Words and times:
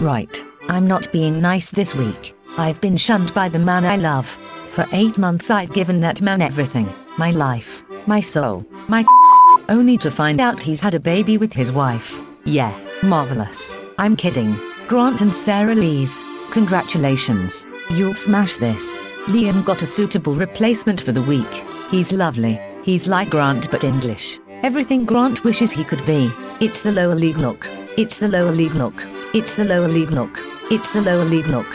Right, 0.00 0.44
I'm 0.68 0.86
not 0.86 1.10
being 1.10 1.40
nice 1.40 1.70
this 1.70 1.92
week. 1.92 2.36
I've 2.56 2.80
been 2.80 2.96
shunned 2.96 3.34
by 3.34 3.48
the 3.48 3.58
man 3.58 3.84
I 3.84 3.96
love. 3.96 4.28
For 4.28 4.86
eight 4.92 5.18
months 5.18 5.50
I've 5.50 5.72
given 5.72 6.00
that 6.02 6.22
man 6.22 6.40
everything 6.40 6.88
my 7.18 7.32
life, 7.32 7.82
my 8.06 8.20
soul, 8.20 8.64
my 8.86 9.04
only 9.68 9.98
to 9.98 10.10
find 10.10 10.40
out 10.40 10.62
he's 10.62 10.80
had 10.80 10.94
a 10.94 11.00
baby 11.00 11.36
with 11.36 11.52
his 11.52 11.72
wife. 11.72 12.22
Yeah, 12.44 12.72
marvelous. 13.02 13.74
I'm 13.98 14.14
kidding. 14.14 14.54
Grant 14.86 15.20
and 15.20 15.34
Sarah 15.34 15.74
Lees, 15.74 16.22
congratulations. 16.52 17.66
You'll 17.90 18.14
smash 18.14 18.56
this. 18.56 19.00
Liam 19.26 19.64
got 19.64 19.82
a 19.82 19.86
suitable 19.86 20.36
replacement 20.36 21.00
for 21.00 21.10
the 21.10 21.22
week. 21.22 21.52
He's 21.90 22.12
lovely. 22.12 22.60
He's 22.84 23.08
like 23.08 23.30
Grant 23.30 23.68
but 23.68 23.82
English. 23.82 24.38
Everything 24.62 25.04
Grant 25.04 25.42
wishes 25.42 25.72
he 25.72 25.82
could 25.82 26.06
be. 26.06 26.30
It's 26.60 26.82
the 26.82 26.92
lower 26.92 27.16
league 27.16 27.38
look. 27.38 27.66
It's 27.98 28.20
the 28.20 28.28
lower 28.28 28.52
league 28.52 28.76
look. 28.76 28.94
It's 29.34 29.56
the 29.56 29.64
lower 29.64 29.88
league 29.88 30.12
look. 30.12 30.38
It's 30.70 30.92
the 30.92 31.02
lower 31.02 31.24
league 31.24 31.48
look. 31.48 31.66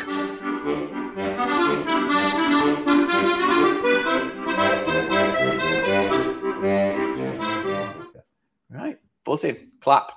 Right, 8.70 8.98
buzzing, 9.26 9.72
clap. 9.82 10.14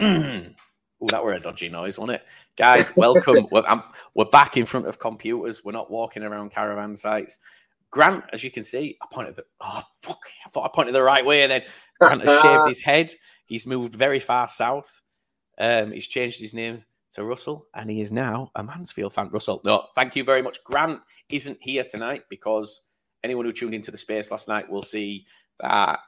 Oh, 1.00 1.06
that 1.06 1.22
were 1.22 1.34
a 1.34 1.40
dodgy 1.40 1.68
noise, 1.68 1.96
wasn't 1.96 2.16
it? 2.16 2.22
Guys, 2.56 2.96
welcome. 2.96 3.46
we're, 3.52 3.62
I'm, 3.68 3.84
we're 4.14 4.24
back 4.24 4.56
in 4.56 4.66
front 4.66 4.88
of 4.88 4.98
computers. 4.98 5.64
We're 5.64 5.70
not 5.70 5.92
walking 5.92 6.24
around 6.24 6.50
caravan 6.50 6.96
sites. 6.96 7.38
Grant, 7.92 8.24
as 8.32 8.42
you 8.42 8.50
can 8.50 8.64
see, 8.64 8.98
I 9.00 9.06
pointed 9.12 9.36
the 9.36 9.44
oh 9.60 9.82
fuck, 10.02 10.18
I 10.44 10.50
thought 10.50 10.64
I 10.64 10.70
pointed 10.74 10.96
the 10.96 11.02
right 11.04 11.24
way, 11.24 11.44
and 11.44 11.52
then 11.52 11.62
Grant 12.00 12.26
has 12.26 12.40
shaved 12.42 12.66
his 12.66 12.80
head. 12.80 13.14
He's 13.46 13.64
moved 13.64 13.94
very 13.94 14.18
far 14.18 14.48
south. 14.48 15.00
Um, 15.58 15.92
he's 15.92 16.06
changed 16.06 16.40
his 16.40 16.54
name 16.54 16.84
to 17.12 17.24
Russell, 17.24 17.66
and 17.74 17.90
he 17.90 18.00
is 18.00 18.12
now 18.12 18.50
a 18.54 18.62
Mansfield 18.62 19.12
fan. 19.12 19.30
Russell, 19.30 19.60
no, 19.64 19.86
thank 19.94 20.14
you 20.16 20.24
very 20.24 20.42
much. 20.42 20.62
Grant 20.64 21.00
isn't 21.30 21.58
here 21.60 21.84
tonight 21.84 22.24
because 22.30 22.82
anyone 23.24 23.44
who 23.44 23.52
tuned 23.52 23.74
into 23.74 23.90
the 23.90 23.96
space 23.96 24.30
last 24.30 24.48
night 24.48 24.68
will 24.68 24.82
see 24.82 25.26
that 25.60 26.00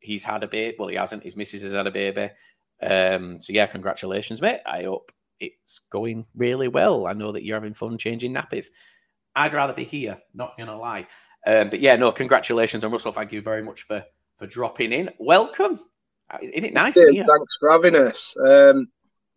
he's 0.00 0.24
had 0.24 0.42
a 0.42 0.48
baby. 0.48 0.76
Well, 0.78 0.88
he 0.88 0.96
hasn't. 0.96 1.24
His 1.24 1.36
missus 1.36 1.62
has 1.62 1.72
had 1.72 1.86
a 1.86 1.90
baby. 1.90 2.30
Um, 2.82 3.40
so 3.40 3.52
yeah, 3.52 3.66
congratulations, 3.66 4.40
mate. 4.40 4.60
I 4.66 4.84
hope 4.84 5.12
it's 5.40 5.80
going 5.90 6.26
really 6.34 6.68
well. 6.68 7.06
I 7.06 7.12
know 7.12 7.32
that 7.32 7.44
you're 7.44 7.56
having 7.56 7.74
fun 7.74 7.98
changing 7.98 8.34
nappies. 8.34 8.66
I'd 9.34 9.52
rather 9.52 9.74
be 9.74 9.84
here, 9.84 10.18
not 10.32 10.56
gonna 10.56 10.78
lie. 10.78 11.06
Um, 11.46 11.68
but 11.68 11.80
yeah, 11.80 11.96
no, 11.96 12.10
congratulations, 12.10 12.84
and 12.84 12.92
Russell, 12.92 13.12
thank 13.12 13.32
you 13.32 13.42
very 13.42 13.62
much 13.62 13.82
for 13.82 14.04
for 14.38 14.46
dropping 14.46 14.92
in. 14.92 15.10
Welcome. 15.18 15.78
Uh, 16.30 16.38
isn't 16.42 16.64
it 16.64 16.74
nice? 16.74 16.96
Yeah, 16.96 17.24
thanks 17.28 17.56
for 17.60 17.70
having 17.70 17.96
us. 17.96 18.36
Um, 18.44 18.88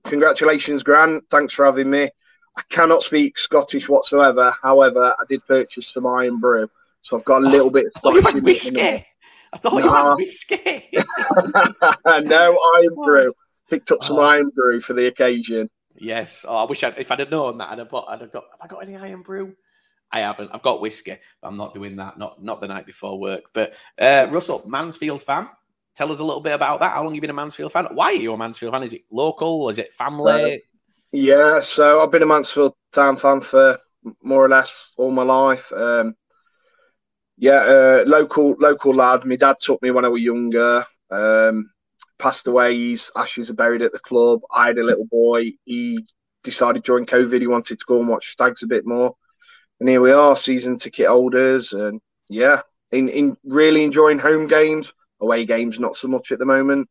congratulations, 0.04 0.84
Grant. 0.84 1.23
Thanks 1.30 1.54
for 1.54 1.66
having 1.66 1.90
me. 1.90 2.09
I 2.58 2.62
cannot 2.70 3.04
speak 3.04 3.38
Scottish 3.38 3.88
whatsoever. 3.88 4.54
However, 4.62 5.14
I 5.17 5.23
did 5.30 5.45
purchase 5.48 5.92
some 5.94 6.06
Irn-Bru, 6.06 6.70
so 7.04 7.17
I've 7.17 7.26
got 7.26 7.44
a 7.44 7.48
little 7.48 7.70
bit 7.70 7.86
of. 7.86 7.92
Oh, 8.04 8.32
whiskey. 8.42 9.06
I 9.52 9.58
thought 9.58 9.84
you 9.84 9.94
had 9.94 10.16
whiskey. 10.16 10.90
no 12.06 12.60
Irn-Bru. 12.78 13.34
Picked 13.70 13.92
up 13.92 14.04
some 14.04 14.17
oh. 14.17 14.30
Irn-Bru 14.30 14.82
for 14.82 14.94
the 14.94 15.08
occasion. 15.08 15.70
Yes. 15.95 16.45
Oh, 16.48 16.58
I 16.58 16.64
wish 16.64 16.84
I'd, 16.84 16.98
if 16.98 17.12
I'd 17.12 17.20
have 17.20 17.32
known 17.32 17.60
that, 17.60 17.70
I'd 17.70 17.80
have, 17.80 17.90
bought, 17.90 18.10
I'd 18.10 18.22
have 18.22 18.32
got. 18.32 18.45
Have 18.60 18.62
I 18.62 18.67
got 18.67 18.88
any 18.88 18.95
Irn-Bru? 18.95 19.56
I 20.12 20.22
haven't. 20.22 20.50
I've 20.54 20.64
got 20.64 20.82
whiskey. 20.82 21.17
I'm 21.44 21.58
not 21.58 21.73
doing 21.73 21.98
that. 21.98 22.17
Not 22.17 22.44
not 22.44 22.62
the 22.62 22.67
night 22.67 22.88
before 22.88 23.20
work. 23.20 23.44
But 23.54 23.73
uh, 24.00 24.28
Russell, 24.32 24.64
Mansfield 24.66 25.22
fan. 25.22 25.48
Tell 26.00 26.14
us 26.14 26.22
a 26.22 26.23
little 26.23 26.39
bit 26.39 26.53
about 26.53 26.80
that. 26.80 26.94
How 26.94 27.03
long 27.03 27.14
you 27.14 27.19
been 27.19 27.30
a 27.30 27.33
Mansfield 27.33 27.73
fan? 27.73 27.86
Why 27.92 28.05
are 28.05 28.14
you 28.14 28.31
a 28.31 28.38
Mansfield 28.38 28.72
fan? 28.72 28.83
Is 28.83 28.94
it 28.94 29.02
local? 29.11 29.67
Is 29.67 29.80
it 29.80 29.94
family? 29.94 30.53
Uh, 30.53 30.58
yeah. 31.11 31.59
So 31.59 32.02
I've 32.02 32.09
been 32.09 32.23
a 32.23 32.25
Mansfield 32.25 32.73
Town 32.94 33.17
fan 33.17 33.42
for 33.42 33.78
more 34.23 34.45
or 34.45 34.47
less 34.47 34.93
all 34.95 35.11
my 35.11 35.23
life. 35.23 35.73
Um, 35.73 36.15
yeah, 37.36 37.58
uh, 37.58 38.04
local 38.08 38.55
local 38.61 38.95
lad. 38.95 39.26
My 39.26 39.36
dad 39.36 39.58
took 39.59 39.82
me 39.82 39.92
when 39.92 40.05
I 40.05 40.08
was 40.08 40.21
younger. 40.21 40.86
Um, 41.11 41.70
passed 42.17 42.48
away. 42.48 42.92
His 42.92 43.11
ashes 43.17 43.49
are 43.49 43.55
buried 43.55 43.82
at 43.82 43.92
the 43.92 43.99
club. 43.99 44.39
I 44.54 44.67
had 44.67 44.77
a 44.77 44.83
little 44.86 45.05
boy. 45.05 45.52
He 45.65 46.05
decided 46.45 46.83
during 46.83 47.08
COVID 47.08 47.42
he 47.42 47.48
wanted 47.48 47.77
to 47.77 47.86
go 47.86 47.99
and 47.99 48.08
watch 48.08 48.32
Stags 48.32 48.64
a 48.64 48.67
bit 48.67 48.88
more. 48.88 49.17
And 49.82 49.89
here 49.89 49.99
we 49.99 50.14
are, 50.14 50.38
season 50.38 50.77
ticket 50.77 51.08
holders. 51.08 51.73
And 51.73 51.99
yeah, 52.30 52.61
in, 52.89 53.09
in 53.09 53.36
really 53.43 53.83
enjoying 53.83 54.20
home 54.20 54.48
games. 54.48 54.93
Away 55.22 55.46
games, 55.46 55.80
not 55.80 55.96
so 55.96 56.08
much 56.08 56.32
at 56.32 56.40
the 56.40 56.46
moment. 56.46 56.90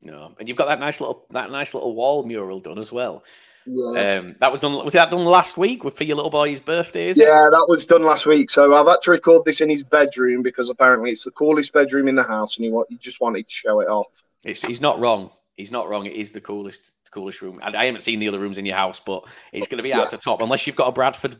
No, 0.00 0.34
and 0.38 0.48
you've 0.48 0.56
got 0.56 0.66
that 0.66 0.80
nice 0.80 1.00
little 1.00 1.26
that 1.30 1.50
nice 1.50 1.74
little 1.74 1.94
wall 1.94 2.24
mural 2.24 2.60
done 2.60 2.78
as 2.78 2.90
well. 2.90 3.22
Yeah. 3.66 4.18
Um, 4.18 4.36
that 4.40 4.50
was 4.50 4.60
done. 4.60 4.72
Was 4.84 4.94
that 4.94 5.10
done 5.10 5.24
last 5.24 5.56
week 5.56 5.82
for 5.82 6.04
your 6.04 6.16
little 6.16 6.30
boy's 6.30 6.60
birthday? 6.60 7.12
yeah, 7.12 7.46
it? 7.46 7.50
that 7.50 7.66
was 7.68 7.84
done 7.84 8.02
last 8.02 8.26
week. 8.26 8.50
So 8.50 8.74
I've 8.74 8.86
had 8.86 9.00
to 9.02 9.10
record 9.12 9.44
this 9.44 9.60
in 9.60 9.68
his 9.68 9.82
bedroom 9.82 10.42
because 10.42 10.68
apparently 10.68 11.10
it's 11.10 11.24
the 11.24 11.30
coolest 11.30 11.72
bedroom 11.72 12.08
in 12.08 12.16
the 12.16 12.22
house, 12.22 12.56
and 12.56 12.64
he, 12.64 12.70
want, 12.70 12.88
he 12.90 12.96
just 12.96 13.20
wanted 13.20 13.46
to 13.46 13.54
show 13.54 13.80
it 13.80 13.88
off. 13.88 14.24
It's, 14.42 14.62
he's 14.62 14.80
not 14.80 14.98
wrong. 14.98 15.30
He's 15.56 15.70
not 15.70 15.88
wrong. 15.88 16.06
It 16.06 16.14
is 16.14 16.32
the 16.32 16.40
coolest, 16.40 16.94
coolest 17.12 17.42
room. 17.42 17.60
And 17.62 17.76
I 17.76 17.84
haven't 17.84 18.00
seen 18.00 18.18
the 18.18 18.28
other 18.28 18.40
rooms 18.40 18.58
in 18.58 18.66
your 18.66 18.76
house, 18.76 19.00
but 19.04 19.24
it's 19.52 19.68
going 19.68 19.76
to 19.76 19.82
be 19.82 19.92
out 19.92 20.04
yeah. 20.04 20.08
to 20.08 20.18
top 20.18 20.42
unless 20.42 20.66
you've 20.66 20.76
got 20.76 20.88
a 20.88 20.92
Bradford 20.92 21.36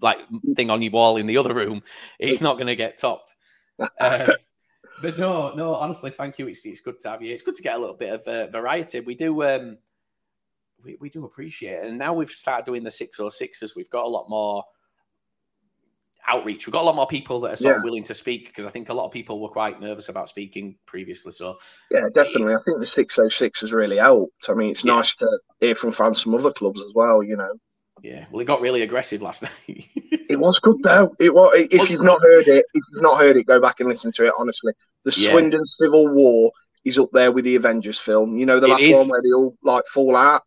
like 0.00 0.18
thing 0.54 0.70
on 0.70 0.80
your 0.80 0.92
wall 0.92 1.18
in 1.18 1.26
the 1.26 1.36
other 1.36 1.52
room. 1.52 1.82
It's 2.18 2.40
not 2.40 2.54
going 2.54 2.68
to 2.68 2.76
get 2.76 2.96
topped. 2.96 3.34
Uh, 4.00 4.32
but 5.02 5.18
no, 5.18 5.54
no. 5.54 5.74
Honestly, 5.74 6.10
thank 6.10 6.38
you. 6.38 6.48
It's, 6.48 6.64
it's 6.64 6.80
good 6.80 7.00
to 7.00 7.10
have 7.10 7.22
you. 7.22 7.32
It's 7.32 7.42
good 7.42 7.56
to 7.56 7.62
get 7.62 7.76
a 7.76 7.78
little 7.78 7.96
bit 7.96 8.12
of 8.12 8.22
uh, 8.26 8.46
variety. 8.48 9.00
We 9.00 9.14
do. 9.14 9.42
Um, 9.42 9.78
we, 10.84 10.96
we 11.00 11.10
do 11.10 11.24
appreciate 11.24 11.74
it. 11.74 11.84
And 11.84 11.98
now 11.98 12.12
we've 12.12 12.30
started 12.30 12.66
doing 12.66 12.82
the 12.82 12.90
606s, 12.90 13.76
we've 13.76 13.90
got 13.90 14.04
a 14.04 14.08
lot 14.08 14.28
more 14.28 14.64
outreach. 16.26 16.66
We've 16.66 16.72
got 16.72 16.82
a 16.82 16.86
lot 16.86 16.94
more 16.94 17.06
people 17.06 17.40
that 17.40 17.52
are 17.52 17.56
sort 17.56 17.74
yeah. 17.74 17.78
of 17.78 17.84
willing 17.84 18.04
to 18.04 18.14
speak 18.14 18.46
because 18.46 18.66
I 18.66 18.70
think 18.70 18.88
a 18.88 18.94
lot 18.94 19.06
of 19.06 19.12
people 19.12 19.40
were 19.40 19.48
quite 19.48 19.80
nervous 19.80 20.08
about 20.08 20.28
speaking 20.28 20.76
previously. 20.86 21.32
So, 21.32 21.58
yeah, 21.90 22.08
definitely. 22.14 22.54
I 22.54 22.58
think 22.64 22.80
the 22.80 22.86
606 22.86 23.60
has 23.60 23.72
really 23.72 23.98
helped. 23.98 24.48
I 24.48 24.54
mean, 24.54 24.70
it's 24.70 24.84
yeah. 24.84 24.94
nice 24.94 25.14
to 25.16 25.38
hear 25.60 25.74
from 25.74 25.92
fans 25.92 26.20
from 26.20 26.34
other 26.34 26.52
clubs 26.52 26.80
as 26.80 26.92
well, 26.94 27.22
you 27.22 27.36
know. 27.36 27.52
Yeah, 28.02 28.24
well, 28.30 28.40
it 28.40 28.46
got 28.46 28.62
really 28.62 28.82
aggressive 28.82 29.20
last 29.20 29.42
night. 29.66 29.88
it 29.96 30.38
was 30.38 30.58
good 30.62 30.82
though. 30.82 31.14
It 31.18 31.34
was. 31.34 31.66
If 31.70 31.90
you've 31.90 32.02
not 32.02 32.22
heard 32.22 32.48
it, 32.48 32.64
if 32.72 32.82
you've 32.92 33.02
not 33.02 33.18
heard 33.18 33.36
it, 33.36 33.46
go 33.46 33.60
back 33.60 33.80
and 33.80 33.88
listen 33.88 34.10
to 34.12 34.26
it. 34.26 34.32
Honestly, 34.38 34.72
the 35.04 35.14
yeah. 35.16 35.30
Swindon 35.30 35.64
Civil 35.80 36.08
War 36.08 36.52
is 36.84 36.98
up 36.98 37.10
there 37.12 37.32
with 37.32 37.44
the 37.44 37.56
Avengers 37.56 37.98
film. 37.98 38.36
You 38.36 38.46
know, 38.46 38.60
the 38.60 38.68
last 38.68 38.82
one 38.82 39.08
where 39.08 39.22
they 39.22 39.32
all 39.32 39.56
like 39.62 39.86
fall 39.86 40.16
out. 40.16 40.42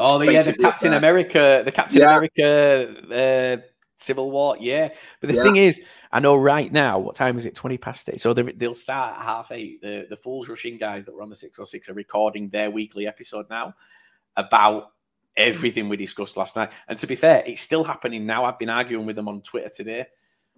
Oh, 0.00 0.18
the, 0.18 0.32
yeah, 0.32 0.42
the 0.42 0.52
Captain 0.52 0.92
America, 0.92 1.62
the 1.64 1.72
Captain 1.72 2.00
yeah. 2.00 2.06
America 2.08 3.62
uh, 3.62 3.66
Civil 3.96 4.30
War. 4.30 4.56
Yeah, 4.58 4.88
but 5.20 5.28
the 5.28 5.36
yeah. 5.36 5.42
thing 5.42 5.56
is, 5.56 5.80
I 6.12 6.20
know 6.20 6.36
right 6.36 6.70
now. 6.70 6.98
What 6.98 7.14
time 7.14 7.38
is 7.38 7.46
it? 7.46 7.54
Twenty 7.54 7.78
past 7.78 8.08
eight. 8.08 8.20
So 8.20 8.34
they'll 8.34 8.74
start 8.74 9.16
at 9.16 9.24
half 9.24 9.52
eight. 9.52 9.80
The 9.80 10.06
the 10.08 10.16
Fools 10.16 10.48
Rushing 10.48 10.76
guys 10.76 11.06
that 11.06 11.14
were 11.14 11.22
on 11.22 11.30
the 11.30 11.36
six 11.36 11.58
or 11.58 11.62
oh 11.62 11.64
six 11.66 11.88
are 11.88 11.94
recording 11.94 12.48
their 12.48 12.70
weekly 12.70 13.06
episode 13.06 13.46
now 13.48 13.74
about 14.36 14.90
everything 15.36 15.88
we 15.88 15.96
discussed 15.96 16.36
last 16.36 16.56
night. 16.56 16.70
And 16.88 16.98
to 16.98 17.06
be 17.06 17.14
fair, 17.14 17.42
it's 17.46 17.60
still 17.60 17.84
happening 17.84 18.26
now. 18.26 18.44
I've 18.44 18.58
been 18.58 18.70
arguing 18.70 19.06
with 19.06 19.16
them 19.16 19.28
on 19.28 19.40
Twitter 19.40 19.68
today. 19.68 20.06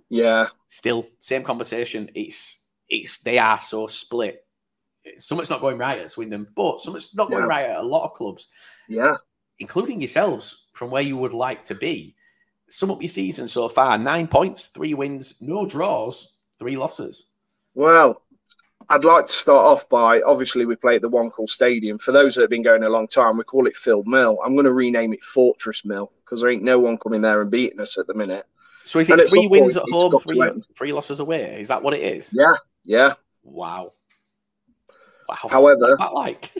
Yeah, 0.09 0.47
still 0.67 1.07
same 1.21 1.45
conversation. 1.45 2.11
It's 2.15 2.67
it's 2.89 3.19
they 3.19 3.39
are 3.39 3.59
so 3.59 3.87
split. 3.87 4.45
Something's 5.19 5.51
not 5.51 5.61
going 5.61 5.79
right 5.79 5.99
at 5.99 6.11
Swindon, 6.11 6.49
but 6.55 6.81
something's 6.81 7.15
not 7.15 7.31
going 7.31 7.43
yeah. 7.43 7.49
right 7.49 7.71
at 7.71 7.79
a 7.79 7.83
lot 7.83 8.05
of 8.05 8.15
clubs. 8.15 8.49
Yeah. 8.89 9.17
Including 9.59 10.01
yourselves 10.01 10.67
from 10.73 10.91
where 10.91 11.03
you 11.03 11.17
would 11.17 11.33
like 11.33 11.65
to 11.65 11.75
be. 11.75 12.15
Sum 12.69 12.91
up 12.91 13.01
your 13.01 13.09
season 13.09 13.49
so 13.49 13.69
far 13.69 13.97
nine 13.97 14.29
points, 14.29 14.69
three 14.69 14.95
wins, 14.95 15.41
no 15.41 15.67
draws, 15.67 16.39
three 16.59 16.77
losses. 16.77 17.31
Well, 17.75 18.23
I'd 18.91 19.05
like 19.05 19.27
to 19.27 19.33
start 19.33 19.65
off 19.65 19.89
by 19.89 20.21
obviously 20.23 20.65
we 20.65 20.77
play 20.77 20.97
at 20.97 21.03
the 21.03 21.09
One 21.09 21.31
Call 21.31 21.47
Stadium. 21.47 21.99
For 21.99 22.13
those 22.13 22.35
that 22.35 22.43
have 22.43 22.51
been 22.51 22.63
going 22.63 22.83
a 22.83 22.89
long 22.89 23.07
time, 23.07 23.37
we 23.37 23.45
call 23.45 23.67
it 23.67 23.77
Field 23.77 24.07
Mill. 24.07 24.39
I'm 24.45 24.55
going 24.55 24.65
to 24.65 24.73
rename 24.73 25.13
it 25.13 25.23
Fortress 25.23 25.85
Mill 25.85 26.13
because 26.25 26.41
there 26.41 26.51
ain't 26.51 26.63
no 26.63 26.79
one 26.79 26.99
coming 26.99 27.21
there 27.21 27.41
and 27.41 27.51
beating 27.51 27.81
us 27.81 27.99
at 27.99 28.07
the 28.07 28.15
minute. 28.15 28.47
So 28.85 28.99
is 28.99 29.11
it 29.11 29.29
three 29.29 29.47
wins 29.47 29.77
at 29.77 29.83
home, 29.91 30.19
three, 30.21 30.41
three 30.77 30.93
losses 30.95 31.21
away? 31.21 31.61
Is 31.61 31.69
that 31.69 31.83
what 31.83 31.93
it 31.93 32.01
is? 32.01 32.33
Yeah, 32.33 32.55
yeah. 32.89 33.13
Wow. 33.45 33.93
Wow. 35.29 35.37
However, 35.51 35.97
like? 36.15 36.51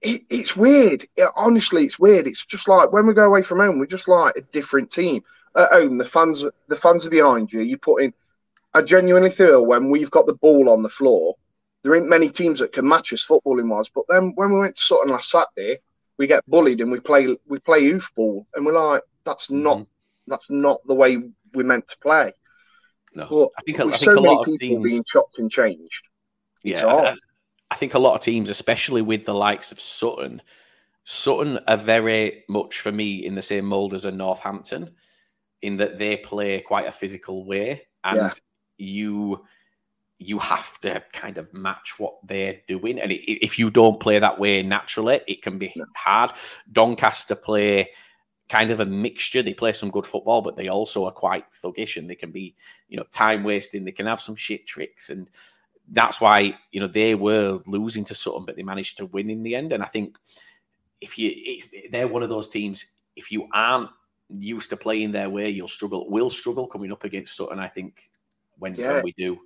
it, 0.00 0.22
it's 0.30 0.56
weird. 0.56 1.06
It, 1.16 1.28
honestly, 1.36 1.84
it's 1.84 1.98
weird. 1.98 2.26
It's 2.26 2.46
just 2.46 2.66
like 2.66 2.92
when 2.92 3.06
we 3.06 3.12
go 3.12 3.26
away 3.26 3.42
from 3.42 3.58
home, 3.58 3.78
we're 3.78 3.84
just 3.84 4.08
like 4.08 4.34
a 4.36 4.40
different 4.52 4.90
team. 4.90 5.22
At 5.54 5.70
home, 5.70 5.98
the 5.98 6.04
fans, 6.04 6.46
the 6.68 6.76
fans 6.76 7.04
are 7.04 7.10
behind 7.10 7.52
you. 7.52 7.60
You 7.60 7.76
put 7.76 8.02
in. 8.02 8.14
I 8.72 8.80
genuinely 8.80 9.28
feel 9.28 9.66
when 9.66 9.90
we've 9.90 10.10
got 10.10 10.26
the 10.26 10.34
ball 10.34 10.70
on 10.70 10.82
the 10.82 10.88
floor, 10.88 11.36
there 11.82 11.94
ain't 11.94 12.08
many 12.08 12.30
teams 12.30 12.60
that 12.60 12.72
can 12.72 12.88
match 12.88 13.12
us 13.12 13.26
footballing 13.26 13.68
wise. 13.68 13.90
But 13.90 14.04
then 14.08 14.32
when 14.36 14.52
we 14.52 14.60
went 14.60 14.76
to 14.76 14.82
Sutton 14.82 15.10
last 15.10 15.30
Saturday, 15.30 15.78
we 16.16 16.26
get 16.26 16.48
bullied 16.48 16.80
and 16.80 16.90
we 16.90 17.00
play 17.00 17.36
we 17.48 17.58
play 17.58 17.80
youth 17.80 18.10
ball, 18.14 18.46
and 18.54 18.64
we're 18.64 18.80
like, 18.80 19.02
that's 19.24 19.50
not 19.50 19.78
mm-hmm. 19.78 20.30
that's 20.30 20.46
not 20.48 20.80
the 20.86 20.94
way 20.94 21.18
we're 21.52 21.66
meant 21.66 21.86
to 21.90 21.98
play. 21.98 22.32
No, 23.14 23.50
I 23.58 23.62
think, 23.62 23.80
I 23.80 23.90
think 23.90 24.02
so 24.02 24.18
a 24.18 24.20
lot 24.20 24.46
of 24.48 24.58
teams 24.58 24.84
being 24.84 25.04
chopped 25.12 25.38
and 25.38 25.50
changed. 25.50 26.08
Yeah, 26.62 27.14
I 27.70 27.76
think 27.76 27.94
a 27.94 27.98
lot 27.98 28.14
of 28.14 28.20
teams, 28.20 28.50
especially 28.50 29.02
with 29.02 29.24
the 29.24 29.34
likes 29.34 29.72
of 29.72 29.80
Sutton, 29.80 30.42
Sutton 31.04 31.58
are 31.66 31.76
very 31.76 32.44
much 32.48 32.80
for 32.80 32.92
me 32.92 33.24
in 33.24 33.34
the 33.34 33.42
same 33.42 33.64
mold 33.64 33.94
as 33.94 34.04
a 34.04 34.10
Northampton, 34.10 34.90
in 35.62 35.76
that 35.78 35.98
they 35.98 36.16
play 36.16 36.60
quite 36.60 36.86
a 36.86 36.92
physical 36.92 37.44
way, 37.44 37.82
and 38.04 38.18
yeah. 38.18 38.32
you 38.76 39.44
you 40.18 40.38
have 40.38 40.78
to 40.82 41.02
kind 41.12 41.38
of 41.38 41.52
match 41.54 41.98
what 41.98 42.18
they're 42.26 42.60
doing. 42.68 43.00
And 43.00 43.10
if 43.10 43.58
you 43.58 43.70
don't 43.70 43.98
play 43.98 44.18
that 44.18 44.38
way 44.38 44.62
naturally, 44.62 45.20
it 45.26 45.40
can 45.42 45.58
be 45.58 45.74
hard. 45.96 46.32
Doncaster 46.70 47.34
play 47.34 47.90
kind 48.50 48.72
of 48.72 48.80
a 48.80 48.84
mixture. 48.84 49.42
They 49.42 49.54
play 49.54 49.72
some 49.72 49.90
good 49.90 50.06
football, 50.06 50.42
but 50.42 50.56
they 50.56 50.68
also 50.68 51.06
are 51.06 51.12
quite 51.12 51.44
thuggish 51.62 51.96
and 51.96 52.10
they 52.10 52.16
can 52.16 52.32
be, 52.32 52.56
you 52.88 52.96
know, 52.96 53.04
time 53.12 53.44
wasting. 53.44 53.84
They 53.84 53.92
can 53.92 54.06
have 54.06 54.20
some 54.20 54.34
shit 54.34 54.66
tricks. 54.66 55.08
And 55.08 55.30
that's 55.92 56.20
why, 56.20 56.58
you 56.72 56.80
know, 56.80 56.88
they 56.88 57.14
were 57.14 57.60
losing 57.66 58.04
to 58.04 58.14
Sutton, 58.14 58.44
but 58.44 58.56
they 58.56 58.64
managed 58.64 58.96
to 58.98 59.06
win 59.06 59.30
in 59.30 59.44
the 59.44 59.54
end. 59.54 59.72
And 59.72 59.84
I 59.84 59.86
think 59.86 60.18
if 61.00 61.16
you, 61.16 61.60
they're 61.90 62.08
one 62.08 62.24
of 62.24 62.28
those 62.28 62.48
teams, 62.48 62.84
if 63.14 63.30
you 63.30 63.48
aren't 63.54 63.88
used 64.28 64.70
to 64.70 64.76
playing 64.76 65.12
their 65.12 65.30
way, 65.30 65.48
you'll 65.48 65.68
struggle. 65.68 66.10
We'll 66.10 66.28
struggle 66.28 66.66
coming 66.66 66.90
up 66.90 67.04
against 67.04 67.36
Sutton, 67.36 67.60
I 67.60 67.68
think, 67.68 68.10
when, 68.58 68.74
yeah. 68.74 68.94
when 68.94 69.04
we 69.04 69.12
do. 69.12 69.38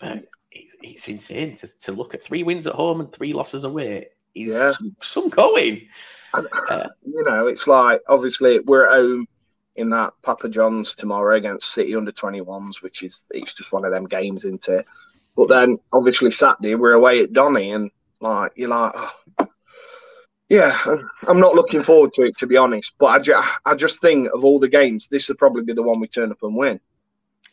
But 0.00 0.24
it's, 0.50 0.74
it's 0.82 1.08
insane 1.08 1.54
to, 1.56 1.68
to, 1.80 1.92
look 1.92 2.14
at 2.14 2.24
three 2.24 2.42
wins 2.42 2.66
at 2.66 2.74
home 2.74 3.00
and 3.00 3.12
three 3.12 3.32
losses 3.32 3.62
away. 3.62 4.08
Is 4.34 4.52
yeah. 4.52 4.72
some, 4.72 4.96
some 5.00 5.28
going. 5.28 5.88
And, 6.34 6.46
uh, 6.68 6.88
you 7.06 7.24
know, 7.24 7.46
it's 7.46 7.66
like 7.66 8.02
obviously 8.08 8.60
we're 8.60 8.86
at 8.86 8.92
home 8.92 9.26
in 9.76 9.90
that 9.90 10.12
Papa 10.22 10.48
John's 10.48 10.94
tomorrow 10.94 11.36
against 11.36 11.72
City 11.72 11.94
under 11.94 12.12
21s, 12.12 12.82
which 12.82 13.02
is 13.02 13.22
it's 13.30 13.54
just 13.54 13.72
one 13.72 13.84
of 13.84 13.92
them 13.92 14.06
games, 14.06 14.44
isn't 14.44 14.68
it? 14.68 14.84
But 15.36 15.48
then 15.48 15.78
obviously 15.92 16.30
Saturday 16.32 16.74
we're 16.74 16.94
away 16.94 17.22
at 17.22 17.32
Donny, 17.32 17.70
and 17.70 17.90
like 18.20 18.52
you're 18.56 18.70
like, 18.70 18.92
oh, 18.94 19.46
yeah, 20.48 20.76
I'm 21.28 21.38
not 21.38 21.54
looking 21.54 21.82
forward 21.82 22.12
to 22.14 22.22
it 22.22 22.36
to 22.38 22.46
be 22.46 22.56
honest. 22.56 22.92
But 22.98 23.06
I, 23.06 23.18
ju- 23.20 23.42
I 23.64 23.74
just 23.76 24.00
think 24.00 24.28
of 24.34 24.44
all 24.44 24.58
the 24.58 24.68
games, 24.68 25.06
this 25.06 25.28
would 25.28 25.38
probably 25.38 25.62
be 25.62 25.74
the 25.74 25.82
one 25.82 26.00
we 26.00 26.08
turn 26.08 26.32
up 26.32 26.42
and 26.42 26.56
win. 26.56 26.80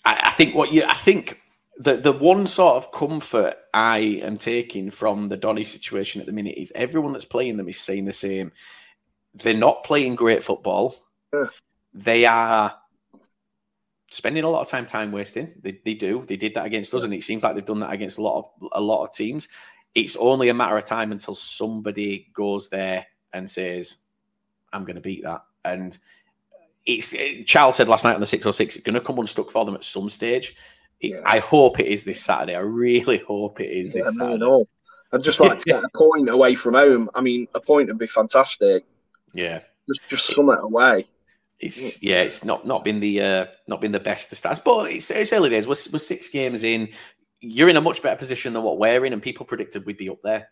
I, 0.04 0.20
I 0.24 0.32
think 0.32 0.56
what 0.56 0.72
you, 0.72 0.84
I 0.84 0.96
think 0.96 1.40
the 1.78 1.98
the 1.98 2.12
one 2.12 2.48
sort 2.48 2.78
of 2.78 2.92
comfort 2.92 3.56
I 3.74 4.00
am 4.24 4.38
taking 4.38 4.92
from 4.92 5.28
the 5.28 5.38
Donny 5.38 5.64
situation 5.64 6.22
at 6.22 6.28
the 6.28 6.34
minute 6.34 6.56
is 6.58 6.72
everyone 6.76 7.14
that's 7.14 7.26
playing 7.26 7.58
them 7.58 7.68
is 7.68 7.80
saying 7.80 8.06
the 8.06 8.14
same. 8.14 8.52
They're 9.34 9.54
not 9.54 9.84
playing 9.84 10.16
great 10.16 10.44
football. 10.44 10.96
Yeah. 11.34 11.48
They 11.94 12.26
are 12.26 12.76
spending 14.12 14.46
a 14.46 14.50
lot 14.50 14.62
of 14.62 14.70
time 14.70 14.86
time 14.86 15.12
wasting. 15.12 15.54
They, 15.62 15.80
they 15.84 15.94
do. 15.94 16.24
They 16.26 16.38
did 16.38 16.54
that 16.54 16.66
against 16.66 16.94
us, 16.94 17.04
and 17.04 17.14
it 17.14 17.24
seems 17.24 17.44
like 17.44 17.56
they've 17.56 17.66
done 17.66 17.82
that 17.82 17.92
against 17.92 18.18
a 18.18 18.22
lot 18.22 18.38
of 18.40 18.70
a 18.72 18.82
lot 18.82 19.04
of 19.04 19.14
teams. 19.14 19.50
It's 19.94 20.16
only 20.16 20.50
a 20.50 20.54
matter 20.54 20.78
of 20.78 20.86
time 20.86 21.12
until 21.12 21.36
somebody 21.36 22.30
goes 22.34 22.70
there 22.70 23.06
and 23.34 23.50
says, 23.50 23.98
"I'm 24.72 24.86
going 24.86 24.96
to 24.96 25.02
beat 25.02 25.24
that." 25.24 25.42
And 25.66 25.98
it's 26.86 27.14
Charles 27.46 27.76
said 27.76 27.88
last 27.88 28.06
night 28.06 28.14
on 28.14 28.22
the 28.22 28.28
six 28.28 28.46
or 28.46 28.50
oh 28.50 28.52
six, 28.52 28.76
it's 28.76 28.86
going 28.86 28.94
to 28.94 29.02
come 29.02 29.20
unstuck 29.20 29.52
for 29.52 29.66
them 29.66 29.76
at 29.76 29.84
some 29.84 30.10
stage. 30.10 30.56
Yeah. 31.02 31.22
I 31.26 31.40
hope 31.40 31.80
it 31.80 31.88
is 31.88 32.04
this 32.04 32.24
Saturday. 32.24 32.56
I 32.56 32.60
really 32.60 33.20
hope 33.20 33.60
it 33.60 33.70
is 33.70 33.94
yeah, 33.94 34.04
this 34.04 34.16
Saturday. 34.16 34.66
I'd 35.12 35.24
just 35.24 35.40
like 35.40 35.60
to 35.60 35.66
get 35.66 35.84
a 35.84 35.90
point 35.96 36.30
away 36.30 36.56
from 36.56 36.74
home. 36.74 37.10
I 37.16 37.22
mean, 37.22 37.48
a 37.56 37.60
point 37.60 37.88
would 37.88 37.98
be 37.98 38.08
fantastic. 38.08 38.86
Yeah, 39.34 39.60
just 39.90 40.00
just 40.10 40.34
summit 40.34 40.60
away. 40.62 41.08
It's 41.60 42.02
yeah, 42.02 42.22
it's 42.22 42.46
not 42.46 42.66
not 42.66 42.86
been 42.86 43.02
the 43.02 43.22
uh, 43.22 43.46
not 43.68 43.82
been 43.82 43.92
the 43.92 44.00
best 44.00 44.32
of 44.32 44.38
starts, 44.38 44.62
but 44.64 44.90
it's, 44.90 45.12
it's 45.12 45.34
early 45.34 45.50
days. 45.50 45.68
We're, 45.68 45.76
we're 45.92 46.00
six 46.00 46.30
games 46.30 46.64
in. 46.64 46.88
You're 47.42 47.68
in 47.68 47.76
a 47.76 47.82
much 47.82 48.02
better 48.02 48.16
position 48.16 48.54
than 48.54 48.64
what 48.64 48.78
we're 48.78 49.04
in, 49.04 49.12
and 49.12 49.22
people 49.22 49.46
predicted 49.46 49.86
we'd 49.86 49.98
be 49.98 50.10
up 50.10 50.22
there. 50.24 50.48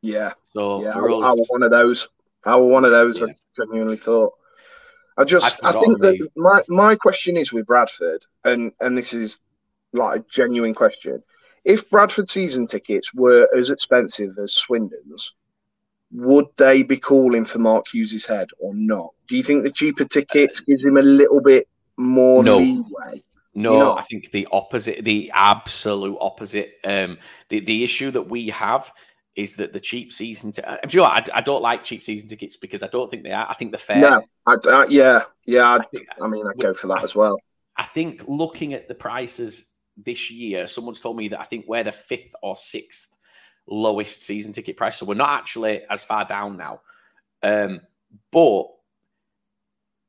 Yeah. 0.00 0.32
So 0.44 0.82
yeah, 0.82 0.94
for 0.94 1.10
I, 1.10 1.14
us, 1.14 1.24
I 1.26 1.30
was 1.32 1.46
one 1.50 1.62
of 1.62 1.70
those. 1.70 2.08
I 2.46 2.56
was 2.56 2.72
one 2.72 2.86
of 2.86 2.90
those. 2.90 3.18
Yeah. 3.18 3.26
I 3.26 3.34
genuinely 3.54 3.98
thought. 3.98 4.32
I 5.18 5.24
just, 5.24 5.60
I 5.62 5.72
think 5.72 5.98
that 6.00 6.28
my, 6.36 6.62
my 6.68 6.94
question 6.94 7.36
is 7.36 7.52
with 7.52 7.66
Bradford, 7.66 8.24
and 8.44 8.72
and 8.80 8.96
this 8.96 9.12
is 9.12 9.40
like 9.92 10.20
a 10.20 10.24
genuine 10.30 10.74
question. 10.74 11.22
If 11.64 11.88
Bradford 11.90 12.30
season 12.30 12.66
tickets 12.66 13.14
were 13.14 13.48
as 13.56 13.70
expensive 13.70 14.38
as 14.38 14.52
Swindon's, 14.52 15.34
would 16.10 16.46
they 16.56 16.82
be 16.82 16.96
calling 16.96 17.44
for 17.44 17.58
Mark 17.58 17.86
Hughes' 17.92 18.26
head 18.26 18.48
or 18.58 18.74
not? 18.74 19.10
Do 19.28 19.36
you 19.36 19.42
think 19.42 19.62
the 19.62 19.70
cheaper 19.70 20.04
tickets 20.04 20.60
gives 20.60 20.84
him 20.84 20.96
a 20.96 21.02
little 21.02 21.40
bit 21.40 21.68
more 21.96 22.42
no. 22.42 22.58
leeway? 22.58 23.22
No, 23.54 23.72
you 23.72 23.78
know? 23.78 23.96
I 23.96 24.02
think 24.02 24.30
the 24.30 24.48
opposite, 24.50 25.04
the 25.04 25.30
absolute 25.34 26.16
opposite. 26.20 26.74
Um, 26.84 27.18
the 27.48 27.60
the 27.60 27.84
issue 27.84 28.10
that 28.10 28.22
we 28.22 28.48
have 28.48 28.90
is 29.36 29.56
that 29.56 29.72
the 29.72 29.80
cheap 29.80 30.12
season. 30.12 30.52
T- 30.52 30.62
I'm 30.64 30.88
sure 30.88 31.04
I, 31.04 31.22
I, 31.32 31.40
don't 31.40 31.62
like 31.62 31.84
cheap 31.84 32.02
season 32.04 32.28
tickets 32.28 32.56
because 32.56 32.82
I 32.82 32.86
don't 32.88 33.10
think 33.10 33.24
they 33.24 33.32
are. 33.32 33.46
I 33.48 33.54
think 33.54 33.72
they're 33.72 33.78
fair. 33.78 34.00
No, 34.00 34.24
I, 34.46 34.54
uh, 34.54 34.86
yeah, 34.88 35.22
yeah. 35.46 35.74
I, 35.74 35.84
think, 35.84 36.06
I 36.20 36.26
mean, 36.26 36.46
I 36.46 36.52
go 36.60 36.74
for 36.74 36.86
that 36.88 37.04
as 37.04 37.14
well. 37.14 37.38
I 37.76 37.84
think 37.84 38.24
looking 38.26 38.74
at 38.74 38.88
the 38.88 38.94
prices 38.94 39.66
this 39.96 40.30
year, 40.30 40.66
someone's 40.66 41.00
told 41.00 41.16
me 41.16 41.28
that 41.28 41.40
I 41.40 41.44
think 41.44 41.66
we're 41.68 41.84
the 41.84 41.92
fifth 41.92 42.34
or 42.42 42.56
sixth 42.56 43.14
lowest 43.66 44.22
season 44.22 44.52
ticket 44.52 44.76
price. 44.76 44.96
So 44.96 45.06
we're 45.06 45.14
not 45.14 45.40
actually 45.40 45.82
as 45.88 46.04
far 46.04 46.24
down 46.24 46.56
now. 46.56 46.80
Um, 47.42 47.80
but 48.30 48.66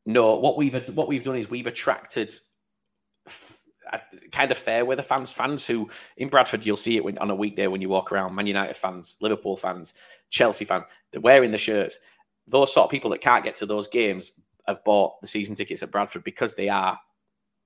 no, 0.05 0.35
what 0.35 0.57
we've 0.57 0.89
what 0.89 1.07
we've 1.07 1.23
done 1.23 1.37
is 1.37 1.49
we've 1.49 1.67
attracted 1.67 2.33
kind 4.31 4.51
of 4.51 4.57
fair 4.57 4.85
weather 4.85 5.03
fans, 5.03 5.33
fans 5.33 5.67
who 5.67 5.89
in 6.17 6.29
Bradford 6.29 6.65
you'll 6.65 6.77
see 6.77 6.97
it 6.97 7.03
when, 7.03 7.17
on 7.19 7.29
a 7.29 7.35
weekday 7.35 7.67
when 7.67 7.81
you 7.81 7.89
walk 7.89 8.11
around. 8.11 8.35
Man 8.35 8.47
United 8.47 8.77
fans, 8.77 9.17
Liverpool 9.21 9.55
fans, 9.55 9.93
Chelsea 10.29 10.65
fans, 10.65 10.85
they're 11.11 11.21
wearing 11.21 11.51
the 11.51 11.57
shirts. 11.57 11.99
Those 12.47 12.73
sort 12.73 12.85
of 12.85 12.91
people 12.91 13.11
that 13.11 13.21
can't 13.21 13.43
get 13.45 13.55
to 13.57 13.65
those 13.65 13.87
games 13.87 14.31
have 14.67 14.83
bought 14.83 15.21
the 15.21 15.27
season 15.27 15.55
tickets 15.55 15.83
at 15.83 15.91
Bradford 15.91 16.23
because 16.23 16.55
they 16.55 16.69
are 16.69 16.99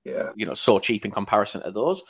yeah. 0.08 0.30
you 0.36 0.46
know, 0.46 0.54
so 0.54 0.80
cheap 0.80 1.06
in 1.06 1.12
comparison 1.12 1.62
to 1.64 1.72
those. 1.72 2.02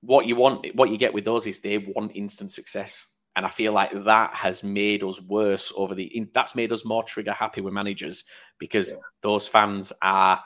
What 0.00 0.26
you 0.26 0.36
want, 0.36 0.66
what 0.74 0.90
you 0.90 0.98
get 0.98 1.14
with 1.14 1.24
those 1.24 1.46
is 1.46 1.60
they 1.60 1.78
want 1.78 2.12
instant 2.14 2.52
success. 2.52 3.06
And 3.36 3.44
I 3.44 3.48
feel 3.48 3.72
like 3.72 4.04
that 4.04 4.32
has 4.32 4.62
made 4.62 5.02
us 5.02 5.20
worse 5.20 5.72
over 5.76 5.94
the. 5.94 6.28
That's 6.32 6.54
made 6.54 6.72
us 6.72 6.84
more 6.84 7.02
trigger 7.02 7.32
happy 7.32 7.60
with 7.60 7.74
managers 7.74 8.24
because 8.58 8.90
yeah. 8.92 8.98
those 9.22 9.48
fans 9.48 9.92
are 10.00 10.40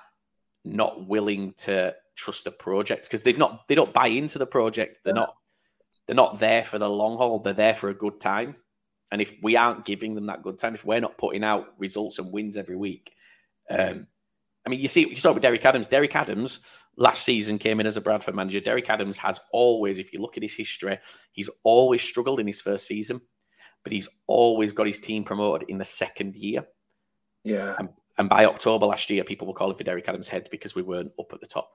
not 0.64 1.06
willing 1.06 1.52
to 1.58 1.94
trust 2.16 2.46
a 2.46 2.50
project 2.50 3.04
because 3.04 3.22
they've 3.22 3.38
not 3.38 3.68
they 3.68 3.74
don't 3.74 3.92
buy 3.92 4.06
into 4.06 4.38
the 4.38 4.46
project. 4.46 5.00
They're 5.04 5.14
yeah. 5.14 5.20
not 5.20 5.34
they're 6.06 6.16
not 6.16 6.38
there 6.38 6.64
for 6.64 6.78
the 6.78 6.88
long 6.88 7.18
haul. 7.18 7.40
They're 7.40 7.52
there 7.52 7.74
for 7.74 7.90
a 7.90 7.94
good 7.94 8.20
time. 8.20 8.56
And 9.10 9.20
if 9.20 9.34
we 9.42 9.56
aren't 9.56 9.84
giving 9.84 10.14
them 10.14 10.26
that 10.26 10.42
good 10.42 10.58
time, 10.58 10.74
if 10.74 10.84
we're 10.84 11.00
not 11.00 11.18
putting 11.18 11.44
out 11.44 11.66
results 11.78 12.18
and 12.18 12.32
wins 12.32 12.56
every 12.56 12.76
week, 12.76 13.12
um, 13.70 14.06
I 14.68 14.70
mean, 14.70 14.80
you 14.80 14.88
see, 14.88 15.08
you 15.08 15.16
saw 15.16 15.32
with 15.32 15.42
Derek 15.42 15.64
Adams. 15.64 15.88
Derek 15.88 16.14
Adams 16.14 16.60
last 16.98 17.24
season 17.24 17.56
came 17.56 17.80
in 17.80 17.86
as 17.86 17.96
a 17.96 18.02
Bradford 18.02 18.34
manager. 18.34 18.60
Derek 18.60 18.90
Adams 18.90 19.16
has 19.16 19.40
always, 19.50 19.98
if 19.98 20.12
you 20.12 20.20
look 20.20 20.36
at 20.36 20.42
his 20.42 20.52
history, 20.52 20.98
he's 21.32 21.48
always 21.64 22.02
struggled 22.02 22.38
in 22.38 22.46
his 22.46 22.60
first 22.60 22.86
season, 22.86 23.18
but 23.82 23.94
he's 23.94 24.10
always 24.26 24.74
got 24.74 24.86
his 24.86 25.00
team 25.00 25.24
promoted 25.24 25.70
in 25.70 25.78
the 25.78 25.86
second 25.86 26.36
year. 26.36 26.66
Yeah. 27.44 27.76
And, 27.78 27.88
and 28.18 28.28
by 28.28 28.44
October 28.44 28.84
last 28.84 29.08
year, 29.08 29.24
people 29.24 29.46
were 29.46 29.54
calling 29.54 29.74
for 29.74 29.84
Derek 29.84 30.06
Adams' 30.06 30.28
head 30.28 30.48
because 30.50 30.74
we 30.74 30.82
weren't 30.82 31.12
up 31.18 31.32
at 31.32 31.40
the 31.40 31.46
top. 31.46 31.70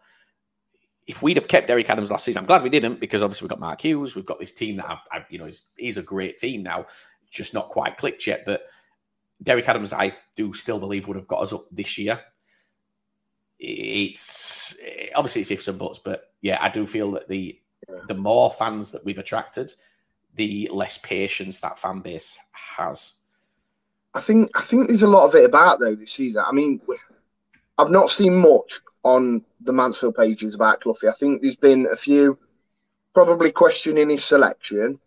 If 1.08 1.24
we'd 1.24 1.38
have 1.38 1.48
kept 1.48 1.66
Derek 1.66 1.90
Adams 1.90 2.12
last 2.12 2.26
season, 2.26 2.42
I'm 2.42 2.46
glad 2.46 2.62
we 2.62 2.70
didn't 2.70 3.00
because 3.00 3.24
obviously 3.24 3.46
we've 3.46 3.50
got 3.50 3.60
Mark 3.60 3.82
Hughes, 3.82 4.16
we've 4.16 4.24
got 4.24 4.40
this 4.40 4.54
team 4.54 4.76
that, 4.76 4.86
I, 4.86 5.00
I, 5.12 5.26
you 5.32 5.40
know, 5.40 5.46
is, 5.46 5.64
is 5.80 5.98
a 5.98 6.04
great 6.04 6.38
team 6.38 6.62
now, 6.62 6.86
just 7.32 7.56
not 7.56 7.70
quite 7.70 7.98
clicked 7.98 8.28
yet. 8.28 8.44
But 8.46 8.68
Derek 9.42 9.68
Adams, 9.68 9.94
I 9.94 10.16
do 10.36 10.54
still 10.54 10.78
believe 10.78 11.08
would 11.08 11.18
have 11.18 11.28
got 11.28 11.42
us 11.42 11.54
up 11.54 11.66
this 11.72 11.98
year 11.98 12.22
it's 13.64 14.76
obviously 15.16 15.42
it's 15.42 15.52
ifs 15.52 15.70
and 15.70 15.80
buts, 15.80 15.98
but 15.98 16.32
yeah, 16.42 16.58
I 16.60 16.68
do 16.68 16.86
feel 16.86 17.12
that 17.12 17.30
the 17.30 17.58
the 18.08 18.14
more 18.14 18.52
fans 18.52 18.92
that 18.92 19.06
we've 19.06 19.18
attracted, 19.18 19.74
the 20.36 20.70
less 20.72 20.98
patience 20.98 21.62
that 21.62 21.80
fan 21.80 22.02
base 22.02 22.38
has. 22.52 23.16
I 24.14 24.20
think 24.20 24.52
I 24.56 24.62
think 24.62 24.88
there's 24.88 25.04
a 25.04 25.08
lot 25.08 25.26
of 25.26 25.36
it 25.36 25.46
about 25.46 25.80
though 25.80 25.96
this 25.96 26.12
season. 26.12 26.44
I 26.46 26.52
mean, 26.52 26.82
I've 27.78 27.90
not 27.90 28.10
seen 28.10 28.36
much 28.36 28.82
on 29.04 29.42
the 29.62 29.74
Mansfield 29.74 30.16
pages 30.16 30.56
about 30.56 30.82
Cloughie. 30.82 31.08
I 31.08 31.14
think 31.14 31.42
there's 31.42 31.56
been 31.56 31.88
a 31.92 31.96
few 31.96 32.38
probably 33.14 33.52
questioning 33.52 34.10
his 34.10 34.26
selection, 34.26 35.00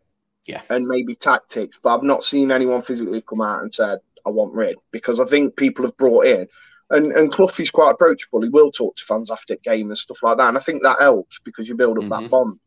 yeah, 0.46 0.62
and 0.70 0.86
maybe 0.86 1.14
tactics, 1.14 1.78
but 1.82 1.94
I've 1.94 2.02
not 2.02 2.24
seen 2.24 2.50
anyone 2.50 2.80
physically 2.80 3.20
come 3.20 3.42
out 3.42 3.60
and 3.60 3.74
said 3.74 3.98
I 4.24 4.30
want 4.30 4.54
rid 4.54 4.76
because 4.92 5.20
I 5.20 5.26
think 5.26 5.56
people 5.56 5.84
have 5.84 5.96
brought 5.98 6.24
in 6.24 6.48
and 6.90 7.12
and 7.12 7.32
Cloughie's 7.32 7.70
quite 7.70 7.92
approachable. 7.92 8.42
He 8.42 8.48
will 8.48 8.70
talk 8.70 8.96
to 8.96 9.04
fans 9.04 9.30
after 9.30 9.56
game 9.56 9.88
and 9.88 9.98
stuff 9.98 10.22
like 10.22 10.38
that. 10.38 10.48
And 10.48 10.56
I 10.56 10.60
think 10.60 10.82
that 10.82 11.00
helps 11.00 11.38
because 11.40 11.68
you 11.68 11.74
build 11.74 11.98
up 11.98 12.04
mm-hmm. 12.04 12.22
that 12.22 12.30
bond. 12.30 12.58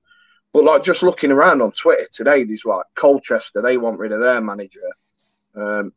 But 0.53 0.63
like 0.63 0.83
just 0.83 1.03
looking 1.03 1.31
around 1.31 1.61
on 1.61 1.71
Twitter 1.71 2.07
today, 2.11 2.43
there's 2.43 2.65
like 2.65 2.85
Colchester, 2.95 3.61
they 3.61 3.77
want 3.77 3.99
rid 3.99 4.11
of 4.11 4.19
their 4.19 4.41
manager. 4.41 4.81
Um, 5.55 5.93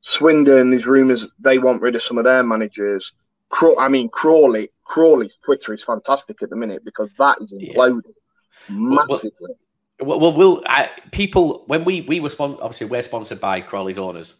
Swindon, 0.00 0.70
there's 0.70 0.86
rumours 0.86 1.26
they 1.38 1.58
want 1.58 1.82
rid 1.82 1.94
of 1.94 2.02
some 2.02 2.18
of 2.18 2.24
their 2.24 2.42
managers. 2.42 3.12
Craw- 3.50 3.78
I 3.78 3.88
mean 3.88 4.08
Crawley, 4.08 4.70
Crawley's 4.84 5.38
Twitter 5.44 5.74
is 5.74 5.84
fantastic 5.84 6.42
at 6.42 6.50
the 6.50 6.56
minute 6.56 6.84
because 6.84 7.08
that 7.18 7.38
is 7.40 7.52
imploding 7.52 8.02
yeah. 8.68 8.74
massively. 8.76 9.54
Well, 10.00 10.18
well, 10.18 10.32
well, 10.32 10.62
I, 10.66 10.90
people 11.12 11.64
when 11.66 11.84
we 11.84 12.00
we 12.00 12.18
were 12.18 12.30
spon- 12.30 12.58
obviously 12.60 12.86
we're 12.88 13.02
sponsored 13.02 13.40
by 13.40 13.60
Crawley's 13.60 13.98
owners. 13.98 14.36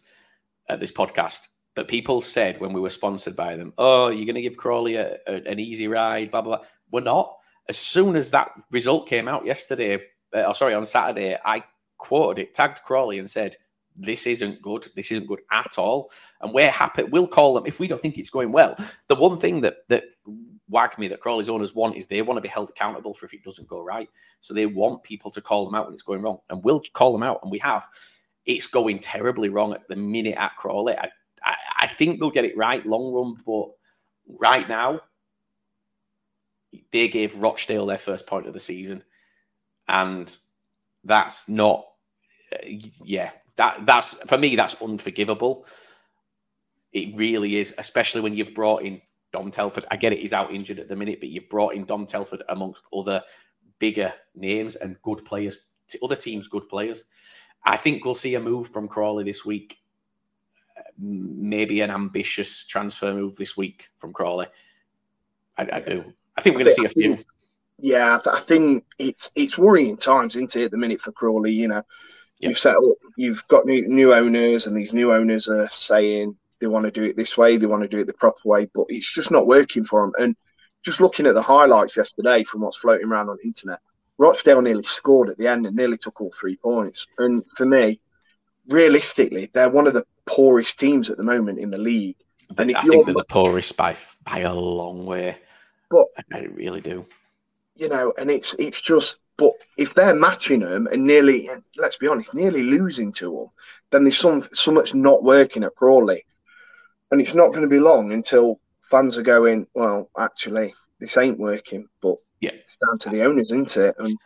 at 0.69 0.79
this 0.79 0.91
podcast, 0.91 1.47
but 1.75 1.87
people 1.87 2.21
said 2.21 2.59
when 2.59 2.73
we 2.73 2.81
were 2.81 2.89
sponsored 2.89 3.35
by 3.35 3.55
them, 3.55 3.73
"Oh, 3.77 4.09
you're 4.09 4.25
going 4.25 4.35
to 4.35 4.41
give 4.41 4.57
Crawley 4.57 4.95
a, 4.95 5.17
a, 5.27 5.41
an 5.45 5.59
easy 5.59 5.87
ride." 5.87 6.31
Blah 6.31 6.41
blah 6.41 6.57
blah. 6.57 6.65
We're 6.91 7.01
not. 7.01 7.35
As 7.69 7.77
soon 7.77 8.15
as 8.15 8.31
that 8.31 8.51
result 8.71 9.07
came 9.07 9.27
out 9.27 9.45
yesterday, 9.45 9.95
uh, 10.33 10.43
oh 10.47 10.53
sorry, 10.53 10.73
on 10.73 10.85
Saturday, 10.85 11.37
I 11.43 11.63
quoted 11.97 12.41
it, 12.41 12.53
tagged 12.53 12.81
Crawley, 12.83 13.19
and 13.19 13.29
said, 13.29 13.57
"This 13.95 14.27
isn't 14.27 14.61
good. 14.61 14.87
This 14.95 15.11
isn't 15.11 15.27
good 15.27 15.41
at 15.51 15.77
all." 15.77 16.11
And 16.41 16.53
we're 16.53 16.71
happy. 16.71 17.03
We'll 17.03 17.27
call 17.27 17.55
them 17.55 17.65
if 17.65 17.79
we 17.79 17.87
don't 17.87 18.01
think 18.01 18.17
it's 18.17 18.29
going 18.29 18.51
well. 18.51 18.75
The 19.07 19.15
one 19.15 19.37
thing 19.37 19.61
that 19.61 19.77
that 19.89 20.03
wag 20.69 20.97
me 20.97 21.07
that 21.07 21.19
Crawley's 21.19 21.49
owners 21.49 21.75
want 21.75 21.95
is 21.97 22.07
they 22.07 22.21
want 22.21 22.37
to 22.37 22.41
be 22.41 22.47
held 22.47 22.69
accountable 22.69 23.13
for 23.13 23.25
if 23.25 23.33
it 23.33 23.43
doesn't 23.43 23.67
go 23.67 23.83
right. 23.83 24.09
So 24.41 24.53
they 24.53 24.65
want 24.65 25.03
people 25.03 25.29
to 25.31 25.41
call 25.41 25.65
them 25.65 25.75
out 25.75 25.85
when 25.85 25.93
it's 25.93 26.03
going 26.03 26.21
wrong, 26.21 26.39
and 26.49 26.63
we'll 26.63 26.83
call 26.93 27.13
them 27.13 27.23
out, 27.23 27.39
and 27.41 27.51
we 27.51 27.59
have. 27.59 27.87
It's 28.45 28.67
going 28.67 28.99
terribly 28.99 29.47
wrong 29.47 29.73
at 29.73 29.87
the 29.87 29.95
minute 29.95 30.35
at 30.37 30.57
Crawley. 30.57 30.97
I, 30.97 31.09
I, 31.43 31.55
I 31.81 31.87
think 31.87 32.19
they'll 32.19 32.31
get 32.31 32.45
it 32.45 32.57
right 32.57 32.85
long 32.85 33.13
run, 33.13 33.35
but 33.45 33.69
right 34.39 34.67
now 34.67 35.01
they 36.91 37.07
gave 37.07 37.35
Rochdale 37.35 37.85
their 37.85 37.97
first 37.97 38.27
point 38.27 38.47
of 38.47 38.53
the 38.53 38.59
season, 38.59 39.03
and 39.87 40.35
that's 41.03 41.49
not. 41.49 41.85
Uh, 42.53 42.57
yeah, 43.03 43.31
that 43.57 43.85
that's 43.85 44.13
for 44.13 44.37
me 44.37 44.55
that's 44.55 44.81
unforgivable. 44.81 45.65
It 46.91 47.15
really 47.15 47.57
is, 47.57 47.73
especially 47.77 48.21
when 48.21 48.35
you've 48.35 48.53
brought 48.53 48.83
in 48.83 49.01
Dom 49.31 49.49
Telford. 49.51 49.85
I 49.89 49.97
get 49.97 50.13
it, 50.13 50.19
he's 50.19 50.33
out 50.33 50.53
injured 50.53 50.79
at 50.79 50.87
the 50.87 50.95
minute, 50.95 51.19
but 51.19 51.29
you've 51.29 51.49
brought 51.49 51.73
in 51.73 51.85
Dom 51.85 52.05
Telford 52.05 52.43
amongst 52.49 52.83
other 52.95 53.21
bigger 53.79 54.13
names 54.35 54.75
and 54.75 55.01
good 55.01 55.25
players, 55.25 55.71
to 55.89 55.99
other 56.03 56.15
teams' 56.15 56.47
good 56.47 56.69
players. 56.69 57.03
I 57.65 57.77
think 57.77 58.05
we'll 58.05 58.13
see 58.13 58.35
a 58.35 58.39
move 58.39 58.69
from 58.69 58.87
Crawley 58.87 59.23
this 59.23 59.43
week. 59.43 59.77
Maybe 60.97 61.81
an 61.81 61.91
ambitious 61.91 62.65
transfer 62.65 63.13
move 63.13 63.35
this 63.35 63.57
week 63.57 63.89
from 63.97 64.13
Crawley. 64.13 64.47
I, 65.57 65.67
I 65.73 65.79
do. 65.79 66.03
I 66.35 66.41
think 66.41 66.55
we're 66.55 66.63
going 66.65 66.75
to 66.75 66.81
see 66.81 66.85
a 66.85 66.89
few. 66.89 67.17
Yeah, 67.79 68.19
I 68.31 68.39
think 68.39 68.85
it's 68.99 69.31
it's 69.35 69.57
worrying 69.57 69.97
times, 69.97 70.35
isn't 70.35 70.55
it, 70.55 70.65
at 70.65 70.71
the 70.71 70.77
minute 70.77 71.01
for 71.01 71.11
Crawley? 71.11 71.51
You 71.51 71.67
know, 71.67 71.83
you've 72.39 72.57
set 72.57 72.75
up, 72.75 72.83
you've 73.17 73.45
got 73.47 73.65
new, 73.65 73.87
new 73.87 74.13
owners, 74.13 74.67
and 74.67 74.77
these 74.77 74.93
new 74.93 75.11
owners 75.11 75.47
are 75.47 75.69
saying, 75.73 76.35
they 76.59 76.67
want 76.67 76.85
to 76.85 76.91
do 76.91 77.03
it 77.03 77.17
this 77.17 77.37
way, 77.37 77.57
they 77.57 77.65
want 77.65 77.81
to 77.81 77.89
do 77.89 77.99
it 77.99 78.07
the 78.07 78.13
proper 78.13 78.39
way, 78.45 78.69
but 78.73 78.85
it's 78.89 79.11
just 79.11 79.31
not 79.31 79.47
working 79.47 79.83
for 79.83 80.01
them. 80.01 80.13
And 80.17 80.35
just 80.83 81.01
looking 81.01 81.25
at 81.25 81.35
the 81.35 81.41
highlights 81.41 81.97
yesterday 81.97 82.43
from 82.43 82.61
what's 82.61 82.77
floating 82.77 83.07
around 83.07 83.29
on 83.29 83.37
the 83.41 83.47
internet, 83.47 83.79
Rochdale 84.17 84.61
nearly 84.61 84.83
scored 84.83 85.29
at 85.29 85.37
the 85.37 85.47
end 85.47 85.65
and 85.65 85.75
nearly 85.75 85.97
took 85.97 86.21
all 86.21 86.31
three 86.31 86.55
points. 86.57 87.07
And 87.17 87.43
for 87.55 87.65
me, 87.65 87.99
realistically, 88.69 89.49
they're 89.53 89.69
one 89.69 89.87
of 89.87 89.93
the 89.93 90.05
poorest 90.25 90.79
teams 90.79 91.09
at 91.09 91.17
the 91.17 91.23
moment 91.23 91.59
in 91.59 91.71
the 91.71 91.77
league. 91.77 92.17
And 92.57 92.75
I 92.75 92.81
think 92.83 93.05
they're 93.05 93.15
the 93.15 93.25
poorest 93.27 93.75
by 93.77 93.95
by 94.23 94.39
a 94.39 94.53
long 94.53 95.05
way. 95.05 95.37
But 95.89 96.07
I 96.31 96.41
really 96.41 96.81
do. 96.81 97.05
You 97.75 97.89
know, 97.89 98.13
and 98.17 98.29
it's 98.29 98.55
it's 98.59 98.81
just 98.81 99.19
but 99.37 99.53
if 99.77 99.93
they're 99.95 100.15
matching 100.15 100.59
them 100.59 100.87
and 100.87 101.03
nearly, 101.03 101.49
let's 101.77 101.97
be 101.97 102.07
honest, 102.07 102.35
nearly 102.35 102.61
losing 102.61 103.11
to 103.13 103.31
them, 103.31 103.47
then 103.89 104.03
there's 104.03 104.17
some 104.17 104.47
so 104.53 104.71
much 104.71 104.93
not 104.93 105.23
working 105.23 105.63
at 105.63 105.75
Crawley 105.75 106.23
and 107.13 107.21
it's 107.21 107.35
not 107.35 107.49
going 107.49 107.61
to 107.61 107.69
be 107.69 107.79
long 107.79 108.11
until 108.11 108.59
fans 108.89 109.19
are 109.19 109.21
going, 109.21 109.67
well, 109.75 110.09
actually, 110.17 110.73
this 110.99 111.15
ain't 111.15 111.37
working. 111.37 111.87
But 112.01 112.15
yeah, 112.41 112.49
it's 112.53 112.77
down 112.83 112.97
to 112.99 113.09
the 113.11 113.23
owners, 113.23 113.51
isn't 113.51 113.77
it? 113.77 113.95
And 113.99 114.17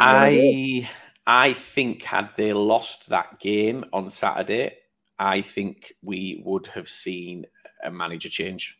I, 0.00 0.90
I 1.24 1.52
think 1.52 2.02
had 2.02 2.30
they 2.36 2.52
lost 2.52 3.10
that 3.10 3.38
game 3.38 3.84
on 3.92 4.10
Saturday, 4.10 4.72
I 5.18 5.40
think 5.40 5.94
we 6.02 6.42
would 6.44 6.66
have 6.68 6.88
seen 6.88 7.46
a 7.84 7.90
manager 7.90 8.28
change. 8.28 8.78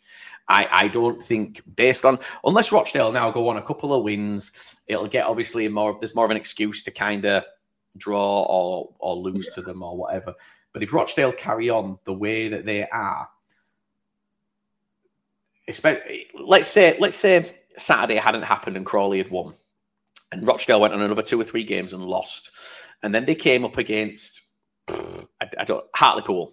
I, 0.48 0.68
I 0.70 0.88
don't 0.88 1.22
think 1.22 1.62
based 1.76 2.04
on 2.04 2.18
unless 2.44 2.72
Rochdale 2.72 3.12
now 3.12 3.30
go 3.30 3.48
on 3.48 3.56
a 3.56 3.62
couple 3.62 3.94
of 3.94 4.04
wins, 4.04 4.52
it'll 4.86 5.06
get 5.06 5.26
obviously 5.26 5.68
more 5.68 5.96
there's 6.00 6.14
more 6.14 6.24
of 6.24 6.30
an 6.30 6.36
excuse 6.36 6.82
to 6.84 6.90
kind 6.90 7.24
of 7.24 7.46
draw 7.96 8.42
or 8.42 8.92
or 8.98 9.16
lose 9.16 9.46
yeah. 9.48 9.54
to 9.54 9.62
them 9.62 9.82
or 9.82 9.96
whatever. 9.96 10.34
But 10.72 10.82
if 10.82 10.92
Rochdale 10.92 11.32
carry 11.32 11.70
on 11.70 11.98
the 12.04 12.12
way 12.12 12.48
that 12.48 12.64
they 12.64 12.86
are, 12.88 13.28
let's 15.66 16.68
say 16.68 16.96
let's 16.98 17.16
say 17.16 17.56
Saturday 17.78 18.16
hadn't 18.16 18.42
happened 18.42 18.76
and 18.76 18.84
Crawley 18.84 19.18
had 19.18 19.30
won, 19.30 19.54
and 20.30 20.46
Rochdale 20.46 20.80
went 20.80 20.92
on 20.92 21.00
another 21.00 21.22
two 21.22 21.40
or 21.40 21.44
three 21.44 21.64
games 21.64 21.94
and 21.94 22.04
lost, 22.04 22.50
and 23.02 23.14
then 23.14 23.24
they 23.24 23.34
came 23.34 23.64
up 23.64 23.78
against 23.78 24.42
I, 24.88 25.48
I 25.58 25.64
don't 25.64 25.84
Hartlepool, 25.94 26.52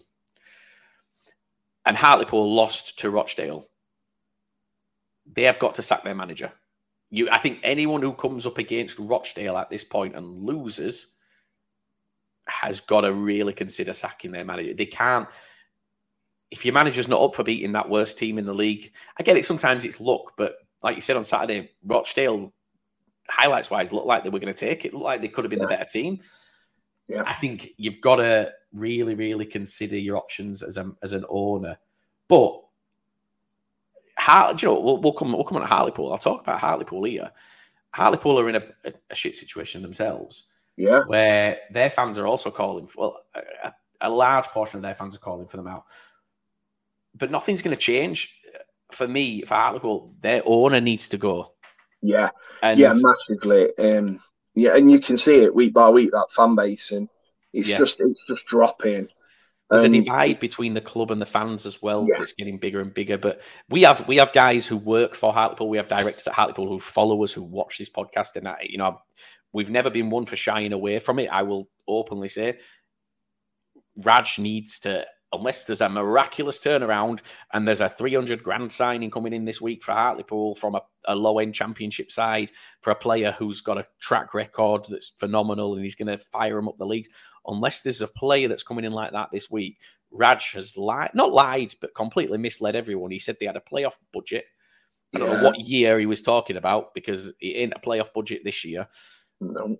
and 1.85 1.97
Hartlepool 1.97 2.53
lost 2.53 3.00
to 3.00 3.09
Rochdale. 3.09 3.67
They 5.33 5.43
have 5.43 5.59
got 5.59 5.75
to 5.75 5.81
sack 5.81 6.03
their 6.03 6.15
manager. 6.15 6.51
You, 7.09 7.29
I 7.29 7.38
think 7.38 7.59
anyone 7.63 8.01
who 8.01 8.13
comes 8.13 8.45
up 8.45 8.57
against 8.57 9.00
Rochdale 9.00 9.57
at 9.57 9.69
this 9.69 9.83
point 9.83 10.15
and 10.15 10.43
loses 10.43 11.07
has 12.47 12.79
got 12.79 13.01
to 13.01 13.13
really 13.13 13.53
consider 13.53 13.93
sacking 13.93 14.31
their 14.31 14.45
manager. 14.45 14.73
They 14.73 14.85
can't 14.85 15.27
if 16.51 16.65
your 16.65 16.73
manager's 16.73 17.07
not 17.07 17.21
up 17.21 17.33
for 17.33 17.43
beating 17.43 17.71
that 17.71 17.89
worst 17.89 18.17
team 18.17 18.38
in 18.38 18.45
the 18.45 18.53
league, 18.53 18.91
I 19.17 19.23
get 19.23 19.38
it. 19.38 19.45
Sometimes 19.45 19.85
it's 19.85 20.01
luck, 20.01 20.33
but 20.38 20.55
like 20.83 20.97
you 20.97 21.01
said 21.01 21.15
on 21.15 21.23
Saturday, 21.23 21.71
Rochdale, 21.83 22.53
highlights 23.29 23.71
wise, 23.71 23.93
looked 23.93 24.07
like 24.07 24.23
they 24.23 24.29
were 24.29 24.39
going 24.39 24.53
to 24.53 24.59
take 24.59 24.83
it. 24.83 24.93
Looked 24.93 25.05
like 25.05 25.21
they 25.21 25.29
could 25.29 25.45
have 25.45 25.50
been 25.50 25.61
the 25.61 25.67
better 25.67 25.85
team. 25.85 26.19
Yeah. 27.12 27.24
I 27.25 27.34
think 27.34 27.70
you've 27.77 28.01
got 28.01 28.18
to 28.18 28.51
really, 28.74 29.15
really 29.15 29.46
consider 29.46 29.98
your 29.98 30.18
options 30.18 30.63
as 30.63 30.77
a 30.77 30.91
as 31.01 31.13
an 31.13 31.25
owner. 31.30 31.77
But 32.27 32.62
Hart, 34.18 34.62
you 34.62 34.70
know, 34.70 34.80
we'll, 34.80 34.98
we'll 34.98 35.13
come 35.13 35.34
we'll 35.34 35.44
come 35.44 35.58
on 35.58 35.63
to 35.63 35.68
Hartlepool. 35.68 36.12
I'll 36.12 36.18
talk 36.18 36.41
about 36.41 36.60
Hartlepool 36.60 37.03
here. 37.03 37.32
Hartlepool 37.94 38.39
are 38.39 38.50
in 38.50 38.56
a, 38.56 38.63
a, 38.86 38.94
a 39.10 39.15
shit 39.15 39.36
situation 39.36 39.82
themselves. 39.82 40.46
Yeah, 40.77 41.01
where 41.08 41.58
their 41.72 41.89
fans 41.89 42.18
are 42.18 42.27
also 42.27 42.50
calling. 42.50 42.88
For, 42.88 43.00
well, 43.00 43.18
a, 43.63 43.74
a 44.01 44.10
large 44.10 44.46
portion 44.46 44.77
of 44.77 44.84
their 44.84 44.96
fans 44.96 45.15
are 45.15 45.20
calling 45.20 45.48
for 45.48 45.58
them 45.58 45.68
out 45.68 45.84
but 47.15 47.32
nothing's 47.32 47.62
going 47.62 47.75
to 47.75 47.82
change 47.82 48.38
for 48.91 49.08
me. 49.08 49.41
For 49.41 49.56
Hartlepool, 49.56 50.13
their 50.22 50.41
owner 50.46 50.82
needs 50.82 51.10
to 51.10 51.18
go. 51.18 51.53
Yeah, 52.01 52.30
and 52.63 52.80
yeah, 52.80 52.94
massively. 52.96 53.77
Um, 53.77 54.20
yeah, 54.55 54.75
and 54.75 54.91
you 54.91 55.00
can 55.00 55.17
see 55.17 55.43
it 55.43 55.55
week 55.55 55.74
by 55.74 55.89
week 55.89 56.12
that 56.12 56.31
fan 56.31 56.55
base, 56.55 56.91
and 56.91 57.08
it's 57.53 57.70
yeah. 57.70 57.77
just 57.77 57.96
it's 58.00 58.20
just 58.27 58.46
dropping. 58.48 59.08
There's 59.70 59.86
um, 59.86 59.93
a 59.93 60.01
divide 60.01 60.39
between 60.39 60.74
the 60.74 60.81
club 60.81 61.12
and 61.12 61.22
the 61.22 61.25
fans 61.25 61.65
as 61.65 61.81
well. 61.81 62.05
Yeah. 62.08 62.22
It's 62.22 62.34
getting 62.34 62.58
bigger 62.58 62.81
and 62.81 62.93
bigger. 62.93 63.17
But 63.17 63.41
we 63.70 63.84
have 63.84 64.05
we 64.08 64.17
have 64.17 64.34
guys 64.34 64.67
who 64.67 64.75
work 64.75 65.15
for 65.15 65.31
Hartlepool. 65.31 65.70
We 65.70 65.77
have 65.77 65.88
directors 65.88 66.27
at 66.27 66.34
Hartlepool 66.34 66.67
who 66.67 66.79
follow 66.79 67.24
us, 67.24 67.31
who 67.31 67.43
watch 67.43 67.77
this 67.77 67.89
podcast, 67.89 68.36
and 68.36 68.46
that 68.46 68.70
you 68.70 68.77
know, 68.77 69.00
we've 69.53 69.70
never 69.70 69.89
been 69.89 70.10
one 70.10 70.25
for 70.25 70.36
shying 70.36 70.74
away 70.74 71.00
from 71.00 71.20
it. 71.20 71.29
I 71.29 71.43
will 71.43 71.70
openly 71.88 72.27
say, 72.27 72.60
Raj 73.96 74.38
needs 74.39 74.79
to 74.81 75.05
unless 75.33 75.65
there's 75.65 75.81
a 75.81 75.89
miraculous 75.89 76.59
turnaround 76.59 77.19
and 77.53 77.67
there's 77.67 77.81
a 77.81 77.89
300 77.89 78.43
grand 78.43 78.71
signing 78.71 79.09
coming 79.09 79.33
in 79.33 79.45
this 79.45 79.61
week 79.61 79.83
for 79.83 79.93
Hartlepool 79.93 80.55
from 80.55 80.75
a, 80.75 80.81
a 81.05 81.15
low 81.15 81.39
end 81.39 81.53
championship 81.53 82.11
side 82.11 82.50
for 82.81 82.91
a 82.91 82.95
player 82.95 83.31
who's 83.31 83.61
got 83.61 83.77
a 83.77 83.88
track 84.00 84.33
record 84.33 84.85
that's 84.89 85.09
phenomenal 85.17 85.75
and 85.75 85.83
he's 85.83 85.95
going 85.95 86.07
to 86.07 86.17
fire 86.17 86.57
him 86.57 86.67
up 86.67 86.77
the 86.77 86.85
leagues. 86.85 87.09
Unless 87.47 87.81
there's 87.81 88.01
a 88.01 88.07
player 88.07 88.47
that's 88.47 88.63
coming 88.63 88.85
in 88.85 88.91
like 88.91 89.13
that 89.13 89.29
this 89.31 89.50
week, 89.50 89.77
Raj 90.11 90.51
has 90.51 90.75
lied, 90.75 91.11
not 91.13 91.31
lied, 91.31 91.75
but 91.79 91.95
completely 91.95 92.38
misled 92.38 92.75
everyone. 92.75 93.11
He 93.11 93.19
said 93.19 93.38
they 93.39 93.45
had 93.45 93.55
a 93.55 93.61
playoff 93.61 93.93
budget. 94.13 94.45
I 95.13 95.19
don't 95.19 95.31
yeah. 95.31 95.38
know 95.38 95.43
what 95.43 95.59
year 95.59 96.00
he 96.00 96.05
was 96.05 96.21
talking 96.21 96.57
about 96.57 96.93
because 96.93 97.27
it 97.27 97.35
ain't 97.39 97.73
a 97.75 97.79
playoff 97.79 98.13
budget 98.13 98.41
this 98.43 98.63
year. 98.65 98.88
No. 99.39 99.77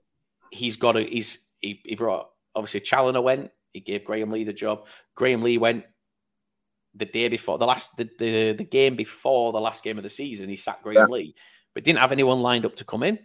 He's 0.52 0.78
got 0.78 0.98
a, 0.98 1.04
he's, 1.04 1.50
he, 1.60 1.82
he 1.86 1.96
brought, 1.96 2.30
obviously, 2.56 2.80
Challinor 2.82 3.24
went, 3.24 3.52
he 3.74 3.80
gave 3.80 4.06
Graeme 4.06 4.32
Lee 4.32 4.44
the 4.44 4.54
job. 4.54 4.86
Graeme 5.16 5.42
Lee 5.42 5.58
went 5.58 5.86
the 6.96 7.06
day 7.06 7.30
before 7.30 7.58
the 7.58 7.66
last 7.66 7.96
the, 7.98 8.10
the, 8.20 8.54
the 8.54 8.64
game 8.64 8.96
before 8.96 9.52
the 9.52 9.62
last 9.62 9.84
game 9.84 9.98
of 9.98 10.04
the 10.04 10.10
season. 10.10 10.50
He 10.50 10.56
sat 10.56 10.82
Graeme 10.84 10.96
yeah. 10.96 11.06
Lee, 11.06 11.36
but 11.74 11.84
didn't 11.84 12.00
have 12.00 12.12
anyone 12.12 12.42
lined 12.42 12.66
up 12.66 12.76
to 12.78 12.86
come 12.86 13.04
in. 13.04 13.20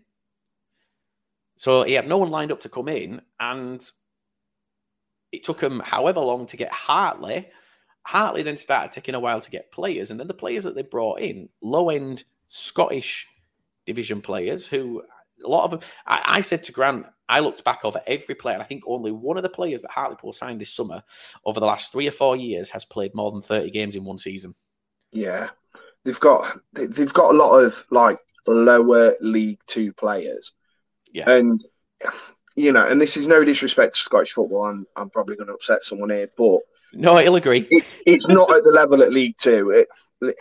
So 1.59 1.83
he 1.85 1.95
had 1.95 2.09
no 2.09 2.19
one 2.19 2.31
lined 2.31 2.53
up 2.53 2.61
to 2.61 2.69
come 2.69 2.89
in, 2.89 3.23
and 3.41 3.89
it 5.33 5.45
took 5.45 5.61
him 5.61 5.81
however 5.81 6.21
long 6.21 6.47
to 6.47 6.57
get 6.57 6.71
Hartley. 6.71 7.49
Hartley 8.03 8.43
then 8.43 8.57
started 8.57 8.93
taking 8.93 9.15
a 9.15 9.21
while 9.21 9.41
to 9.41 9.51
get 9.51 9.73
players, 9.73 10.11
and 10.11 10.21
then 10.21 10.29
the 10.29 10.35
players 10.35 10.65
that 10.65 10.75
they 10.75 10.83
brought 10.83 11.21
in, 11.21 11.49
low 11.61 11.91
end 11.91 12.25
Scottish 12.49 13.27
division 13.85 14.21
players, 14.21 14.67
who 14.67 15.03
a 15.45 15.49
lot 15.49 15.65
of 15.65 15.71
them. 15.73 15.81
I, 16.07 16.23
I 16.25 16.41
said 16.43 16.63
to 16.65 16.73
Grant, 16.73 17.07
I 17.29 17.41
looked 17.41 17.65
back 17.65 17.81
over 17.85 18.01
every 18.07 18.35
player, 18.35 18.55
and 18.55 18.63
I 18.63 18.67
think 18.67 18.85
only 18.87 19.13
one 19.13 19.37
of 19.37 19.43
the 19.43 19.49
players 19.49 19.83
that 19.83 19.91
Hartlepool 19.91 20.33
signed 20.33 20.61
this 20.61 20.73
summer 20.73 21.03
over 21.45 21.61
the 21.61 21.67
last 21.67 21.93
three 21.93 22.07
or 22.07 22.13
four 22.13 22.37
years 22.37 22.71
has 22.71 22.85
played 22.85 23.15
more 23.15 23.33
than 23.33 23.43
30 23.43 23.71
games 23.71 23.97
in 23.97 24.05
one 24.05 24.19
season. 24.19 24.55
Yeah. 25.13 25.51
They've 26.05 26.21
got 26.21 26.61
they've 26.73 27.13
got 27.13 27.35
a 27.35 27.37
lot 27.37 27.59
of 27.59 27.85
like 27.91 28.19
lower 28.47 29.17
League 29.21 29.59
Two 29.67 29.93
players. 29.93 30.53
Yeah. 31.13 31.29
And 31.29 31.65
you 32.55 32.71
know, 32.71 32.87
and 32.87 33.01
this 33.01 33.17
is 33.17 33.27
no 33.27 33.45
disrespect 33.45 33.95
to 33.95 34.01
Scottish 34.01 34.33
football, 34.33 34.67
I'm 34.67 34.87
I'm 34.95 35.11
probably 35.11 35.35
gonna 35.35 35.55
upset 35.55 35.83
someone 35.83 36.11
here, 36.11 36.31
but 36.37 36.61
No, 36.93 37.17
he'll 37.19 37.35
agree. 37.35 37.67
It, 37.71 37.85
it's 38.07 38.27
not 38.29 38.55
at 38.55 38.63
the 38.63 38.71
level 38.71 39.03
at 39.03 39.13
League 39.13 39.37
Two. 39.37 39.71
It, 39.71 39.89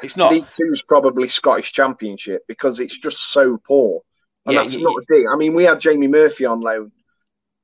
it's 0.04 0.16
not. 0.16 0.32
League 0.32 0.46
Two 0.56 0.72
is 0.72 0.84
probably 0.88 1.28
Scottish 1.28 1.74
Championship 1.74 2.44
because 2.48 2.80
it's 2.80 2.98
just 3.00 3.32
so 3.32 3.58
poor. 3.58 4.02
And 4.46 4.54
yeah, 4.54 4.62
that's 4.62 4.78
not 4.78 5.02
a 5.02 5.06
thing. 5.06 5.28
I 5.32 5.36
mean, 5.36 5.54
we 5.54 5.64
had 5.64 5.80
Jamie 5.80 6.08
Murphy 6.08 6.46
on 6.46 6.62
loan 6.62 6.92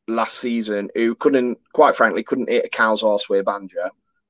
last 0.07 0.39
season 0.39 0.89
who 0.95 1.15
couldn't, 1.15 1.59
quite 1.73 1.95
frankly, 1.95 2.23
couldn't 2.23 2.49
hit 2.49 2.65
a 2.65 2.69
cow's 2.69 3.01
horse 3.01 3.29
with 3.29 3.41
a 3.41 3.43
banjo. 3.43 3.89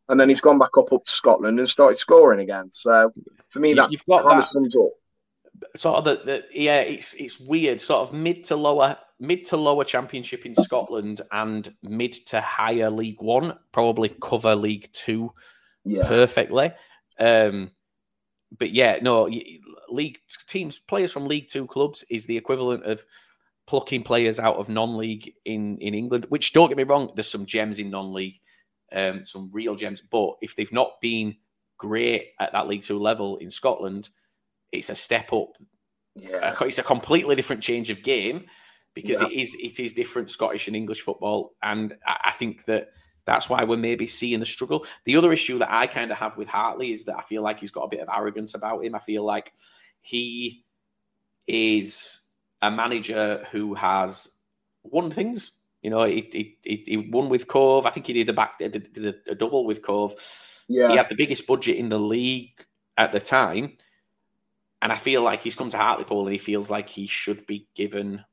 And 0.10 0.20
then 0.20 0.28
he's 0.30 0.42
gone 0.42 0.60
back 0.60 0.78
up 0.78 0.92
up 0.92 1.06
to 1.06 1.14
Scotland 1.14 1.58
and 1.60 1.70
started 1.70 1.98
scoring 1.98 2.42
again. 2.42 2.72
So 2.72 3.14
for 3.50 3.60
me, 3.60 3.74
that 3.74 3.92
you've 3.92 4.06
got 4.06 4.28
that 4.28 4.50
sums 4.52 4.76
up. 4.76 4.90
Sort 5.78 6.00
of 6.00 6.04
the, 6.06 6.22
the 6.26 6.44
yeah, 6.52 6.82
it's 6.82 7.14
it's 7.14 7.40
weird. 7.40 7.80
Sort 7.80 8.10
of 8.10 8.14
mid 8.14 8.44
to 8.46 8.58
lower 8.58 8.98
mid 9.20 9.46
to 9.46 9.58
lower 9.58 9.86
championship 9.86 10.46
in 10.46 10.56
Scotland 10.56 11.22
and 11.32 11.74
mid 11.82 12.14
to 12.28 12.42
higher 12.42 12.90
League 12.90 13.22
One 13.22 13.58
probably 13.72 14.14
cover 14.22 14.56
League 14.56 14.90
Two 14.92 15.32
yeah. 15.86 16.08
perfectly. 16.08 16.74
Um, 17.20 17.72
but 18.58 18.72
yeah, 18.72 19.00
no, 19.02 19.30
league 19.92 20.20
teams, 20.48 20.80
players 20.80 21.12
from 21.12 21.28
League 21.28 21.48
Two 21.48 21.68
clubs 21.68 22.04
is 22.10 22.26
the 22.26 22.38
equivalent 22.38 22.84
of 22.86 23.04
plucking 23.68 24.04
players 24.04 24.40
out 24.40 24.58
of 24.58 24.70
non-league 24.70 25.34
in 25.46 25.78
in 25.80 25.94
England. 25.94 26.26
Which 26.30 26.54
don't 26.54 26.70
get 26.70 26.78
me 26.78 26.84
wrong, 26.84 27.12
there's 27.16 27.30
some 27.30 27.46
gems 27.46 27.80
in 27.80 27.90
non-league, 27.90 28.40
um, 28.92 29.26
some 29.26 29.50
real 29.52 29.76
gems. 29.76 30.02
But 30.02 30.36
if 30.42 30.56
they've 30.56 30.72
not 30.72 31.02
been 31.02 31.36
great 31.78 32.30
at 32.40 32.52
that 32.54 32.68
League 32.68 32.84
Two 32.84 33.00
level 33.00 33.38
in 33.38 33.52
Scotland, 33.52 34.10
it's 34.72 34.90
a 34.90 34.96
step 34.96 35.34
up. 35.34 35.58
Yeah, 36.16 36.56
it's 36.62 36.80
a 36.80 36.84
completely 36.84 37.36
different 37.36 37.64
change 37.64 37.90
of 37.90 38.04
game 38.04 38.46
because 38.94 39.22
yeah. 39.22 39.28
it 39.28 39.34
is 39.34 39.56
it 39.60 39.80
is 39.80 39.94
different 39.94 40.30
Scottish 40.30 40.68
and 40.68 40.76
English 40.76 41.02
football, 41.02 41.54
and 41.64 41.96
I, 42.06 42.18
I 42.26 42.32
think 42.32 42.66
that 42.66 42.90
that's 43.26 43.50
why 43.50 43.64
we're 43.64 43.78
maybe 43.78 44.08
seeing 44.08 44.40
the 44.40 44.46
struggle. 44.46 44.86
The 45.06 45.16
other 45.16 45.32
issue 45.32 45.60
that 45.60 45.72
I 45.72 45.88
kind 45.88 46.12
of 46.12 46.18
have 46.18 46.38
with 46.38 46.48
Hartley 46.48 46.92
is 46.92 47.06
that 47.06 47.18
I 47.18 47.22
feel 47.22 47.44
like 47.44 47.60
he's 47.60 47.72
got 47.72 47.84
a 47.84 47.90
bit 47.90 48.00
of 48.00 48.10
arrogance 48.10 48.56
about 48.56 48.84
him. 48.84 48.96
I 48.96 49.00
feel 49.00 49.24
like 49.24 49.54
he 50.02 50.66
is 51.48 52.28
a 52.62 52.70
manager 52.70 53.46
who 53.52 53.74
has 53.76 54.30
won 54.84 55.12
things. 55.12 55.60
You 55.82 55.90
know, 55.90 56.04
he, 56.04 56.58
he, 56.64 56.84
he 56.86 56.98
won 56.98 57.30
with 57.30 57.48
Cove. 57.48 57.86
I 57.86 57.90
think 57.90 58.06
he 58.06 58.14
did 58.14 58.30
a 58.30 58.34
back 58.34 58.60
did, 58.60 58.94
did 58.94 59.06
a, 59.06 59.32
a 59.32 59.36
double 59.36 59.66
with 59.66 59.82
Cove. 59.82 60.16
Yeah. 60.68 60.90
He 60.90 60.98
had 60.98 61.10
the 61.10 61.16
biggest 61.16 61.48
budget 61.48 61.78
in 61.78 61.90
the 61.90 62.00
league 62.00 62.66
at 62.98 63.12
the 63.12 63.20
time. 63.20 63.78
And 64.82 64.92
I 64.92 64.96
feel 64.96 65.22
like 65.22 65.42
he's 65.42 65.56
come 65.56 65.70
to 65.70 65.78
Hartlepool 65.78 66.26
and 66.26 66.32
he 66.32 66.40
feels 66.40 66.70
like 66.70 66.90
he 66.90 67.08
should 67.08 67.46
be 67.46 67.68
given 67.76 68.24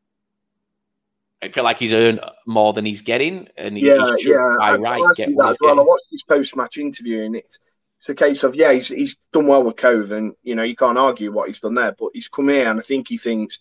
I 1.40 1.50
feel 1.50 1.64
like 1.64 1.78
he's 1.78 1.92
earned 1.92 2.20
more 2.46 2.72
than 2.72 2.84
he's 2.84 3.02
getting, 3.02 3.48
and 3.56 3.76
he, 3.76 3.86
yeah, 3.86 4.10
he 4.16 4.22
should 4.22 4.32
yeah. 4.32 4.56
by 4.58 4.74
right 4.74 5.16
get 5.16 5.30
what 5.32 5.48
he's 5.48 5.58
well. 5.60 5.78
I 5.78 5.82
watched 5.82 6.06
his 6.10 6.22
post-match 6.28 6.78
interview, 6.78 7.22
and 7.22 7.36
it's, 7.36 7.60
it's 8.08 8.20
a 8.20 8.24
case 8.24 8.42
of 8.42 8.54
yeah, 8.54 8.72
he's 8.72 8.88
he's 8.88 9.18
done 9.32 9.46
well 9.46 9.62
with 9.62 9.76
Cove, 9.76 10.12
and 10.12 10.32
you 10.42 10.54
know 10.54 10.62
you 10.62 10.76
can't 10.76 10.98
argue 10.98 11.30
what 11.30 11.48
he's 11.48 11.60
done 11.60 11.74
there. 11.74 11.94
But 11.98 12.10
he's 12.14 12.28
come 12.28 12.48
here, 12.48 12.68
and 12.68 12.78
I 12.78 12.82
think 12.82 13.08
he 13.08 13.18
thinks, 13.18 13.58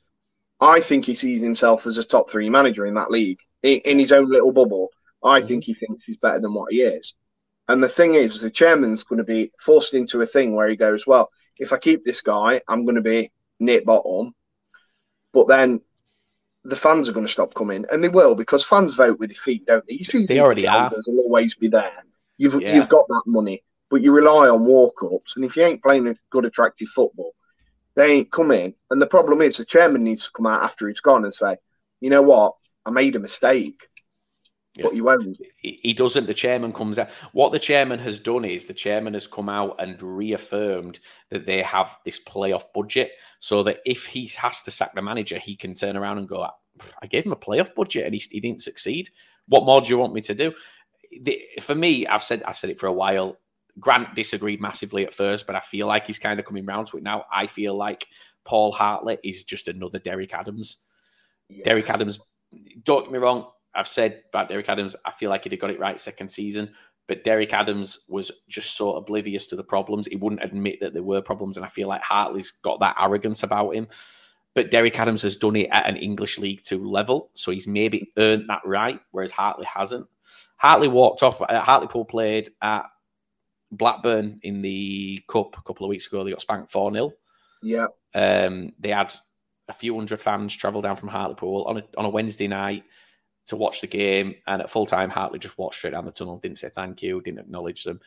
I 0.61 0.79
think 0.79 1.05
he 1.05 1.15
sees 1.15 1.41
himself 1.41 1.85
as 1.85 1.97
a 1.97 2.03
top 2.03 2.29
three 2.29 2.49
manager 2.49 2.85
in 2.85 2.93
that 2.93 3.11
league 3.11 3.39
in, 3.61 3.79
in 3.79 3.99
his 3.99 4.11
own 4.11 4.29
little 4.29 4.53
bubble. 4.53 4.89
I 5.23 5.39
mm-hmm. 5.39 5.47
think 5.47 5.63
he 5.65 5.73
thinks 5.73 6.05
he's 6.05 6.17
better 6.17 6.39
than 6.39 6.53
what 6.53 6.71
he 6.71 6.81
is. 6.81 7.13
And 7.67 7.83
the 7.83 7.89
thing 7.89 8.13
is, 8.13 8.39
the 8.39 8.49
chairman's 8.49 9.03
going 9.03 9.17
to 9.17 9.25
be 9.25 9.51
forced 9.59 9.93
into 9.93 10.21
a 10.21 10.25
thing 10.25 10.55
where 10.55 10.69
he 10.69 10.77
goes, 10.77 11.05
well, 11.05 11.29
if 11.57 11.73
I 11.73 11.77
keep 11.77 12.05
this 12.05 12.21
guy, 12.21 12.61
I'm 12.67 12.85
going 12.85 12.95
to 12.95 13.01
be 13.01 13.31
near 13.59 13.81
bottom. 13.81 14.33
But 15.33 15.49
then 15.49 15.81
the 16.63 16.77
fans 16.77 17.09
are 17.09 17.13
going 17.13 17.25
to 17.25 17.31
stop 17.31 17.53
coming, 17.53 17.85
and 17.91 18.01
they 18.01 18.09
will 18.09 18.35
because 18.35 18.63
fans 18.63 18.93
vote 18.93 19.19
with 19.19 19.31
their 19.31 19.35
feet, 19.35 19.65
don't 19.65 19.85
they? 19.87 19.95
You 19.95 20.05
see, 20.05 20.25
they 20.25 20.39
already 20.39 20.67
are. 20.67 20.89
They'll 20.89 21.19
always 21.19 21.55
be 21.55 21.67
there. 21.67 21.91
You've 22.37 22.61
yeah. 22.61 22.75
you've 22.75 22.87
got 22.87 23.07
that 23.09 23.23
money, 23.25 23.63
but 23.89 24.01
you 24.01 24.11
rely 24.11 24.49
on 24.49 24.65
walk 24.65 25.01
ups, 25.03 25.35
and 25.35 25.45
if 25.45 25.55
you 25.55 25.63
ain't 25.63 25.83
playing 25.83 26.07
a 26.07 26.15
good, 26.29 26.45
attractive 26.45 26.89
football, 26.89 27.33
they 27.95 28.11
ain't 28.11 28.31
coming. 28.31 28.73
And 28.91 29.01
the 29.01 29.07
problem 29.07 29.41
is, 29.41 29.57
the 29.57 29.65
chairman 29.65 30.03
needs 30.03 30.25
to 30.25 30.31
come 30.31 30.45
out 30.45 30.63
after 30.63 30.87
he's 30.87 30.99
gone 30.99 31.23
and 31.23 31.33
say, 31.33 31.57
you 31.99 32.09
know 32.09 32.21
what, 32.21 32.53
I 32.85 32.91
made 32.91 33.15
a 33.15 33.19
mistake. 33.19 33.87
Yeah. 34.75 34.83
But 34.83 34.95
you 34.95 35.05
won't. 35.05 35.37
He 35.57 35.93
doesn't. 35.93 36.27
The 36.27 36.35
chairman 36.35 36.71
comes 36.71 36.99
out. 36.99 37.09
What 37.31 37.51
the 37.51 37.57
chairman 37.57 37.97
has 37.99 38.19
done 38.19 38.45
is 38.45 38.67
the 38.67 38.75
chairman 38.75 39.15
has 39.15 39.25
come 39.25 39.49
out 39.49 39.77
and 39.79 39.99
reaffirmed 39.99 40.99
that 41.31 41.47
they 41.47 41.63
have 41.63 41.97
this 42.05 42.19
playoff 42.19 42.65
budget, 42.75 43.13
so 43.39 43.63
that 43.63 43.79
if 43.87 44.05
he 44.05 44.27
has 44.37 44.61
to 44.63 44.71
sack 44.71 44.93
the 44.93 45.01
manager, 45.01 45.39
he 45.39 45.55
can 45.55 45.73
turn 45.73 45.97
around 45.97 46.19
and 46.19 46.27
go, 46.27 46.47
"I 47.01 47.07
gave 47.07 47.25
him 47.25 47.31
a 47.31 47.37
playoff 47.37 47.73
budget 47.73 48.05
and 48.05 48.13
he, 48.13 48.19
he 48.29 48.39
didn't 48.39 48.61
succeed. 48.61 49.09
What 49.47 49.65
more 49.65 49.81
do 49.81 49.89
you 49.89 49.97
want 49.97 50.13
me 50.13 50.21
to 50.21 50.35
do?" 50.35 50.53
The, 51.23 51.41
for 51.61 51.73
me, 51.73 52.05
I've 52.05 52.21
said 52.21 52.43
I've 52.43 52.57
said 52.57 52.69
it 52.69 52.79
for 52.79 52.85
a 52.85 52.93
while. 52.93 53.39
Grant 53.79 54.15
disagreed 54.15 54.61
massively 54.61 55.05
at 55.05 55.13
first, 55.13 55.45
but 55.45 55.55
I 55.55 55.59
feel 55.59 55.87
like 55.87 56.07
he's 56.07 56.19
kind 56.19 56.39
of 56.39 56.45
coming 56.45 56.65
round 56.65 56.87
to 56.87 56.97
it 56.97 57.03
now. 57.03 57.25
I 57.31 57.47
feel 57.47 57.75
like 57.75 58.07
Paul 58.43 58.71
Hartley 58.71 59.17
is 59.23 59.43
just 59.43 59.67
another 59.67 59.99
Derek 59.99 60.33
Adams. 60.33 60.77
Yeah. 61.49 61.63
Derek 61.63 61.89
Adams. 61.89 62.19
Don't 62.83 63.03
get 63.03 63.11
me 63.11 63.19
wrong 63.19 63.47
I've 63.77 63.87
said 63.87 64.23
about 64.29 64.49
Derek 64.49 64.67
Adams, 64.67 64.95
I 65.05 65.11
feel 65.11 65.29
like 65.29 65.43
he'd 65.43 65.51
have 65.53 65.61
got 65.61 65.69
it 65.69 65.79
right 65.79 65.99
second 65.99 66.29
season, 66.29 66.71
but 67.07 67.23
Derek 67.23 67.53
Adams 67.53 68.05
was 68.09 68.31
just 68.49 68.75
so 68.75 68.95
oblivious 68.95 69.45
to 69.47 69.55
the 69.55 69.63
problems. 69.63 70.07
He 70.07 70.15
wouldn't 70.15 70.43
admit 70.43 70.79
that 70.81 70.93
there 70.93 71.03
were 71.03 71.21
problems, 71.21 71.57
and 71.57 71.65
I 71.65 71.69
feel 71.69 71.87
like 71.87 72.01
Hartley's 72.01 72.51
got 72.51 72.79
that 72.79 72.95
arrogance 72.99 73.43
about 73.43 73.75
him. 73.75 73.87
But 74.55 74.71
Derek 74.71 74.99
Adams 74.99 75.21
has 75.21 75.37
done 75.37 75.55
it 75.55 75.69
at 75.71 75.87
an 75.87 75.97
English 75.97 76.39
League 76.39 76.63
Two 76.63 76.89
level, 76.89 77.29
so 77.35 77.51
he's 77.51 77.67
maybe 77.67 78.11
earned 78.17 78.49
that 78.49 78.61
right, 78.65 78.99
whereas 79.11 79.31
Hartley 79.31 79.65
hasn't. 79.65 80.07
Hartley 80.57 80.87
walked 80.87 81.21
off. 81.21 81.39
Uh, 81.39 81.61
Hartlepool 81.61 82.05
played 82.05 82.49
at 82.63 82.87
Blackburn 83.71 84.39
in 84.43 84.61
the 84.61 85.21
cup 85.27 85.57
a 85.57 85.61
couple 85.61 85.85
of 85.85 85.89
weeks 85.89 86.07
ago. 86.07 86.23
They 86.23 86.31
got 86.31 86.41
spanked 86.41 86.71
four 86.71 86.91
0 86.91 87.13
Yeah. 87.61 87.87
Um, 88.15 88.73
they 88.79 88.89
had 88.89 89.13
a 89.67 89.73
few 89.73 89.95
hundred 89.95 90.21
fans 90.21 90.55
travel 90.55 90.81
down 90.81 90.95
from 90.95 91.09
Hartlepool 91.09 91.65
on 91.65 91.77
a 91.77 91.83
on 91.97 92.05
a 92.05 92.09
Wednesday 92.09 92.47
night 92.47 92.83
to 93.47 93.55
watch 93.55 93.81
the 93.81 93.87
game. 93.87 94.35
And 94.45 94.61
at 94.61 94.69
full 94.69 94.85
time, 94.85 95.09
Hartley 95.09 95.39
just 95.39 95.57
walked 95.57 95.75
straight 95.75 95.91
down 95.91 96.05
the 96.05 96.11
tunnel, 96.11 96.39
didn't 96.39 96.59
say 96.59 96.69
thank 96.69 97.01
you, 97.01 97.21
didn't 97.21 97.39
acknowledge 97.39 97.83
them. 97.83 97.99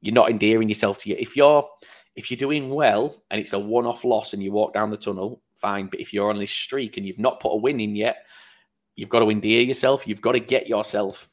You're 0.00 0.14
not 0.14 0.30
endearing 0.30 0.68
yourself 0.68 0.98
to 0.98 1.10
you. 1.10 1.16
If 1.18 1.36
you're 1.36 1.68
if 2.16 2.30
you're 2.30 2.38
doing 2.38 2.70
well 2.70 3.14
and 3.30 3.40
it's 3.40 3.54
a 3.54 3.58
one-off 3.58 4.04
loss 4.04 4.34
and 4.34 4.42
you 4.42 4.52
walk 4.52 4.74
down 4.74 4.90
the 4.90 4.96
tunnel, 4.96 5.42
fine. 5.56 5.86
But 5.86 6.00
if 6.00 6.12
you're 6.12 6.30
on 6.30 6.38
this 6.38 6.52
streak 6.52 6.96
and 6.96 7.06
you've 7.06 7.18
not 7.18 7.40
put 7.40 7.52
a 7.52 7.56
win 7.56 7.80
in 7.80 7.96
yet, 7.96 8.18
you've 8.96 9.08
got 9.08 9.20
to 9.20 9.30
endear 9.30 9.62
yourself. 9.62 10.06
You've 10.06 10.20
got 10.20 10.32
to 10.32 10.40
get 10.40 10.68
yourself 10.68 11.28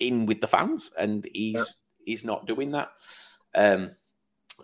in 0.00 0.26
with 0.26 0.40
the 0.40 0.48
fans, 0.48 0.92
and 0.98 1.28
he's. 1.32 1.82
He's 2.08 2.24
not 2.24 2.46
doing 2.46 2.72
that. 2.72 2.90
Um, 3.54 3.90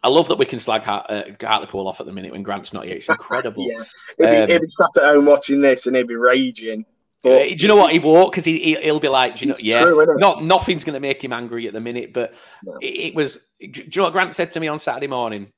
I 0.02 0.08
love 0.08 0.28
that 0.28 0.38
we 0.38 0.46
can 0.46 0.58
slag 0.58 0.82
Hart, 0.82 1.06
uh, 1.08 1.22
Hartlepool 1.40 1.86
off 1.86 2.00
at 2.00 2.06
the 2.06 2.12
minute 2.12 2.32
when 2.32 2.42
Grant's 2.42 2.72
not 2.72 2.84
here. 2.84 2.96
It's 2.96 3.08
incredible. 3.10 3.66
yeah. 3.70 3.84
He'll 4.18 4.30
be, 4.30 4.42
um, 4.42 4.48
he'll 4.48 4.60
be 4.60 4.74
sat 4.80 5.02
at 5.02 5.14
home 5.14 5.26
watching 5.26 5.60
this 5.60 5.86
and 5.86 5.94
he'd 5.94 6.08
be 6.08 6.16
raging. 6.16 6.84
But, 7.22 7.42
uh, 7.42 7.44
do 7.48 7.54
you 7.54 7.68
know 7.68 7.76
what 7.76 7.92
he 7.92 7.98
won't? 8.00 8.32
Because 8.32 8.44
he, 8.44 8.76
he 8.76 8.90
will 8.90 9.00
be 9.00 9.08
like, 9.08 9.36
do 9.36 9.46
you 9.46 9.52
know, 9.52 9.58
yeah, 9.58 9.82
true, 9.82 10.18
not 10.18 10.44
nothing's 10.44 10.84
going 10.84 10.94
to 10.94 11.00
make 11.00 11.24
him 11.24 11.32
angry 11.32 11.66
at 11.66 11.72
the 11.72 11.80
minute. 11.80 12.12
But 12.12 12.34
no. 12.62 12.76
it, 12.82 12.86
it, 12.86 13.14
was. 13.14 13.38
Do 13.60 13.68
you 13.80 13.90
know 13.96 14.04
what 14.04 14.12
Grant 14.12 14.34
said 14.34 14.50
to 14.52 14.60
me 14.60 14.68
on 14.68 14.78
Saturday 14.78 15.06
morning? 15.06 15.50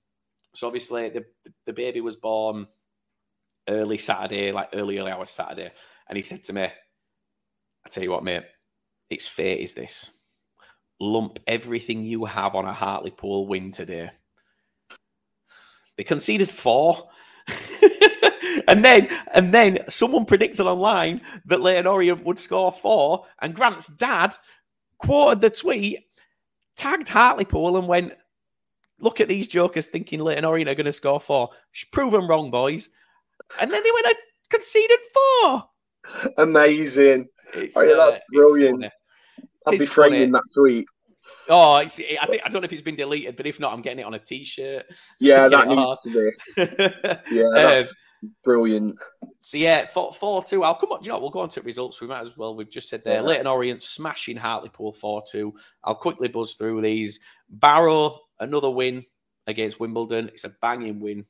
So 0.55 0.67
obviously 0.67 1.09
the 1.11 1.25
the 1.67 1.73
baby 1.73 2.01
was 2.01 2.17
born 2.17 2.67
early 3.69 3.99
Saturday, 3.99 4.53
like 4.53 4.71
early 4.75 4.99
early 4.99 5.11
hours 5.11 5.29
Saturday, 5.29 5.73
and 6.09 6.17
he 6.17 6.23
said 6.23 6.45
to 6.45 6.53
me, 6.53 6.63
"I 6.63 7.89
tell 7.91 8.05
you 8.05 8.13
what, 8.13 8.23
mate, 8.23 8.45
it's 9.11 9.27
fate. 9.27 9.61
Is 9.61 9.75
this 9.75 10.13
lump 11.01 11.39
everything 11.47 12.03
you 12.03 12.25
have 12.25 12.55
on 12.55 12.65
a 12.65 12.73
Hartlepool 12.73 13.47
win 13.47 13.73
today?" 13.73 14.11
They 15.97 16.05
conceded 16.05 16.51
four. 16.51 17.09
and 18.69 18.85
then 18.85 19.09
and 19.33 19.53
then 19.53 19.79
someone 19.89 20.25
predicted 20.25 20.67
online 20.67 21.21
that 21.47 21.61
Leyton 21.61 21.87
Orient 21.87 22.25
would 22.25 22.39
score 22.39 22.73
four, 22.73 23.27
and 23.41 23.55
Grant's 23.55 23.89
dad 23.89 24.37
quoted 24.99 25.41
the 25.41 25.51
tweet, 25.51 26.01
tagged 26.77 27.09
Hartlepool, 27.09 27.77
and 27.77 27.89
went, 27.89 28.13
"Look 28.99 29.21
at 29.21 29.29
these 29.29 29.49
jokers 29.49 29.89
thinking 29.89 30.21
Leyton 30.21 30.45
Orient 30.45 30.71
are 30.71 30.75
going 30.75 30.87
to 30.87 30.93
score 30.93 31.21
four. 31.21 31.51
Prove 31.93 32.13
them 32.13 32.29
wrong, 32.29 32.51
boys." 32.51 32.89
And 33.61 33.71
then 33.71 33.83
they 33.83 33.91
went 33.93 34.07
and 34.07 34.17
conceded 34.51 34.99
four. 35.15 35.65
Amazing! 36.39 37.29
It's, 37.55 37.77
oh, 37.77 37.83
yeah, 37.83 37.95
that's 37.95 38.17
uh, 38.17 38.25
brilliant. 38.33 38.87
I'll 39.67 39.79
be 39.79 39.87
framing 39.87 40.33
that 40.33 40.43
tweet. 40.55 40.87
Oh, 41.49 41.77
it's, 41.77 41.99
I 41.99 42.27
think 42.27 42.43
I 42.45 42.49
don't 42.49 42.63
know 42.63 42.67
if 42.67 42.73
it's 42.73 42.83
been 42.83 42.97
deleted, 42.97 43.37
but 43.37 43.47
if 43.47 43.61
not, 43.61 43.73
I'm 43.73 43.83
getting 43.83 44.01
it 44.01 44.07
on 44.07 44.15
a 44.15 44.19
T-shirt. 44.19 44.85
Yeah, 45.19 45.49
that 45.49 45.69
needs 45.69 45.99
to 46.05 46.33
be. 46.57 47.35
yeah, 47.37 47.79
um, 47.81 47.87
brilliant. 48.45 48.97
So 49.41 49.57
yeah, 49.57 49.87
four, 49.87 50.13
four 50.13 50.45
two. 50.45 50.65
I'll 50.65 50.75
come 50.75 50.93
on. 50.93 51.03
You 51.03 51.11
know, 51.11 51.19
we'll 51.19 51.31
go 51.31 51.41
on 51.41 51.49
to 51.51 51.63
results. 51.63 52.01
We 52.01 52.07
might 52.07 52.23
as 52.23 52.37
well. 52.37 52.57
We've 52.57 52.71
just 52.71 52.89
said 52.89 53.03
there. 53.05 53.17
Yeah. 53.17 53.23
Leyton 53.23 53.47
Orient 53.47 53.83
smashing 53.83 54.37
Hartlepool 54.37 54.93
four 54.93 55.23
two. 55.29 55.55
I'll 55.85 55.95
quickly 55.95 56.29
buzz 56.29 56.55
through 56.55 56.83
these. 56.83 57.21
Barrow 57.49 58.21
another 58.41 58.71
win 58.71 59.05
against 59.47 59.81
Wimbledon. 59.81 60.29
It's 60.29 60.45
a 60.45 60.53
banging 60.61 61.01
win 61.01 61.25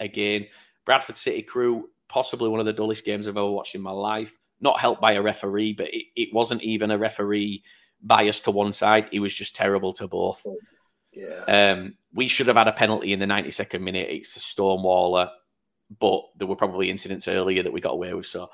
again. 0.00 0.46
Bradford 0.84 1.16
City 1.16 1.42
Crewe 1.42 1.88
possibly 2.08 2.48
one 2.48 2.60
of 2.60 2.66
the 2.66 2.72
dullest 2.72 3.04
games 3.04 3.28
I've 3.28 3.36
ever 3.36 3.50
watched 3.50 3.74
in 3.74 3.82
my 3.82 3.90
life. 3.90 4.36
Not 4.60 4.80
helped 4.80 5.00
by 5.00 5.12
a 5.12 5.22
referee, 5.22 5.74
but 5.74 5.92
it, 5.92 6.06
it 6.16 6.28
wasn't 6.32 6.62
even 6.62 6.90
a 6.90 6.98
referee 6.98 7.62
biased 8.02 8.44
to 8.44 8.50
one 8.50 8.72
side. 8.72 9.08
He 9.10 9.20
was 9.20 9.34
just 9.34 9.56
terrible 9.56 9.92
to 9.94 10.08
both. 10.08 10.46
Yeah. 11.12 11.72
Um, 11.72 11.94
we 12.14 12.28
should 12.28 12.46
have 12.46 12.56
had 12.56 12.68
a 12.68 12.72
penalty 12.72 13.12
in 13.12 13.20
the 13.20 13.26
92nd 13.26 13.80
minute. 13.80 14.08
It's 14.10 14.36
a 14.36 14.40
Stonewaller, 14.40 15.30
but 15.98 16.22
there 16.36 16.46
were 16.46 16.56
probably 16.56 16.90
incidents 16.90 17.28
earlier 17.28 17.62
that 17.62 17.72
we 17.72 17.80
got 17.80 17.94
away 17.94 18.14
with. 18.14 18.26
So, 18.26 18.50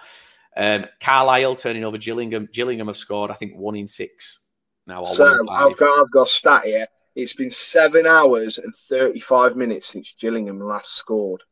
um, 0.56 0.86
Carlisle 1.00 1.56
turning 1.56 1.84
over 1.84 1.98
Gillingham. 1.98 2.48
Gillingham 2.52 2.86
have 2.86 2.96
scored, 2.96 3.30
I 3.30 3.34
think, 3.34 3.54
one 3.56 3.76
in 3.76 3.88
six 3.88 4.46
now. 4.86 5.04
So. 5.04 5.46
I've 5.48 5.76
got, 5.76 6.00
I've 6.00 6.10
got 6.10 6.26
a 6.26 6.30
stat 6.30 6.64
here. 6.64 6.86
It's 7.14 7.32
been 7.32 7.50
seven 7.50 8.06
hours 8.06 8.58
and 8.58 8.74
35 8.74 9.56
minutes 9.56 9.88
since 9.88 10.14
Gillingham 10.18 10.60
last 10.60 10.96
scored. 10.96 11.42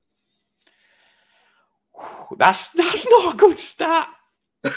That's 2.37 2.70
that's 2.70 3.09
not 3.09 3.35
a 3.35 3.37
good 3.37 3.59
stat. 3.59 4.09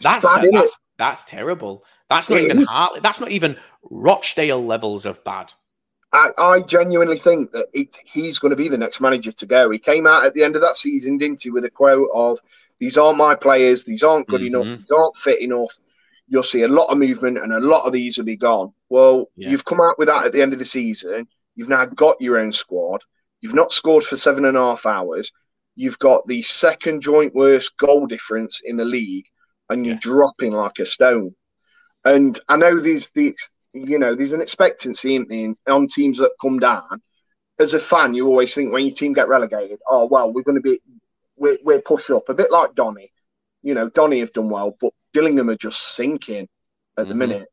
That's 0.00 0.26
bad, 0.26 0.50
that's, 0.52 0.76
that's 0.98 1.24
terrible. 1.24 1.84
That's 2.08 2.30
not 2.30 2.40
even. 2.40 2.64
Hartley. 2.64 3.00
That's 3.00 3.20
not 3.20 3.30
even 3.30 3.56
Rochdale 3.90 4.64
levels 4.64 5.06
of 5.06 5.22
bad. 5.24 5.52
I, 6.12 6.30
I 6.38 6.60
genuinely 6.60 7.18
think 7.18 7.50
that 7.52 7.66
it, 7.72 7.98
he's 8.04 8.38
going 8.38 8.50
to 8.50 8.56
be 8.56 8.68
the 8.68 8.78
next 8.78 9.00
manager 9.00 9.32
to 9.32 9.46
go. 9.46 9.70
He 9.70 9.78
came 9.78 10.06
out 10.06 10.24
at 10.24 10.34
the 10.34 10.42
end 10.44 10.54
of 10.54 10.62
that 10.62 10.76
season, 10.76 11.18
didn't 11.18 11.42
he, 11.42 11.50
with 11.50 11.64
a 11.64 11.70
quote 11.70 12.08
of, 12.14 12.38
These 12.78 12.96
aren't 12.98 13.18
my 13.18 13.34
players, 13.34 13.84
these 13.84 14.02
aren't 14.02 14.28
good 14.28 14.42
Mhm. 14.42 14.46
enough, 14.46 14.78
these 14.78 14.90
aren't 14.90 15.16
fit 15.16 15.40
enough. 15.40 15.76
You'll 16.28 16.42
see 16.42 16.62
a 16.62 16.68
lot 16.68 16.88
of 16.88 16.98
movement 16.98 17.38
and 17.38 17.52
a 17.52 17.60
lot 17.60 17.84
of 17.86 17.92
these 17.92 18.18
will 18.18 18.24
be 18.24 18.36
gone. 18.36 18.72
Well, 18.88 19.30
Yeah. 19.36 19.50
you've 19.50 19.64
come 19.64 19.80
out 19.80 19.98
with 19.98 20.08
that 20.08 20.26
at 20.26 20.32
the 20.32 20.42
end 20.42 20.52
of 20.52 20.58
the 20.58 20.64
season. 20.64 21.26
You've 21.54 21.68
now 21.70 21.86
got 21.86 22.20
your 22.20 22.38
own 22.38 22.52
squad. 22.52 23.02
You've 23.40 23.54
not 23.54 23.72
scored 23.72 24.04
for 24.04 24.16
seven 24.16 24.44
and 24.44 24.56
a 24.56 24.60
half 24.60 24.84
hours. 24.86 25.32
You've 25.74 25.98
got 25.98 26.26
the 26.26 26.42
second 26.42 27.00
joint 27.00 27.34
worst 27.34 27.76
goal 27.78 28.06
difference 28.06 28.60
in 28.60 28.76
the 28.76 28.84
league, 28.84 29.26
and 29.68 29.84
you're 29.84 29.94
Yeah. 29.94 30.00
dropping 30.00 30.52
like 30.52 30.78
a 30.78 30.86
stone. 30.86 31.34
And 32.04 32.38
I 32.48 32.56
know 32.56 32.78
there's 32.78 33.10
the 33.10 33.36
you 33.72 33.98
know 33.98 34.14
there's 34.14 34.32
an 34.32 34.40
expectancy 34.40 35.16
in, 35.16 35.56
on 35.66 35.86
teams 35.86 36.18
that 36.18 36.32
come 36.40 36.58
down. 36.58 37.02
As 37.58 37.74
a 37.74 37.78
fan, 37.80 38.14
you 38.14 38.26
always 38.26 38.54
think 38.54 38.72
when 38.72 38.84
your 38.86 38.94
team 38.94 39.12
get 39.12 39.28
relegated, 39.28 39.80
oh 39.88 40.06
well, 40.06 40.32
we're 40.32 40.42
going 40.42 40.56
to 40.56 40.62
be 40.62 40.80
we're, 41.36 41.58
we're 41.62 41.80
pushed 41.82 42.10
up 42.10 42.28
a 42.28 42.34
bit 42.34 42.50
like 42.50 42.74
Donny. 42.74 43.10
You 43.62 43.74
know, 43.74 43.88
Donny 43.90 44.20
have 44.20 44.32
done 44.32 44.48
well, 44.50 44.76
but 44.80 44.92
Gillingham 45.12 45.50
are 45.50 45.56
just 45.56 45.94
sinking 45.94 46.48
at 46.96 47.08
the 47.08 47.14
Mhm. 47.14 47.18
minute. 47.18 47.48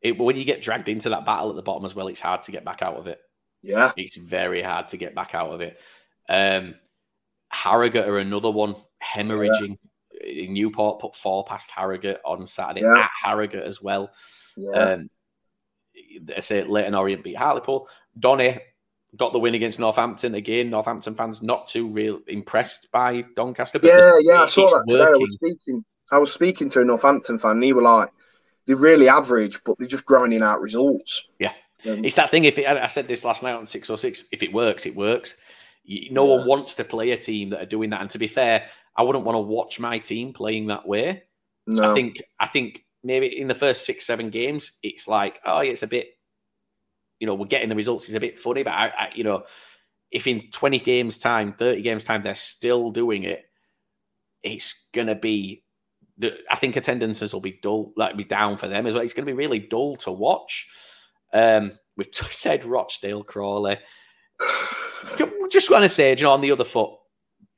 It, 0.00 0.18
when 0.18 0.36
you 0.36 0.44
get 0.44 0.62
dragged 0.62 0.88
into 0.88 1.10
that 1.10 1.24
battle 1.24 1.50
at 1.50 1.56
the 1.56 1.62
bottom 1.62 1.84
as 1.84 1.94
well, 1.94 2.08
it's 2.08 2.20
hard 2.20 2.42
to 2.44 2.52
get 2.52 2.64
back 2.64 2.82
out 2.82 2.94
of 2.96 3.06
it. 3.06 3.20
Yeah, 3.62 3.92
It's 3.96 4.16
very 4.16 4.62
hard 4.62 4.88
to 4.88 4.96
get 4.96 5.14
back 5.14 5.34
out 5.34 5.50
of 5.50 5.60
it. 5.60 5.80
Um, 6.28 6.74
Harrogate 7.50 8.06
are 8.08 8.18
another 8.18 8.50
one 8.50 8.76
hemorrhaging. 9.02 9.78
Newport 10.48 11.00
put 11.00 11.14
four 11.14 11.44
past 11.44 11.70
Harrogate 11.70 12.20
on 12.24 12.46
Saturday 12.46 12.82
Yeah. 12.82 12.98
at 13.04 13.10
Harrogate 13.22 13.62
as 13.64 13.80
well. 13.82 14.10
yeah, 14.56 14.70
Um, 14.70 15.10
I 16.36 16.40
say 16.40 16.62
Leyton 16.64 16.94
Orient 16.94 17.22
beat 17.24 17.36
Hartlepool. 17.36 17.88
Donny 18.18 18.58
got 19.16 19.32
the 19.32 19.38
win 19.38 19.54
against 19.54 19.78
Northampton 19.78 20.34
again. 20.34 20.70
Northampton 20.70 21.14
fans 21.14 21.42
not 21.42 21.68
too 21.68 21.88
real 21.88 22.20
impressed 22.26 22.90
by 22.92 23.24
Doncaster, 23.34 23.78
but 23.78 23.88
yeah, 23.88 24.18
yeah. 24.20 24.42
I 24.42 24.46
saw 24.46 24.66
that 24.66 24.84
today. 24.88 25.04
I 25.04 25.08
was 25.10 25.34
speaking. 25.34 25.84
I 26.12 26.18
was 26.18 26.32
speaking 26.32 26.70
to 26.70 26.80
a 26.80 26.84
Northampton 26.84 27.38
fan. 27.38 27.52
And 27.52 27.64
he 27.64 27.72
were 27.72 27.82
like, 27.82 28.10
they're 28.66 28.76
really 28.76 29.08
average, 29.08 29.62
but 29.64 29.78
they're 29.78 29.88
just 29.88 30.04
grinding 30.06 30.42
out 30.42 30.60
results. 30.60 31.26
Yeah. 31.38 31.52
Um, 31.88 32.04
It's 32.04 32.16
that 32.16 32.30
thing. 32.30 32.44
If 32.44 32.58
it, 32.58 32.66
I 32.66 32.86
said 32.86 33.08
this 33.08 33.24
last 33.24 33.42
night 33.42 33.54
on 33.54 33.66
six 33.66 33.90
or 33.90 33.98
six, 33.98 34.24
if 34.32 34.42
it 34.42 34.52
works, 34.52 34.86
it 34.86 34.94
works. 34.94 35.36
You- 35.84 36.10
No 36.12 36.24
Yeah. 36.26 36.36
one 36.38 36.46
wants 36.46 36.74
to 36.76 36.84
play 36.84 37.10
a 37.12 37.16
team 37.16 37.50
that 37.50 37.60
are 37.62 37.66
doing 37.66 37.90
that. 37.90 38.00
And 38.00 38.10
to 38.10 38.18
be 38.18 38.28
fair, 38.28 38.68
I 38.96 39.02
wouldn't 39.02 39.24
want 39.24 39.36
to 39.36 39.40
watch 39.40 39.78
my 39.78 39.98
team 39.98 40.32
playing 40.32 40.68
that 40.68 40.86
way. 40.86 41.24
no, 41.66 41.90
I 41.90 41.94
think 41.94 42.22
I 42.38 42.46
think 42.46 42.84
maybe 43.04 43.38
in 43.38 43.48
the 43.48 43.54
first 43.54 43.84
six 43.84 44.06
seven 44.06 44.30
games, 44.30 44.72
it's 44.82 45.06
like 45.06 45.40
oh, 45.44 45.58
it's 45.58 45.82
a 45.82 45.86
bit, 45.86 46.08
you 47.20 47.26
know, 47.26 47.34
we're 47.34 47.46
getting 47.46 47.68
the 47.68 47.76
results. 47.76 48.08
is 48.08 48.14
a 48.14 48.20
bit 48.20 48.38
funny, 48.38 48.62
but 48.62 48.72
I, 48.72 48.86
I 48.86 49.08
you 49.14 49.24
know, 49.24 49.44
if 50.10 50.26
in 50.26 50.50
twenty 50.50 50.78
games 50.78 51.18
time, 51.18 51.52
thirty 51.52 51.82
games 51.82 52.04
time, 52.04 52.22
they're 52.22 52.34
still 52.34 52.90
doing 52.90 53.24
it, 53.24 53.44
it's 54.42 54.88
gonna 54.92 55.14
be. 55.14 55.62
I 56.50 56.56
think 56.56 56.76
attendances 56.76 57.34
will 57.34 57.42
be 57.42 57.58
dull, 57.62 57.92
like 57.94 58.16
be 58.16 58.24
down 58.24 58.56
for 58.56 58.68
them 58.68 58.86
as 58.86 58.94
well. 58.94 59.02
It's 59.02 59.12
going 59.12 59.26
to 59.26 59.30
be 59.30 59.36
really 59.36 59.58
dull 59.58 59.96
to 59.96 60.10
watch. 60.10 60.66
Um, 61.34 61.72
we've 61.94 62.08
said 62.30 62.64
Rochdale, 62.64 63.22
Crawley. 63.22 63.76
Just 65.50 65.70
want 65.70 65.82
to 65.82 65.90
say, 65.90 66.16
you 66.16 66.22
know, 66.22 66.32
on 66.32 66.40
the 66.40 66.52
other 66.52 66.64
foot, 66.64 66.90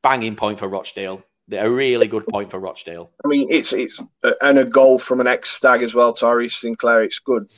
banging 0.03 0.37
point 0.37 0.59
for 0.59 0.69
Rochdale. 0.69 1.23
A 1.51 1.69
really 1.71 2.07
good 2.09 2.27
point 2.27 2.51
for 2.51 2.59
Rochdale. 2.59 3.11
I 3.25 3.29
mean, 3.29 3.49
it's 3.51 3.73
it's 3.73 4.03
and 4.43 4.59
a 4.59 4.65
goal 4.67 4.99
from 4.99 5.21
an 5.21 5.27
ex 5.27 5.51
stag 5.51 5.83
as 5.83 5.95
well, 5.95 6.13
Tyrese 6.13 6.61
Sinclair. 6.61 7.03
It's 7.03 7.19
good. 7.21 7.49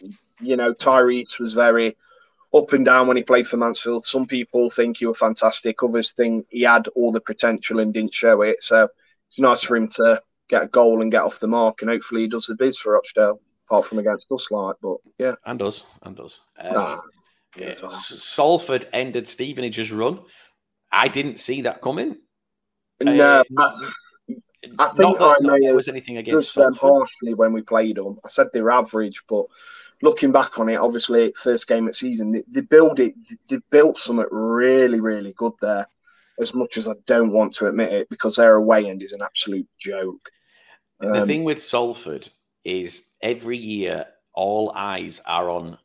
You 0.40 0.56
know, 0.56 0.72
Tyrese 0.72 1.40
was 1.40 1.54
very 1.54 1.96
up 2.54 2.72
and 2.72 2.84
down 2.84 3.08
when 3.08 3.16
he 3.16 3.22
played 3.24 3.46
for 3.48 3.56
Mansfield. 3.56 4.04
Some 4.04 4.26
people 4.26 4.70
think 4.70 4.98
he 4.98 5.06
was 5.06 5.18
fantastic. 5.18 5.82
Others 5.82 6.12
think 6.12 6.46
he 6.50 6.62
had 6.62 6.86
all 6.88 7.10
the 7.12 7.20
potential 7.20 7.80
and 7.80 7.92
didn't 7.92 8.14
show 8.14 8.42
it. 8.42 8.62
So 8.62 8.84
it's 9.28 9.38
nice 9.38 9.62
for 9.64 9.76
him 9.76 9.88
to 9.96 10.22
get 10.48 10.62
a 10.64 10.68
goal 10.68 11.02
and 11.02 11.10
get 11.12 11.22
off 11.22 11.40
the 11.40 11.46
mark. 11.48 11.82
And 11.82 11.90
hopefully 11.90 12.22
he 12.22 12.28
does 12.28 12.46
the 12.46 12.54
biz 12.56 12.78
for 12.78 12.92
Rochdale, 12.94 13.40
apart 13.68 13.86
from 13.86 13.98
against 13.98 14.26
us, 14.32 14.50
like. 14.52 14.76
But 14.82 14.96
yeah, 15.18 15.34
And 15.46 15.58
does, 15.58 15.84
and 16.02 16.16
does. 16.16 16.40
Um, 16.58 16.72
Nah. 16.74 17.00
yeah, 17.56 17.74
Yeah, 17.80 17.86
S- 17.86 18.22
Salford 18.22 18.88
ended 18.92 19.24
Stevenage's 19.26 19.90
run. 19.92 20.20
I 20.92 21.08
didn't 21.08 21.38
see 21.38 21.62
that 21.62 21.82
coming. 21.82 22.16
No, 23.02 23.40
Uh, 23.40 23.42
not, 23.50 23.84
I 24.78 24.84
not 24.84 24.96
think 24.96 25.18
that, 25.18 25.24
I 25.24 25.36
not 25.40 25.60
may 25.60 25.66
there 25.66 25.74
was 25.74 25.88
anything 25.88 26.18
against 26.18 26.54
them 26.54 26.74
harshly 26.74 27.34
when 27.34 27.52
we 27.52 27.62
played 27.62 27.96
them. 27.96 28.18
I 28.24 28.28
said 28.28 28.48
they 28.52 28.60
were 28.60 28.70
average, 28.70 29.22
but 29.28 29.46
looking 30.02 30.32
back 30.32 30.58
on 30.58 30.68
it, 30.68 30.76
obviously 30.76 31.32
first 31.36 31.66
game 31.66 31.88
of 31.88 31.96
season, 31.96 32.32
they, 32.32 32.44
they 32.48 32.60
build 32.60 33.00
it. 33.00 33.14
They 33.48 33.58
built 33.70 33.98
something 33.98 34.26
really, 34.30 35.00
really 35.00 35.32
good 35.34 35.52
there. 35.60 35.86
As 36.38 36.54
much 36.54 36.78
as 36.78 36.88
I 36.88 36.94
don't 37.06 37.32
want 37.32 37.54
to 37.56 37.66
admit 37.66 37.92
it, 37.92 38.08
because 38.08 38.36
their 38.36 38.54
away 38.54 38.86
end 38.88 39.02
is 39.02 39.12
an 39.12 39.20
absolute 39.20 39.68
joke. 39.78 40.30
the 40.98 41.22
Um, 41.22 41.26
thing 41.26 41.44
with 41.44 41.62
Salford 41.62 42.28
is 42.64 43.14
every 43.20 43.58
year 43.58 44.06
all 44.32 44.72
eyes 44.74 45.20
are 45.26 45.50
on 45.50 45.76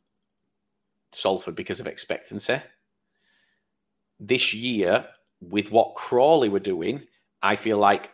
Salford 1.12 1.56
because 1.56 1.80
of 1.80 1.86
expectancy. 1.86 2.62
This 4.18 4.54
year, 4.54 5.06
with 5.40 5.70
what 5.70 5.94
Crawley 5.94 6.48
were 6.48 6.60
doing, 6.60 7.02
I 7.42 7.56
feel 7.56 7.78
like 7.78 8.10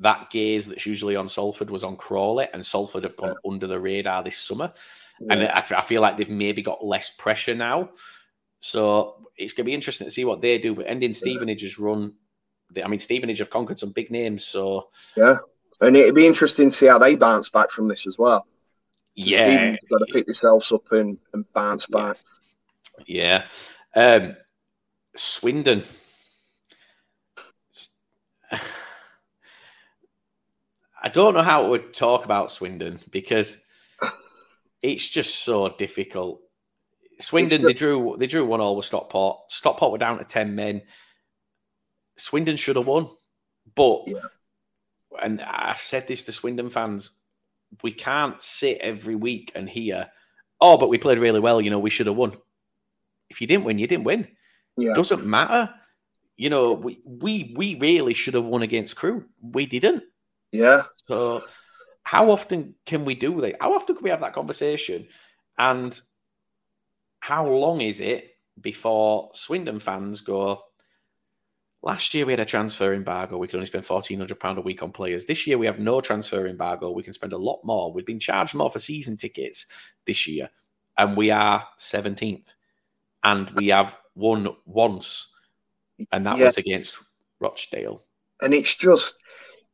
that 0.00 0.30
gaze 0.30 0.66
that's 0.66 0.84
usually 0.86 1.16
on 1.16 1.28
Salford 1.28 1.70
was 1.70 1.84
on 1.84 1.96
Crawley, 1.96 2.46
and 2.52 2.64
Salford 2.66 3.04
have 3.04 3.16
gone 3.16 3.36
under 3.48 3.66
the 3.66 3.80
radar 3.80 4.22
this 4.22 4.36
summer. 4.38 4.72
And 5.30 5.44
I, 5.44 5.62
feel 5.62 6.02
like 6.02 6.18
they've 6.18 6.28
maybe 6.28 6.60
got 6.60 6.84
less 6.84 7.08
pressure 7.10 7.54
now. 7.54 7.90
So 8.60 9.26
it's 9.36 9.54
going 9.54 9.64
to 9.64 9.70
be 9.70 9.74
interesting 9.74 10.06
to 10.06 10.10
see 10.10 10.26
what 10.26 10.42
they 10.42 10.58
do. 10.58 10.74
But 10.74 10.86
ending 10.88 11.12
Stevenage's 11.14 11.78
run, 11.78 12.12
they- 12.70 12.82
I 12.82 12.88
mean, 12.88 13.00
Stevenage 13.00 13.38
have 13.38 13.48
conquered 13.48 13.78
some 13.78 13.92
big 13.92 14.10
names. 14.10 14.44
So 14.44 14.88
yeah, 15.16 15.36
and 15.80 15.96
it'd 15.96 16.14
be 16.14 16.26
interesting 16.26 16.68
to 16.68 16.76
see 16.76 16.86
how 16.86 16.98
they 16.98 17.16
bounce 17.16 17.48
back 17.48 17.70
from 17.70 17.88
this 17.88 18.06
as 18.06 18.18
well. 18.18 18.46
yeah, 19.14 19.76
got 19.90 19.98
to 19.98 20.06
pick 20.12 20.26
yourselves 20.26 20.70
up 20.72 20.92
and, 20.92 21.16
and 21.32 21.50
bounce 21.54 21.86
back. 21.86 22.18
Yeah. 23.06 23.46
Um, 23.94 24.36
Swindon. 25.16 25.82
I 31.02 31.08
don't 31.08 31.34
know 31.34 31.42
how 31.42 31.64
it 31.66 31.68
would 31.68 31.94
talk 31.94 32.24
about 32.24 32.50
Swindon 32.50 32.98
because 33.10 33.58
it's 34.82 35.08
just 35.08 35.44
so 35.44 35.68
difficult. 35.68 36.40
Swindon, 37.20 37.62
they 37.62 37.72
drew 37.72 38.16
they 38.18 38.26
drew 38.26 38.44
one 38.44 38.60
all 38.60 38.76
with 38.76 38.86
Stockport. 38.86 39.50
Stockport 39.50 39.92
were 39.92 39.98
down 39.98 40.18
to 40.18 40.24
ten 40.24 40.54
men. 40.54 40.82
Swindon 42.16 42.56
should 42.56 42.76
have 42.76 42.86
won, 42.86 43.08
but 43.74 44.02
Yeah. 44.06 44.20
and 45.22 45.40
I've 45.42 45.78
said 45.78 46.06
this 46.06 46.24
to 46.24 46.32
Swindon 46.32 46.70
fans, 46.70 47.10
we 47.82 47.92
can't 47.92 48.42
sit 48.42 48.78
every 48.80 49.14
week 49.14 49.52
and 49.54 49.68
hear, 49.68 50.10
oh, 50.60 50.76
but 50.78 50.88
we 50.88 50.98
played 50.98 51.18
really 51.18 51.40
well. 51.40 51.60
You 51.60 51.70
know, 51.70 51.78
we 51.78 51.90
should 51.90 52.06
have 52.06 52.16
won. 52.16 52.36
If 53.28 53.40
you 53.40 53.46
didn't 53.46 53.64
win, 53.64 53.78
you 53.78 53.86
didn't 53.86 54.04
win. 54.04 54.28
Yeah, 54.76 54.92
Doesn't 54.94 55.24
matter. 55.26 55.72
You 56.36 56.50
know, 56.50 56.72
we 56.72 57.00
we 57.04 57.54
we 57.56 57.74
really 57.76 58.14
should 58.14 58.34
have 58.34 58.44
won 58.44 58.62
against 58.62 58.96
Crewe. 58.96 59.24
We 59.40 59.66
didn't. 59.66 60.04
yeah, 60.52 60.82
So, 61.08 61.44
how 62.02 62.30
often 62.30 62.74
can 62.84 63.04
we 63.04 63.14
do 63.14 63.40
that? 63.40 63.56
How 63.60 63.74
often 63.74 63.96
can 63.96 64.04
we 64.04 64.10
have 64.10 64.20
that 64.20 64.34
conversation? 64.34 65.08
And 65.58 65.98
how 67.20 67.46
long 67.48 67.80
is 67.80 68.00
it 68.00 68.30
before 68.60 69.30
Swindon 69.34 69.80
fans 69.80 70.20
go? 70.20 70.60
Last 71.82 72.14
year 72.14 72.26
we 72.26 72.32
had 72.32 72.40
a 72.40 72.44
transfer 72.44 72.92
embargo. 72.92 73.38
We 73.38 73.46
could 73.46 73.56
only 73.56 73.66
spend 73.66 73.86
fourteen 73.86 74.18
hundred 74.18 74.40
pound 74.40 74.58
a 74.58 74.62
week 74.62 74.82
on 74.82 74.92
players. 74.92 75.24
This 75.24 75.46
year 75.46 75.56
we 75.56 75.66
have 75.66 75.78
no 75.78 76.00
transfer 76.00 76.46
embargo. 76.46 76.90
We 76.90 77.02
can 77.02 77.12
spend 77.12 77.32
a 77.32 77.38
lot 77.38 77.60
more. 77.64 77.92
We've 77.92 78.04
been 78.06 78.18
charged 78.18 78.54
more 78.54 78.70
for 78.70 78.78
season 78.78 79.16
tickets 79.16 79.66
this 80.04 80.26
year, 80.26 80.50
and 80.98 81.16
we 81.16 81.30
are 81.30 81.66
seventeenth, 81.78 82.54
and 83.22 83.48
we 83.50 83.68
have 83.68 83.96
won 84.14 84.48
once, 84.64 85.32
and 86.12 86.26
that 86.26 86.38
Yeah. 86.38 86.46
was 86.46 86.58
against 86.58 86.98
Rochdale. 87.40 88.02
and 88.42 88.52
it's 88.54 88.74
just 88.74 89.14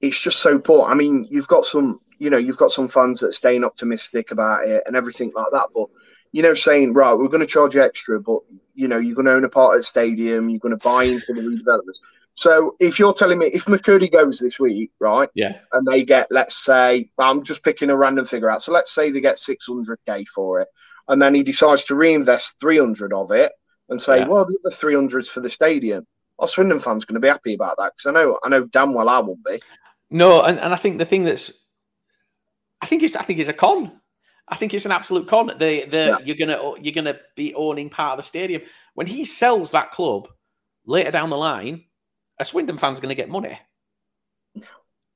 it's 0.01 0.19
just 0.21 0.41
so 0.41 0.59
poor. 0.59 0.87
I 0.89 0.95
mean, 0.95 1.27
you've 1.31 1.49
got 1.49 1.65
some 1.65 2.01
you 2.19 2.31
know, 2.31 2.37
you've 2.39 2.57
got 2.57 2.71
some 2.71 2.87
fans 2.87 3.19
that 3.21 3.29
are 3.29 3.33
staying 3.33 3.65
optimistic 3.65 4.31
about 4.31 4.65
it 4.69 4.85
and 4.87 4.95
everything 4.95 5.33
like 5.35 5.51
that. 5.53 5.69
But 5.75 5.89
you 6.31 6.43
know, 6.43 6.55
saying 6.55 6.95
right, 6.95 7.13
we're 7.15 7.29
going 7.29 7.41
to 7.41 7.47
charge 7.47 7.75
you 7.75 7.83
extra, 7.83 8.21
but 8.21 8.39
you 8.75 8.89
know, 8.89 8.99
you're 8.99 9.15
going 9.17 9.27
to 9.27 9.33
own 9.33 9.45
a 9.45 9.49
part 9.49 9.75
of 9.75 9.81
the 9.81 9.85
stadium, 9.85 10.49
you're 10.49 10.61
going 10.61 10.71
to 10.79 10.85
buy 10.85 11.05
into 11.05 11.33
the 11.35 11.41
redevelopments. 11.43 11.99
So 12.39 12.75
if 12.81 12.99
you're 12.99 13.13
telling 13.13 13.39
me 13.39 13.47
if 13.47 13.67
McKirdy 13.67 14.11
goes 14.11 14.39
this 14.39 14.59
week, 14.59 14.91
right? 14.99 15.29
Yeah. 15.35 15.59
And 15.73 15.87
they 15.87 16.03
get, 16.05 16.27
let's 16.31 16.57
say, 16.57 17.11
I'm 17.19 17.45
just 17.45 17.63
picking 17.63 17.91
a 17.91 17.97
random 17.97 18.25
figure 18.25 18.51
out. 18.51 18.63
So 18.63 18.73
let's 18.73 18.93
say 18.93 19.11
they 19.11 19.21
get 19.21 19.37
600k 19.37 20.27
for 20.29 20.61
it, 20.61 20.69
and 21.09 21.21
then 21.21 21.35
he 21.35 21.43
decides 21.43 21.85
to 21.85 21.95
reinvest 21.95 22.59
300 22.61 23.13
of 23.13 23.31
it 23.31 23.53
and 23.93 24.03
say, 24.03 24.19
Yeah. 24.19 24.27
well, 24.29 24.45
the 24.45 24.59
other 24.65 24.75
300's 24.75 25.29
for 25.29 25.41
the 25.41 25.51
stadium. 25.51 26.07
Our 26.39 26.49
Swindon 26.49 26.81
fans 26.81 27.05
going 27.05 27.15
to 27.15 27.21
be 27.21 27.29
happy 27.29 27.55
about 27.55 27.77
that 27.79 27.93
because 27.97 28.07
I 28.09 28.13
know, 28.21 28.39
I 28.43 28.49
know 28.49 28.65
damn 28.67 28.95
well 28.95 29.09
I 29.09 29.21
won't 29.21 29.45
be. 29.45 29.63
No, 30.11 30.43
and, 30.43 30.59
and 30.59 30.73
I 30.73 30.77
think 30.77 30.99
the 30.99 31.05
thing 31.05 31.25
that's, 31.25 31.53
I 32.81 32.87
think 32.87 33.03
it's, 33.03 33.15
I 33.15 33.23
think 33.23 33.39
it's 33.39 33.49
a 33.49 33.53
con. 33.55 33.93
I 34.49 34.57
think 34.57 34.75
it's 34.75 34.85
an 34.87 34.93
absolute 34.93 35.29
con. 35.29 35.47
The 35.47 35.85
the 35.87 35.97
Yeah. 35.97 36.17
you're 36.25 36.37
gonna 36.37 36.73
you're 36.83 36.93
gonna 36.93 37.19
be 37.37 37.55
owning 37.55 37.89
part 37.91 38.13
of 38.13 38.17
the 38.19 38.29
stadium 38.29 38.63
when 38.95 39.07
he 39.07 39.25
sells 39.25 39.71
that 39.71 39.93
club 39.93 40.29
later 40.85 41.13
down 41.13 41.31
the 41.31 41.37
line. 41.37 41.85
A 42.41 42.45
Swindon 42.45 42.77
fan's 42.77 42.99
going 42.99 43.11
to 43.11 43.15
get 43.15 43.29
money. 43.29 43.57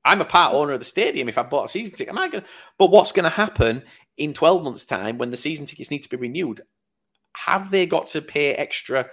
I'm 0.04 0.20
a 0.20 0.24
part 0.24 0.54
owner 0.54 0.74
of 0.74 0.80
the 0.80 0.84
stadium. 0.86 1.28
If 1.28 1.38
I 1.38 1.42
bought 1.42 1.64
a 1.64 1.68
season 1.68 1.96
ticket, 1.96 2.12
am 2.12 2.18
I 2.18 2.28
going? 2.28 2.44
But 2.78 2.90
what's 2.90 3.10
going 3.10 3.24
to 3.24 3.30
happen 3.30 3.82
in 4.16 4.32
12 4.32 4.62
months' 4.62 4.86
time 4.86 5.18
when 5.18 5.30
the 5.30 5.36
season 5.36 5.66
tickets 5.66 5.90
need 5.90 6.04
to 6.04 6.08
be 6.08 6.16
renewed? 6.16 6.62
Have 7.36 7.70
they 7.70 7.86
got 7.86 8.08
to 8.08 8.22
pay 8.22 8.52
extra 8.52 9.06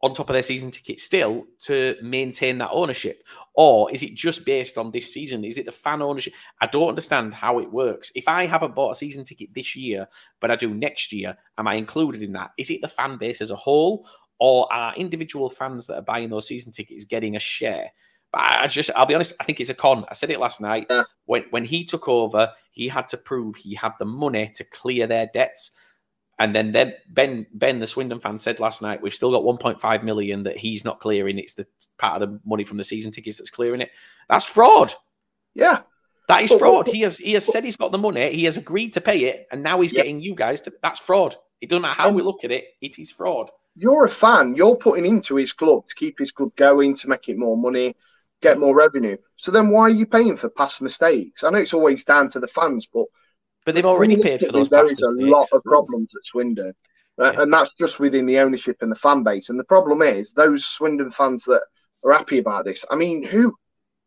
on 0.00 0.14
top 0.14 0.30
of 0.30 0.34
their 0.34 0.42
season 0.42 0.70
ticket 0.70 1.00
still 1.00 1.44
to 1.62 1.96
maintain 2.02 2.58
that 2.58 2.70
ownership? 2.70 3.22
Or 3.54 3.90
is 3.90 4.02
it 4.02 4.14
just 4.14 4.44
based 4.46 4.78
on 4.78 4.92
this 4.92 5.12
season? 5.12 5.44
Is 5.44 5.58
it 5.58 5.66
the 5.66 5.72
fan 5.72 6.02
ownership? 6.02 6.34
I 6.60 6.66
don't 6.66 6.88
understand 6.88 7.34
how 7.34 7.58
it 7.58 7.72
works. 7.72 8.12
If 8.14 8.28
I 8.28 8.46
haven't 8.46 8.76
bought 8.76 8.92
a 8.92 8.94
season 8.94 9.24
ticket 9.24 9.54
this 9.54 9.74
year, 9.74 10.06
but 10.40 10.52
I 10.52 10.56
do 10.56 10.72
next 10.72 11.12
year, 11.12 11.36
am 11.56 11.66
I 11.66 11.74
included 11.74 12.22
in 12.22 12.32
that? 12.34 12.52
Is 12.56 12.70
it 12.70 12.80
the 12.80 12.88
fan 12.88 13.18
base 13.18 13.40
as 13.40 13.50
a 13.50 13.56
whole, 13.56 14.06
or 14.38 14.72
are 14.72 14.94
individual 14.94 15.50
fans 15.50 15.86
that 15.88 15.96
are 15.96 16.02
buying 16.02 16.28
those 16.28 16.46
season 16.46 16.70
tickets 16.70 17.04
getting 17.04 17.34
a 17.34 17.40
share? 17.40 17.90
But 18.30 18.42
I 18.42 18.66
just, 18.68 18.90
I'll 18.94 19.06
be 19.06 19.14
honest, 19.14 19.34
I 19.40 19.44
think 19.44 19.58
it's 19.58 19.70
a 19.70 19.74
con. 19.74 20.04
I 20.08 20.14
said 20.14 20.30
it 20.30 20.38
last 20.38 20.60
night. 20.60 20.86
When 21.24 21.44
when 21.50 21.64
he 21.64 21.84
took 21.84 22.08
over, 22.08 22.52
he 22.70 22.86
had 22.86 23.08
to 23.08 23.16
prove 23.16 23.56
he 23.56 23.74
had 23.74 23.94
the 23.98 24.04
money 24.04 24.52
to 24.54 24.64
clear 24.64 25.06
their 25.06 25.28
debts. 25.32 25.72
And 26.40 26.54
then, 26.54 26.70
then 26.72 26.94
Ben 27.08 27.46
Ben 27.52 27.80
the 27.80 27.86
Swindon 27.86 28.20
fan 28.20 28.38
said 28.38 28.60
last 28.60 28.80
night, 28.80 29.02
we've 29.02 29.14
still 29.14 29.32
got 29.32 29.42
1.5 29.42 30.02
million 30.04 30.44
that 30.44 30.56
he's 30.56 30.84
not 30.84 31.00
clearing. 31.00 31.38
It's 31.38 31.54
the 31.54 31.66
part 31.98 32.22
of 32.22 32.28
the 32.28 32.40
money 32.46 32.62
from 32.64 32.76
the 32.76 32.84
season 32.84 33.10
tickets 33.10 33.38
that's 33.38 33.50
clearing 33.50 33.80
it. 33.80 33.90
That's 34.28 34.44
fraud. 34.44 34.92
Yeah. 35.54 35.80
That 36.28 36.42
is 36.42 36.50
But- 36.50 36.58
fraud. 36.60 36.84
but- 36.86 36.94
He 36.94 37.00
has 37.02 37.18
he 37.18 37.32
has 37.32 37.44
said 37.44 37.64
he's 37.64 37.76
got 37.76 37.90
the 37.90 37.98
money. 37.98 38.32
He 38.34 38.44
has 38.44 38.56
agreed 38.56 38.92
to 38.92 39.00
pay 39.00 39.24
it, 39.24 39.48
and 39.50 39.62
now 39.62 39.80
he's 39.80 39.92
Yeah. 39.92 40.02
getting 40.02 40.20
you 40.20 40.34
guys 40.34 40.60
to. 40.62 40.72
That's 40.82 41.00
fraud. 41.00 41.34
It 41.60 41.68
doesn't 41.70 41.82
matter 41.82 42.00
how 42.00 42.10
we 42.10 42.22
look 42.22 42.44
at 42.44 42.52
it. 42.52 42.66
It 42.80 42.98
is 43.00 43.10
fraud. 43.10 43.50
You're 43.74 44.04
a 44.04 44.08
fan. 44.08 44.54
You're 44.54 44.76
putting 44.76 45.06
into 45.06 45.36
his 45.36 45.52
club 45.52 45.88
to 45.88 45.94
keep 45.94 46.18
his 46.18 46.30
club 46.30 46.54
going, 46.54 46.94
to 46.96 47.08
make 47.08 47.28
it 47.28 47.36
more 47.38 47.56
money, 47.56 47.96
get 48.42 48.58
more 48.60 48.74
revenue. 48.76 49.16
So 49.36 49.50
then 49.50 49.70
why 49.70 49.82
are 49.82 49.88
you 49.90 50.06
paying 50.06 50.36
for 50.36 50.50
past 50.50 50.82
mistakes? 50.82 51.42
I 51.42 51.50
know 51.50 51.58
it's 51.58 51.74
always 51.74 52.04
down 52.04 52.28
to 52.30 52.40
the 52.40 52.46
fans, 52.48 52.86
but 52.86 53.06
But 53.68 53.74
they've 53.74 53.84
already 53.84 54.16
paid 54.16 54.40
for 54.40 54.50
those. 54.50 54.70
There 54.70 54.82
is 54.82 54.92
a 54.92 55.10
lot 55.10 55.46
of 55.52 55.62
problems 55.62 56.08
at 56.16 56.24
Swindon, 56.32 56.72
Uh, 57.20 57.32
Yeah. 57.34 57.42
and 57.42 57.52
that's 57.52 57.68
just 57.78 58.00
within 58.00 58.24
the 58.24 58.38
ownership 58.38 58.78
and 58.80 58.90
the 58.90 58.96
fan 58.96 59.22
base. 59.22 59.50
And 59.50 59.60
the 59.60 59.64
problem 59.64 60.00
is 60.00 60.32
those 60.32 60.64
Swindon 60.64 61.10
fans 61.10 61.44
that 61.44 61.66
are 62.02 62.12
happy 62.12 62.38
about 62.38 62.64
this. 62.64 62.86
I 62.90 62.96
mean, 62.96 63.26
who, 63.26 63.54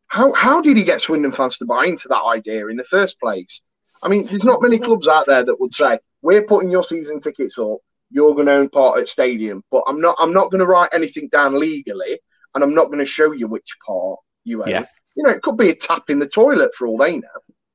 how, 0.07 0.33
how 0.33 0.61
did 0.61 0.77
he 0.77 0.83
get 0.83 0.99
Swindon 0.99 1.31
fans 1.31 1.59
to 1.59 1.65
buy 1.65 1.85
into 1.85 2.07
that 2.07 2.23
idea 2.23 2.69
in 2.69 2.75
the 2.75 2.83
first 2.85 3.19
place? 3.19 3.61
I 4.01 4.07
mean, 4.09 4.25
there's 4.25 4.43
not 4.43 4.63
many 4.63 4.79
clubs 4.79 5.07
out 5.07 5.27
there 5.27 5.43
that 5.43 5.59
would 5.61 5.75
say 5.75 5.99
we're 6.23 6.41
putting 6.41 6.71
your 6.71 6.83
season 6.83 7.19
tickets 7.19 7.59
up. 7.59 7.77
You're 8.09 8.33
going 8.33 8.47
to 8.47 8.53
own 8.53 8.69
part 8.69 8.99
at 8.99 9.09
stadium, 9.09 9.63
but 9.69 9.83
I'm 9.87 10.01
not. 10.01 10.15
I'm 10.17 10.33
not 10.33 10.49
going 10.49 10.61
to 10.61 10.65
write 10.65 10.89
anything 10.91 11.29
down 11.31 11.59
legally, 11.59 12.19
and 12.55 12.63
I'm 12.63 12.73
not 12.73 12.87
going 12.87 12.97
to 12.97 13.05
show 13.05 13.31
you 13.31 13.45
which 13.47 13.77
part 13.85 14.17
you 14.43 14.63
own. 14.63 14.69
Yeah. 14.69 14.85
You 15.15 15.21
know, 15.21 15.29
it 15.29 15.43
could 15.43 15.57
be 15.57 15.69
a 15.69 15.75
tap 15.75 16.09
in 16.09 16.17
the 16.17 16.27
toilet 16.27 16.73
for 16.73 16.87
all 16.87 16.97
they 16.97 17.17
know. 17.17 17.27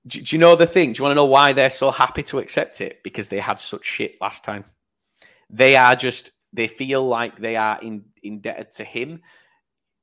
Do, 0.07 0.21
do 0.21 0.37
you 0.37 0.40
know 0.40 0.57
the 0.57 0.66
thing? 0.66 0.92
Do 0.92 0.99
you 0.99 1.03
want 1.05 1.12
to 1.12 1.16
know 1.16 1.25
why 1.25 1.53
they're 1.53 1.71
so 1.71 1.90
happy 1.90 2.23
to 2.25 2.38
accept 2.38 2.81
it? 2.81 3.03
Because 3.03 3.29
they 3.29 3.40
had 3.40 3.61
such 3.61 3.85
shit 3.85 4.21
last 4.21 4.45
time. 4.45 4.64
They 5.51 5.77
are 5.77 5.97
just. 5.97 6.33
They 6.53 6.69
feel 6.69 7.07
like 7.07 7.38
they 7.38 7.57
are 7.57 7.79
in, 7.83 8.05
indebted 8.23 8.71
to 8.73 8.85
him. 8.85 9.21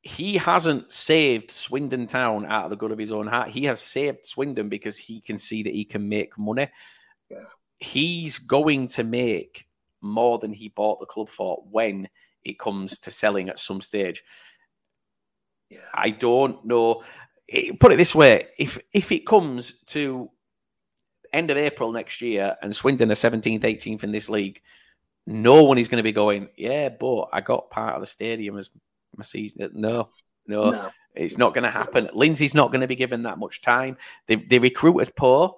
He 0.01 0.35
hasn't 0.35 0.91
saved 0.91 1.49
Swindon 1.49 2.05
Town 2.05 2.45
out 2.45 2.65
of 2.65 2.69
the 2.69 2.75
good 2.75 2.91
of 2.91 2.99
his 2.99 3.11
own 3.11 3.25
heart. 3.25 3.49
He 3.49 3.63
has 3.63 3.79
saved 3.79 4.25
Swindon 4.25 4.69
because 4.69 4.97
he 4.97 5.21
can 5.21 5.37
see 5.37 5.63
that 5.63 5.73
he 5.73 5.85
can 5.85 6.07
make 6.07 6.37
money. 6.37 6.67
Yeah. 7.31 7.45
He's 7.79 8.37
going 8.37 8.89
to 8.89 9.03
make 9.03 9.65
more 10.01 10.37
than 10.37 10.53
he 10.53 10.69
bought 10.69 10.99
the 10.99 11.05
club 11.05 11.29
for 11.29 11.63
when 11.71 12.09
it 12.43 12.59
comes 12.59 12.99
to 12.99 13.11
selling 13.11 13.49
at 13.49 13.59
some 13.59 13.81
stage. 13.81 14.23
Yeah. 15.69 15.79
I 15.93 16.11
don't 16.11 16.63
know. 16.65 17.03
Put 17.79 17.91
it 17.91 17.97
this 17.97 18.15
way: 18.15 18.47
if 18.57 18.79
if 18.93 19.11
it 19.11 19.25
comes 19.27 19.73
to 19.87 20.29
end 21.31 21.49
of 21.51 21.57
April 21.57 21.91
next 21.91 22.21
year 22.21 22.55
and 22.61 22.75
Swindon 22.75 23.11
are 23.11 23.15
seventeenth, 23.15 23.63
eighteenth 23.65 24.03
in 24.03 24.11
this 24.11 24.29
league, 24.29 24.61
no 25.27 25.63
one 25.63 25.77
is 25.77 25.87
going 25.87 25.97
to 25.97 26.03
be 26.03 26.11
going. 26.11 26.49
Yeah, 26.57 26.89
but 26.89 27.29
I 27.33 27.41
got 27.41 27.69
part 27.69 27.95
of 27.95 28.01
the 28.01 28.07
stadium 28.07 28.57
as 28.57 28.69
my 29.15 29.23
season. 29.23 29.63
Uh, 29.63 29.69
no, 29.73 30.09
no, 30.47 30.69
No. 30.71 30.89
it's 31.13 31.37
not 31.37 31.53
going 31.53 31.63
to 31.65 31.69
happen. 31.69 32.09
Lindsay's 32.13 32.55
not 32.55 32.71
going 32.71 32.81
to 32.81 32.87
be 32.87 32.95
given 32.95 33.23
that 33.23 33.37
much 33.39 33.61
time. 33.61 33.97
They 34.27 34.35
they 34.35 34.59
recruited 34.59 35.15
poor. 35.15 35.57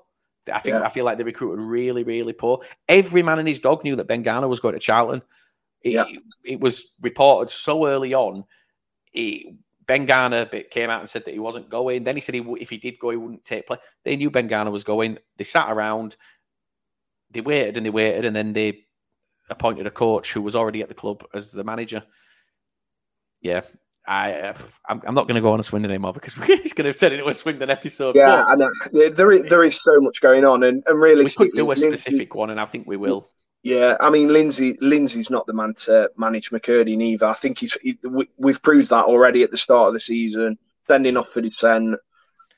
I 0.51 0.59
think 0.59 0.73
Yeah. 0.75 0.81
I 0.83 0.89
feel 0.89 1.05
like 1.05 1.17
they 1.17 1.23
recruited 1.23 1.59
really, 1.63 2.03
really 2.03 2.33
poor. 2.33 2.59
Every 2.87 3.23
man 3.23 3.39
and 3.39 3.47
his 3.47 3.59
dog 3.59 3.83
knew 3.83 3.95
that 3.95 4.07
Ben 4.07 4.21
Garner 4.23 4.47
was 4.47 4.59
going 4.59 4.73
to 4.75 4.79
Charlton. 4.79 5.21
It, 5.81 5.93
Yeah. 5.93 6.05
it 6.43 6.59
was 6.59 6.93
reported 7.01 7.51
so 7.51 7.87
early 7.87 8.13
on. 8.13 8.43
It, 9.13 9.55
Ben 9.87 10.05
Garner 10.05 10.45
came 10.45 10.89
out 10.89 11.01
and 11.01 11.09
said 11.09 11.25
that 11.25 11.33
he 11.33 11.39
wasn't 11.39 11.69
going. 11.69 12.03
Then 12.03 12.15
he 12.15 12.21
said 12.21 12.35
he, 12.35 12.41
w- 12.41 12.57
if 12.61 12.69
he 12.69 12.77
did 12.77 12.97
go, 12.99 13.09
he 13.11 13.17
wouldn't 13.17 13.45
take 13.45 13.67
play. 13.67 13.77
They 14.03 14.15
knew 14.15 14.29
Ben 14.31 14.47
Garner 14.47 14.71
was 14.71 14.83
going. 14.83 15.17
They 15.37 15.43
sat 15.43 15.71
around. 15.71 16.15
They 17.31 17.41
waited 17.41 17.77
and 17.77 17.85
they 17.85 17.89
waited, 17.91 18.25
and 18.25 18.35
then 18.35 18.53
they 18.53 18.85
appointed 19.49 19.85
a 19.85 19.91
coach 19.91 20.31
who 20.31 20.41
was 20.41 20.55
already 20.55 20.81
at 20.81 20.87
the 20.89 20.95
club 20.95 21.23
as 21.33 21.51
the 21.51 21.63
manager. 21.63 22.03
Yeah, 23.41 23.61
I, 24.07 24.53
I'm, 24.87 25.01
I'm 25.05 25.13
not 25.15 25.27
going 25.27 25.35
to 25.35 25.41
go 25.41 25.51
on 25.51 25.59
a 25.59 25.63
Swindon 25.63 25.91
anymore 25.91 26.13
because 26.13 26.37
we're 26.47 26.57
just 26.57 26.75
going 26.75 26.91
to 26.91 26.97
turn 26.97 27.11
it 27.11 27.15
into 27.19 27.27
a 27.27 27.33
Swindon 27.33 27.69
episode. 27.69 28.15
Yeah, 28.15 28.43
I 28.43 28.55
know. 28.55 28.69
There- 28.91 29.09
there 29.09 29.31
is 29.31 29.43
there 29.43 29.63
is 29.63 29.77
so 29.83 29.99
much 29.99 30.21
going 30.21 30.45
on, 30.45 30.63
and 30.63 30.83
and 30.87 30.99
but 30.99 30.99
we 31.01 31.23
could 31.37 31.51
do 31.55 31.69
a 31.71 31.75
specific 31.75 32.33
one, 32.35 32.49
and 32.49 32.59
I 32.59 32.65
think 32.65 32.87
we 32.87 32.97
will. 32.97 33.29
Yeah, 33.65 33.97
I 33.99 34.11
mean 34.11 34.31
Lindsay. 34.31 34.77
Lindsay's 34.79 35.31
not 35.31 35.47
the 35.47 35.53
man 35.53 35.73
to 35.85 36.11
manage 36.17 36.51
McKirdy 36.51 37.01
either. 37.01 37.25
I 37.25 37.33
think 37.33 37.57
he's. 37.57 37.73
He, 37.81 37.97
we, 38.03 38.29
we've 38.37 38.61
proved 38.61 38.91
that 38.91 39.05
already 39.05 39.41
at 39.41 39.49
the 39.49 39.57
start 39.57 39.87
of 39.87 39.93
the 39.95 39.99
season. 39.99 40.59
Sending 40.87 41.17
off 41.17 41.29
for 41.29 41.41
dissent, 41.41 41.97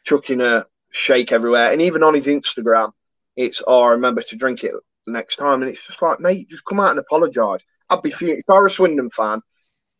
chucking 0.06 0.42
a 0.42 0.66
shake 0.92 1.32
everywhere, 1.32 1.72
and 1.72 1.82
even 1.82 2.04
on 2.04 2.14
his 2.14 2.28
Instagram, 2.28 2.92
it's 3.38 3.64
"Oh, 3.66 3.86
remember 3.88 4.22
to 4.22 4.36
drink 4.36 4.66
it 4.66 4.74
next 5.06 5.38
time." 5.38 5.62
And 5.62 5.72
it's 5.72 5.88
just 5.88 6.02
like, 6.02 6.20
mate, 6.20 6.50
just 6.50 6.66
come 6.66 6.82
out 6.82 6.90
and 6.90 7.00
apologise. 7.00 7.62
I'd 7.90 8.02
be 8.02 8.12
fuming 8.12 8.40
if 8.40 8.50
I 8.50 8.56
were 8.56 8.66
a 8.66 8.70
Swindon 8.70 9.10
fan, 9.12 9.42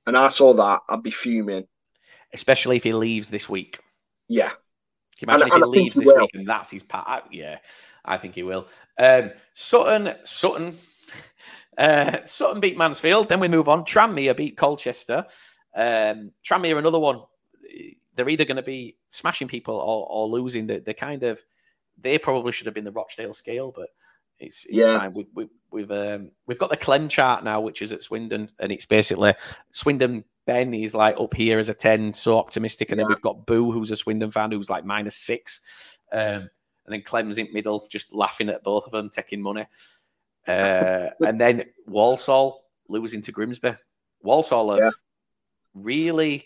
and 0.08 0.18
I 0.18 0.28
saw 0.28 0.52
that, 0.56 0.82
I'd 0.90 1.04
be 1.04 1.12
fuming. 1.12 1.68
especially 2.34 2.76
if 2.76 2.84
he 2.84 2.92
leaves 2.92 3.30
this 3.30 3.48
week. 3.48 3.80
Yeah, 4.28 4.50
Can 4.50 5.30
you 5.30 5.36
imagine 5.36 5.54
And- 5.54 5.64
if 5.64 5.74
he 5.74 5.80
leaves 5.84 5.96
he 5.96 6.02
this 6.02 6.08
will. 6.14 6.20
week 6.24 6.32
and 6.34 6.46
that's 6.50 6.70
his 6.72 6.84
part? 6.84 7.24
Yeah, 7.32 7.60
I 8.04 8.18
think 8.18 8.36
he 8.36 8.44
will. 8.44 8.68
Um, 9.00 9.32
Sutton, 9.54 10.14
Sutton, 10.26 10.74
uh, 11.78 12.24
Sutton 12.24 12.60
beat 12.60 12.78
Mansfield. 12.78 13.30
Then 13.30 13.40
we 13.40 13.48
move 13.48 13.70
on. 13.70 13.84
Tranmere 13.86 14.36
beat 14.36 14.58
Colchester. 14.58 15.26
Um, 15.76 16.32
Tranmere, 16.44 16.78
another 16.78 17.00
one. 17.00 17.22
They're 18.16 18.30
either 18.30 18.46
going 18.46 18.56
to 18.58 18.64
be 18.64 18.98
smashing 19.10 19.48
people 19.48 19.76
or, 19.76 20.08
or 20.10 20.28
losing. 20.28 20.68
They, 20.68 20.80
they're 20.80 20.94
kind 20.94 21.24
of. 21.24 21.40
They 22.00 22.18
probably 22.18 22.52
should 22.52 22.66
have 22.68 22.76
been 22.76 22.84
the 22.84 22.92
Rochdale 22.92 23.34
scale, 23.34 23.72
but 23.76 23.90
it's, 24.40 24.66
it's 24.66 24.74
Yeah. 24.76 24.98
fine. 25.00 25.14
We, 25.14 25.28
we, 25.34 25.48
we've 25.72 25.92
um, 25.92 26.32
we've 26.46 26.60
got 26.60 26.70
the 26.70 26.78
Clem 26.78 27.10
chart 27.10 27.44
now, 27.44 27.60
which 27.62 27.82
is 27.82 27.92
at 27.92 28.04
Swindon, 28.04 28.52
and 28.60 28.72
it's 28.72 28.86
basically 28.86 29.34
Swindon 29.72 30.24
Ben 30.46 30.74
is 30.74 30.94
like 30.96 31.20
up 31.20 31.34
here 31.34 31.60
as 31.60 31.70
a 31.70 31.74
10, 31.74 32.14
so 32.14 32.38
optimistic. 32.38 32.92
And 32.92 33.00
then 33.00 33.08
we've 33.08 33.22
got 33.22 33.46
Boo, 33.46 33.72
who's 33.72 33.92
a 33.92 33.96
Swindon 33.96 34.32
fan, 34.32 34.52
who's 34.52 34.70
like 34.70 34.86
minus 34.86 35.16
six. 35.16 35.60
Um, 36.12 36.50
and 36.86 36.94
then 36.94 37.02
Clem's 37.02 37.38
in 37.38 37.52
middle, 37.52 37.86
just 37.90 38.14
laughing 38.14 38.48
at 38.50 38.64
both 38.64 38.86
of 38.86 38.92
them, 38.94 39.10
taking 39.10 39.42
money. 39.42 39.66
Uh, 40.48 41.10
and 41.26 41.40
then 41.40 41.66
Walsall 41.86 42.64
losing 42.88 43.22
to 43.24 43.32
Grimsby. 43.32 43.76
Walsall 44.22 44.72
have 44.72 44.80
Yeah. 44.80 44.90
really 45.74 46.46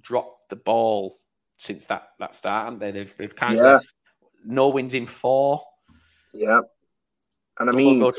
dropped 0.00 0.48
the 0.48 0.56
ball 0.56 1.18
since 1.56 1.86
that, 1.86 2.08
that 2.18 2.34
start, 2.34 2.78
they? 2.78 2.90
They've, 2.90 3.16
they've 3.16 3.34
kind 3.34 3.56
Yeah. 3.56 3.76
of 3.76 3.86
no 4.44 4.68
wins 4.68 4.94
in 4.94 5.06
four. 5.06 5.60
yeah. 6.32 6.60
And 7.58 7.68
I 7.68 7.72
Double 7.72 7.76
mean, 7.76 8.00
good. 8.00 8.18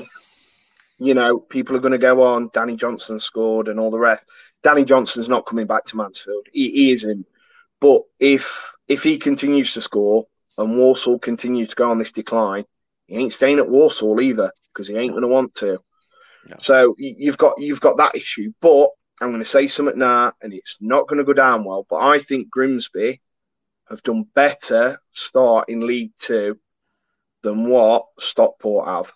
you 0.98 1.14
know, 1.14 1.40
people 1.40 1.76
are 1.76 1.82
going 1.82 1.92
to 1.92 1.98
go 1.98 2.22
on. 2.24 2.50
Danny 2.54 2.78
Johnson 2.78 3.20
scored 3.20 3.68
and 3.68 3.78
all 3.80 3.92
the 3.92 4.00
rest. 4.00 4.30
Danny 4.64 4.86
Johnson's 4.86 5.28
not 5.28 5.46
coming 5.46 5.68
back 5.68 5.84
to 5.86 5.98
Mansfield. 5.98 6.48
He, 6.54 6.72
he 6.72 6.92
isn't. 6.94 7.26
But 7.82 8.04
if 8.20 8.72
if 8.88 9.04
he 9.04 9.18
continues 9.18 9.74
to 9.74 9.82
score, 9.82 10.26
and 10.58 10.78
Walsall 10.78 11.20
continue 11.20 11.66
to 11.66 11.76
go 11.76 11.92
on 11.92 12.00
this 12.00 12.14
decline, 12.14 12.64
he 13.08 13.18
ain't 13.18 13.34
staying 13.34 13.60
at 13.60 13.70
Walsall 13.70 14.22
either 14.22 14.52
because 14.76 14.88
he 14.88 14.96
ain't 14.96 15.14
going 15.14 15.22
to 15.22 15.28
want 15.28 15.56
to. 15.56 15.80
No. 16.48 16.58
So 16.66 16.96
you've 16.98 17.38
got 17.38 17.56
you've 17.58 17.82
got 17.82 17.98
that 17.98 18.16
issue. 18.16 18.52
But 18.62 18.90
I'm 19.22 19.30
going 19.30 19.40
to 19.40 19.46
say 19.46 19.68
something 19.68 19.98
now, 19.98 20.34
and 20.42 20.54
it's 20.54 20.78
not 20.82 21.08
going 21.08 21.18
to 21.18 21.24
go 21.24 21.34
down 21.34 21.64
well. 21.64 21.88
But 21.90 21.98
I 21.98 22.20
think 22.20 22.50
Grimsby 22.50 23.22
have 23.90 24.04
done 24.04 24.26
better 24.36 25.00
start 25.14 25.70
in 25.70 25.88
League 25.88 26.12
Two 26.22 26.60
than 27.44 27.70
what 27.70 28.06
Stockport 28.20 28.88
have. 28.88 29.14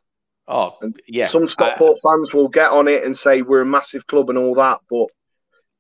Oh, 0.47 0.77
and 0.81 0.99
yeah. 1.07 1.27
Some 1.27 1.47
Stockport 1.47 1.97
I, 2.03 2.09
fans 2.09 2.33
will 2.33 2.47
get 2.47 2.71
on 2.71 2.87
it 2.87 3.03
and 3.03 3.15
say 3.15 3.41
we're 3.41 3.61
a 3.61 3.65
massive 3.65 4.07
club 4.07 4.29
and 4.29 4.37
all 4.37 4.55
that, 4.55 4.79
but 4.89 5.07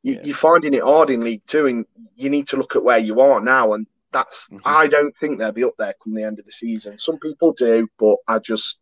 you, 0.03 0.13
yeah. 0.13 0.19
you're 0.23 0.35
finding 0.35 0.73
it 0.73 0.83
hard 0.83 1.09
in 1.09 1.23
League 1.23 1.45
Two, 1.47 1.67
and 1.67 1.85
you 2.15 2.29
need 2.29 2.47
to 2.47 2.57
look 2.57 2.75
at 2.75 2.83
where 2.83 2.99
you 2.99 3.21
are 3.21 3.41
now. 3.41 3.73
And 3.73 3.87
that's 4.11 4.49
mm-hmm. 4.49 4.61
I 4.65 4.87
don't 4.87 5.15
think 5.17 5.39
they'll 5.39 5.51
be 5.51 5.63
up 5.63 5.73
there 5.77 5.95
come 6.03 6.13
the 6.13 6.23
end 6.23 6.39
of 6.39 6.45
the 6.45 6.51
season. 6.51 6.97
Some 6.97 7.17
people 7.19 7.53
do, 7.53 7.87
but 7.97 8.17
I 8.27 8.39
just 8.39 8.79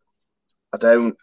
I 0.72 0.76
don't. 0.78 1.16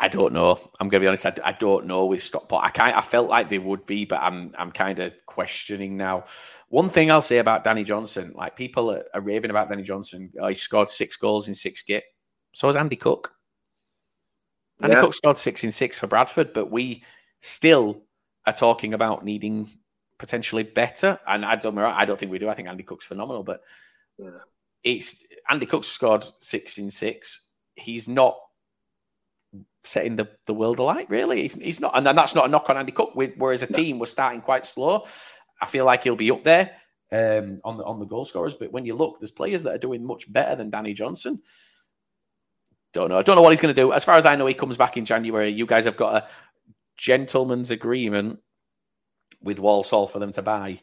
I 0.00 0.08
don't 0.08 0.32
know. 0.32 0.58
I'm 0.80 0.88
going 0.88 1.00
to 1.00 1.04
be 1.04 1.06
honest. 1.06 1.26
I, 1.26 1.34
I 1.44 1.52
don't 1.52 1.86
know 1.86 2.06
with 2.06 2.24
Stockport. 2.24 2.64
I 2.64 2.70
kind 2.70 2.94
I 2.94 3.02
felt 3.02 3.28
like 3.28 3.48
they 3.48 3.58
would 3.58 3.86
be, 3.86 4.04
but 4.04 4.20
I'm 4.20 4.52
I'm 4.58 4.72
kind 4.72 4.98
of 4.98 5.14
questioning 5.26 5.96
now. 5.96 6.24
One 6.68 6.88
thing 6.88 7.10
I'll 7.10 7.22
say 7.22 7.38
about 7.38 7.62
Danny 7.62 7.84
Johnson, 7.84 8.32
like 8.34 8.56
people 8.56 8.90
are, 8.90 9.04
are 9.14 9.20
raving 9.20 9.50
about 9.50 9.68
Danny 9.68 9.84
Johnson. 9.84 10.32
Oh, 10.40 10.48
he 10.48 10.56
scored 10.56 10.90
six 10.90 11.16
goals 11.16 11.46
in 11.46 11.54
six 11.54 11.82
games. 11.82 12.02
So 12.52 12.66
has 12.66 12.76
Andy 12.76 12.96
Cook. 12.96 13.32
Andy 14.80 14.96
yeah. 14.96 15.02
Cook 15.02 15.14
scored 15.14 15.38
six 15.38 15.62
in 15.64 15.72
six 15.72 15.98
for 15.98 16.06
Bradford, 16.06 16.52
but 16.52 16.70
we 16.70 17.04
still 17.40 18.02
are 18.46 18.52
talking 18.52 18.94
about 18.94 19.24
needing 19.24 19.68
potentially 20.18 20.64
better. 20.64 21.18
And 21.26 21.44
I 21.44 21.56
don't, 21.56 21.78
I 21.78 22.04
don't 22.04 22.18
think 22.18 22.32
we 22.32 22.38
do. 22.38 22.48
I 22.48 22.54
think 22.54 22.68
Andy 22.68 22.82
Cook's 22.82 23.04
phenomenal, 23.04 23.44
but 23.44 23.62
yeah. 24.18 24.30
it's 24.82 25.24
Andy 25.48 25.66
Cook 25.66 25.84
scored 25.84 26.26
six 26.40 26.78
in 26.78 26.90
six. 26.90 27.42
He's 27.74 28.08
not 28.08 28.36
setting 29.84 30.16
the, 30.16 30.28
the 30.46 30.54
world 30.54 30.78
alight, 30.78 31.10
really. 31.10 31.42
He's, 31.42 31.54
he's 31.54 31.80
not, 31.80 31.96
and 31.96 32.06
that's 32.06 32.34
not 32.34 32.46
a 32.46 32.48
knock 32.48 32.70
on 32.70 32.76
Andy 32.76 32.92
Cook. 32.92 33.14
With, 33.14 33.32
whereas 33.36 33.62
a 33.62 33.66
team 33.66 33.98
was 33.98 34.10
starting 34.10 34.40
quite 34.40 34.66
slow, 34.66 35.06
I 35.60 35.66
feel 35.66 35.84
like 35.84 36.04
he'll 36.04 36.16
be 36.16 36.30
up 36.30 36.44
there 36.44 36.72
um, 37.10 37.60
on 37.64 37.78
the 37.78 37.84
on 37.84 37.98
the 37.98 38.06
goal 38.06 38.24
scorers. 38.24 38.54
But 38.54 38.72
when 38.72 38.84
you 38.84 38.94
look, 38.94 39.20
there's 39.20 39.30
players 39.30 39.62
that 39.64 39.74
are 39.74 39.78
doing 39.78 40.04
much 40.04 40.32
better 40.32 40.54
than 40.56 40.70
Danny 40.70 40.92
Johnson. 40.94 41.40
Don't 42.92 43.08
know. 43.08 43.18
I 43.18 43.22
don't 43.22 43.36
know 43.36 43.42
what 43.42 43.52
he's 43.52 43.60
going 43.60 43.74
to 43.74 43.80
do. 43.80 43.92
As 43.92 44.04
far 44.04 44.16
as 44.16 44.26
I 44.26 44.36
know, 44.36 44.46
he 44.46 44.54
comes 44.54 44.76
back 44.76 44.96
in 44.96 45.04
January. 45.04 45.48
You 45.48 45.66
guys 45.66 45.86
have 45.86 45.96
got 45.96 46.14
a 46.14 46.28
gentleman's 46.96 47.70
agreement 47.70 48.38
with 49.40 49.58
Walsall 49.58 50.06
for 50.06 50.18
them 50.18 50.32
to 50.32 50.42
buy. 50.42 50.78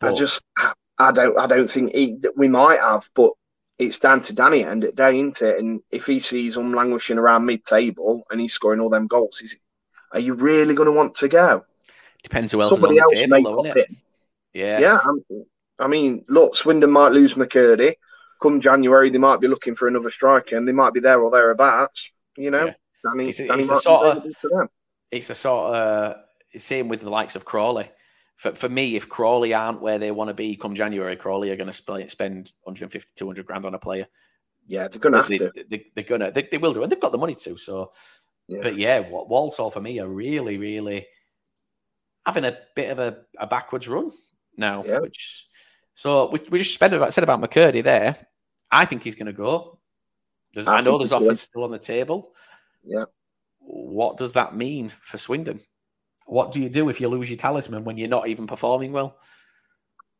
But... 0.00 0.12
I 0.12 0.16
just, 0.16 0.42
I 0.98 1.12
don't, 1.12 1.38
I 1.38 1.46
don't 1.46 1.70
think 1.70 1.94
he, 1.94 2.18
we 2.36 2.48
might 2.48 2.80
have, 2.80 3.08
but 3.14 3.30
it's 3.78 3.98
down 3.98 4.20
to 4.22 4.32
Danny 4.32 4.62
at 4.62 4.66
the 4.66 4.72
end 4.72 4.84
of 4.84 4.96
the 4.96 5.02
day, 5.02 5.18
isn't 5.18 5.42
it? 5.42 5.58
And 5.58 5.80
if 5.90 6.06
he 6.06 6.20
sees 6.20 6.56
him 6.56 6.72
languishing 6.72 7.18
around 7.18 7.44
mid-table 7.44 8.26
and 8.30 8.40
he's 8.40 8.52
scoring 8.52 8.80
all 8.80 8.88
them 8.88 9.06
goals, 9.06 9.40
is, 9.42 9.56
are 10.12 10.20
you 10.20 10.34
really 10.34 10.74
going 10.74 10.86
to 10.86 10.92
want 10.92 11.16
to 11.16 11.28
go? 11.28 11.64
Depends 12.22 12.52
who 12.52 12.62
else 12.62 12.80
Somebody 12.80 12.96
is 12.96 13.02
on 13.02 13.30
the 13.30 13.36
table, 13.36 13.62
though, 13.62 13.70
it? 13.72 13.92
Yeah, 14.54 14.80
yeah. 14.80 14.98
I 15.78 15.88
mean, 15.88 16.24
look, 16.28 16.56
Swindon 16.56 16.90
might 16.90 17.12
lose 17.12 17.34
McKirdy. 17.34 17.94
Come 18.42 18.60
January, 18.60 19.10
they 19.10 19.18
might 19.18 19.40
be 19.40 19.48
looking 19.48 19.74
for 19.74 19.88
another 19.88 20.10
striker, 20.10 20.56
and 20.56 20.66
they 20.66 20.72
might 20.72 20.92
be 20.92 21.00
there 21.00 21.20
or 21.20 21.30
thereabouts. 21.30 22.10
You 22.36 22.50
know, 22.50 22.66
yeah. 22.66 22.74
Danny, 23.04 23.28
it's, 23.28 23.38
Danny 23.38 23.60
it's 23.60 23.68
the 23.68 23.76
sort 23.76 24.16
of, 24.16 24.26
it's 25.10 25.28
the 25.28 25.34
sort 25.34 25.74
of 25.74 26.16
same 26.56 26.88
with 26.88 27.00
the 27.00 27.10
likes 27.10 27.36
of 27.36 27.44
Crawley. 27.44 27.90
For, 28.36 28.54
for 28.54 28.68
me, 28.68 28.96
if 28.96 29.08
Crawley 29.08 29.54
aren't 29.54 29.80
where 29.80 29.98
they 29.98 30.10
want 30.10 30.28
to 30.28 30.34
be 30.34 30.56
come 30.56 30.74
January, 30.74 31.16
Crawley 31.16 31.50
are 31.50 31.56
going 31.56 31.68
to 31.68 31.72
sp- 31.72 32.08
spend 32.08 32.52
150, 32.62 33.08
200 33.16 33.46
grand 33.46 33.64
on 33.64 33.74
a 33.74 33.78
player. 33.78 34.06
Yeah, 34.66 34.88
they're 34.88 35.00
going 35.00 35.22
to 35.22 35.28
they, 35.28 35.38
to. 35.38 35.84
They, 35.94 36.02
are 36.02 36.04
going 36.04 36.20
to. 36.20 36.30
They, 36.30 36.48
they, 36.50 36.58
will 36.58 36.74
do, 36.74 36.82
and 36.82 36.92
they've 36.92 37.00
got 37.00 37.12
the 37.12 37.18
money 37.18 37.34
to. 37.36 37.56
So, 37.56 37.92
yeah. 38.48 38.58
but 38.62 38.76
yeah, 38.76 39.00
Walsall 39.08 39.70
for 39.70 39.80
me 39.80 40.00
are 40.00 40.08
really, 40.08 40.58
really 40.58 41.06
having 42.26 42.44
a 42.44 42.58
bit 42.74 42.90
of 42.90 42.98
a, 42.98 43.18
a 43.38 43.46
backwards 43.46 43.88
run 43.88 44.10
now. 44.56 44.82
Yeah. 44.84 44.98
Which, 44.98 45.46
so 45.94 46.28
we, 46.30 46.40
we 46.50 46.58
just 46.58 46.74
spent 46.74 46.92
about, 46.92 47.14
said 47.14 47.24
about 47.24 47.40
McKirdy 47.40 47.82
there. 47.82 48.16
I 48.70 48.84
think 48.84 49.02
he's 49.02 49.16
going 49.16 49.26
to 49.26 49.32
go. 49.32 49.78
There's, 50.52 50.66
I, 50.66 50.78
I 50.78 50.80
know 50.80 50.98
there's 50.98 51.12
offers 51.12 51.40
still 51.40 51.64
on 51.64 51.70
the 51.70 51.78
table. 51.78 52.32
Yeah. 52.84 53.04
What 53.60 54.16
does 54.16 54.34
that 54.34 54.56
mean 54.56 54.88
for 54.88 55.16
Swindon? 55.16 55.60
What 56.26 56.52
do 56.52 56.60
you 56.60 56.68
do 56.68 56.88
if 56.88 57.00
you 57.00 57.08
lose 57.08 57.30
your 57.30 57.38
talisman 57.38 57.84
when 57.84 57.96
you're 57.96 58.08
not 58.08 58.28
even 58.28 58.46
performing 58.46 58.92
well? 58.92 59.16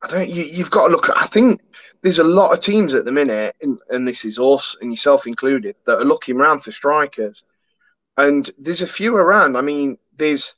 I 0.03 0.09
don't. 0.09 0.29
You, 0.29 0.59
have 0.59 0.71
got 0.71 0.87
to 0.87 0.93
look. 0.93 1.09
At, 1.09 1.17
I 1.17 1.27
think 1.27 1.61
there's 2.03 2.19
a 2.19 2.25
lot 2.25 2.53
of 2.53 2.61
teams 2.61 2.95
at 2.95 3.05
the 3.05 3.13
minute, 3.13 3.57
and, 3.61 3.79
and 3.91 4.07
this 4.07 4.25
is 4.25 4.39
us 4.39 4.77
and 4.81 4.93
yourself 4.93 5.27
included, 5.27 5.75
that 5.87 6.01
are 6.01 6.05
looking 6.05 6.37
around 6.37 6.61
for 6.61 6.71
strikers. 6.71 7.43
And 8.17 8.49
there's 8.59 8.83
a 8.83 8.87
few 8.87 9.17
around. 9.17 9.57
I 9.57 9.63
mean, 9.63 9.99
there's, 10.17 10.55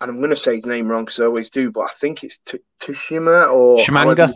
and 0.00 0.10
I'm 0.10 0.18
going 0.18 0.30
to 0.30 0.36
say 0.36 0.56
his 0.56 0.66
name 0.66 0.88
wrong 0.88 1.04
because 1.04 1.20
I 1.20 1.26
always 1.26 1.50
do, 1.50 1.70
but 1.70 1.82
I 1.82 1.90
think 1.90 2.24
it's 2.24 2.38
T- 2.38 2.58
Tushima 2.80 3.52
or 3.52 3.76
Tshimanga. 3.76 4.32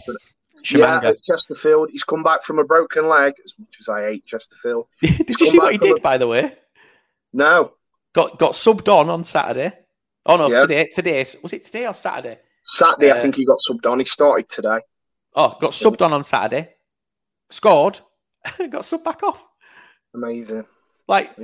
Tshimanga. 0.62 1.03
Yeah, 1.03 1.12
Chesterfield. 1.27 1.91
He's 1.91 2.05
come 2.05 2.23
back 2.23 2.43
from 2.43 2.59
a 2.59 2.65
broken 2.65 3.09
leg. 3.09 3.35
As 3.45 3.55
much 3.59 3.77
as 3.81 3.88
I 3.88 4.03
hate 4.03 4.27
Chesterfield, 4.27 4.87
did 5.01 5.41
you 5.41 5.47
see 5.47 5.59
what 5.59 5.73
he 5.73 5.79
did? 5.79 5.99
A... 5.99 6.01
By 6.01 6.19
the 6.19 6.29
way, 6.29 6.57
no. 7.33 7.73
Got 8.12 8.38
got 8.38 8.53
subbed 8.53 8.93
on 8.93 9.09
on 9.09 9.25
Saturday. 9.25 9.73
Oh 10.26 10.37
no, 10.37 10.48
today. 10.48 10.88
Today 10.92 11.26
was 11.42 11.52
it 11.52 11.64
today 11.64 11.87
or 11.87 11.94
Saturday? 11.94 12.38
Saturday, 12.76 13.11
uh, 13.11 13.16
I 13.16 13.20
think 13.20 13.35
he 13.35 13.44
got 13.44 13.58
subbed 13.68 13.90
on. 13.90 13.98
He 13.98 14.04
started 14.04 14.48
today. 14.48 14.78
Oh, 15.35 15.56
got 15.61 15.72
subbed 15.72 16.02
on 16.02 16.12
on 16.12 16.22
Saturday. 16.22 16.70
Scored. 17.50 18.00
got 18.58 18.82
subbed 18.82 19.04
back 19.04 19.22
off. 19.22 19.44
Amazing. 20.14 20.64
Like, 21.08 21.37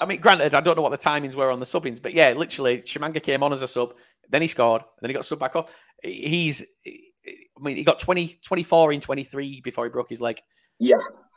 I 0.00 0.06
mean, 0.06 0.20
granted, 0.20 0.54
I 0.54 0.60
don't 0.60 0.76
know 0.76 0.82
what 0.82 0.92
the 0.92 0.98
timings 0.98 1.34
were 1.34 1.50
on 1.50 1.60
the 1.60 1.66
subbings, 1.66 2.00
but 2.00 2.14
yeah, 2.14 2.32
literally, 2.32 2.78
Tshimanga 2.78 3.22
came 3.22 3.42
on 3.42 3.52
as 3.52 3.62
a 3.62 3.68
sub, 3.68 3.94
then 4.28 4.42
he 4.42 4.48
scored, 4.48 4.82
and 4.82 4.90
then 5.00 5.10
he 5.10 5.14
got 5.14 5.24
subbed 5.24 5.40
back 5.40 5.56
off. 5.56 5.72
He's, 6.02 6.62
I 6.86 7.60
mean, 7.60 7.76
he 7.76 7.84
got 7.84 7.98
20, 7.98 8.38
24 8.44 8.92
in 8.92 9.00
23 9.00 9.60
before 9.62 9.84
he 9.84 9.90
broke 9.90 10.08
his 10.08 10.20
leg. 10.20 10.40
Yeah. 10.78 10.96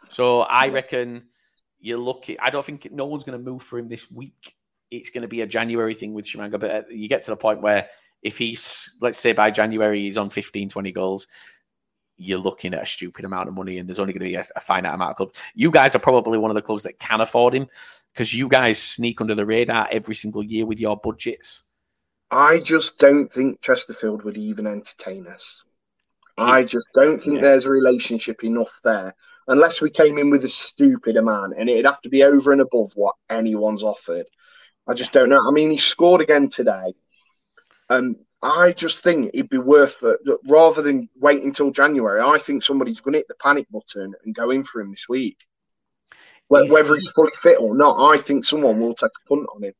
So 0.09 0.41
I 0.41 0.67
reckon 0.69 1.23
you're 1.79 1.97
lucky. 1.97 2.39
I 2.39 2.49
don't 2.49 2.65
think 2.65 2.87
no 2.91 3.05
one's 3.05 3.23
going 3.23 3.37
to 3.37 3.51
move 3.51 3.63
for 3.63 3.79
him 3.79 3.89
this 3.89 4.11
week 4.11 4.55
it's 4.97 5.09
going 5.09 5.23
to 5.23 5.27
be 5.27 5.41
a 5.41 5.47
January 5.47 5.95
thing 5.95 6.13
with 6.13 6.25
Tshimanga. 6.25 6.59
But 6.59 6.71
uh, 6.71 6.81
you 6.89 7.07
get 7.07 7.23
to 7.23 7.31
the 7.31 7.37
point 7.37 7.61
where 7.61 7.87
if 8.21 8.37
he's, 8.37 8.95
let's 9.01 9.19
say 9.19 9.33
by 9.33 9.51
January, 9.51 10.01
he's 10.01 10.17
on 10.17 10.29
15, 10.29 10.69
20 10.69 10.91
goals, 10.91 11.27
you're 12.17 12.39
looking 12.39 12.73
at 12.73 12.83
a 12.83 12.85
stupid 12.85 13.25
amount 13.25 13.49
of 13.49 13.55
money 13.55 13.79
and 13.79 13.89
there's 13.89 13.99
only 13.99 14.13
going 14.13 14.25
to 14.25 14.31
be 14.31 14.35
a, 14.35 14.45
a 14.55 14.59
finite 14.59 14.93
amount 14.93 15.11
of 15.11 15.17
clubs. 15.17 15.39
You 15.55 15.71
guys 15.71 15.95
are 15.95 15.99
probably 15.99 16.37
one 16.37 16.51
of 16.51 16.55
the 16.55 16.61
clubs 16.61 16.83
that 16.83 16.99
can 16.99 17.21
afford 17.21 17.55
him 17.55 17.67
because 18.13 18.33
you 18.33 18.47
guys 18.47 18.79
sneak 18.79 19.19
under 19.19 19.35
the 19.35 19.45
radar 19.45 19.87
every 19.91 20.15
single 20.15 20.43
year 20.43 20.65
with 20.65 20.79
your 20.79 20.95
budgets. 20.97 21.63
I 22.29 22.59
just 22.59 22.99
don't 22.99 23.31
think 23.31 23.61
Chesterfield 23.61 24.23
would 24.23 24.37
even 24.37 24.67
entertain 24.67 25.27
us. 25.27 25.63
I 26.37 26.63
just 26.63 26.87
don't 26.95 27.19
think 27.19 27.35
yeah. 27.35 27.41
there's 27.41 27.65
a 27.65 27.69
relationship 27.69 28.43
enough 28.43 28.79
there 28.83 29.13
unless 29.47 29.81
we 29.81 29.89
came 29.89 30.17
in 30.17 30.29
with 30.29 30.43
a 30.45 30.49
stupid 30.49 31.15
amount 31.17 31.53
and 31.57 31.69
it'd 31.69 31.85
have 31.85 32.01
to 32.01 32.09
be 32.09 32.23
over 32.23 32.51
and 32.51 32.61
above 32.61 32.91
what 32.95 33.15
anyone's 33.29 33.83
offered. 33.83 34.25
I 34.87 34.93
just 34.93 35.13
don't 35.13 35.29
know. 35.29 35.47
I 35.47 35.51
mean, 35.51 35.71
he 35.71 35.77
scored 35.77 36.21
again 36.21 36.49
today. 36.49 36.93
and 37.89 38.17
I 38.41 38.73
just 38.73 39.03
think 39.03 39.31
it'd 39.33 39.49
be 39.49 39.57
worth 39.57 39.95
it 40.03 40.19
rather 40.47 40.81
than 40.81 41.07
wait 41.17 41.43
until 41.43 41.71
January. 41.71 42.19
I 42.19 42.37
think 42.37 42.61
somebody's 42.61 42.99
going 42.99 43.13
to 43.13 43.19
hit 43.19 43.29
the 43.29 43.35
panic 43.35 43.67
button 43.71 44.13
and 44.25 44.35
go 44.35 44.51
in 44.51 44.63
for 44.63 44.81
him 44.81 44.89
this 44.89 45.07
week. 45.07 45.37
Whether 46.49 46.95
he's 46.97 47.09
fully 47.15 47.31
fit 47.41 47.57
or 47.59 47.73
not, 47.73 48.13
I 48.13 48.17
think 48.17 48.43
someone 48.43 48.79
will 48.79 48.93
take 48.93 49.09
a 49.09 49.29
punt 49.29 49.47
on 49.55 49.63
him. 49.63 49.73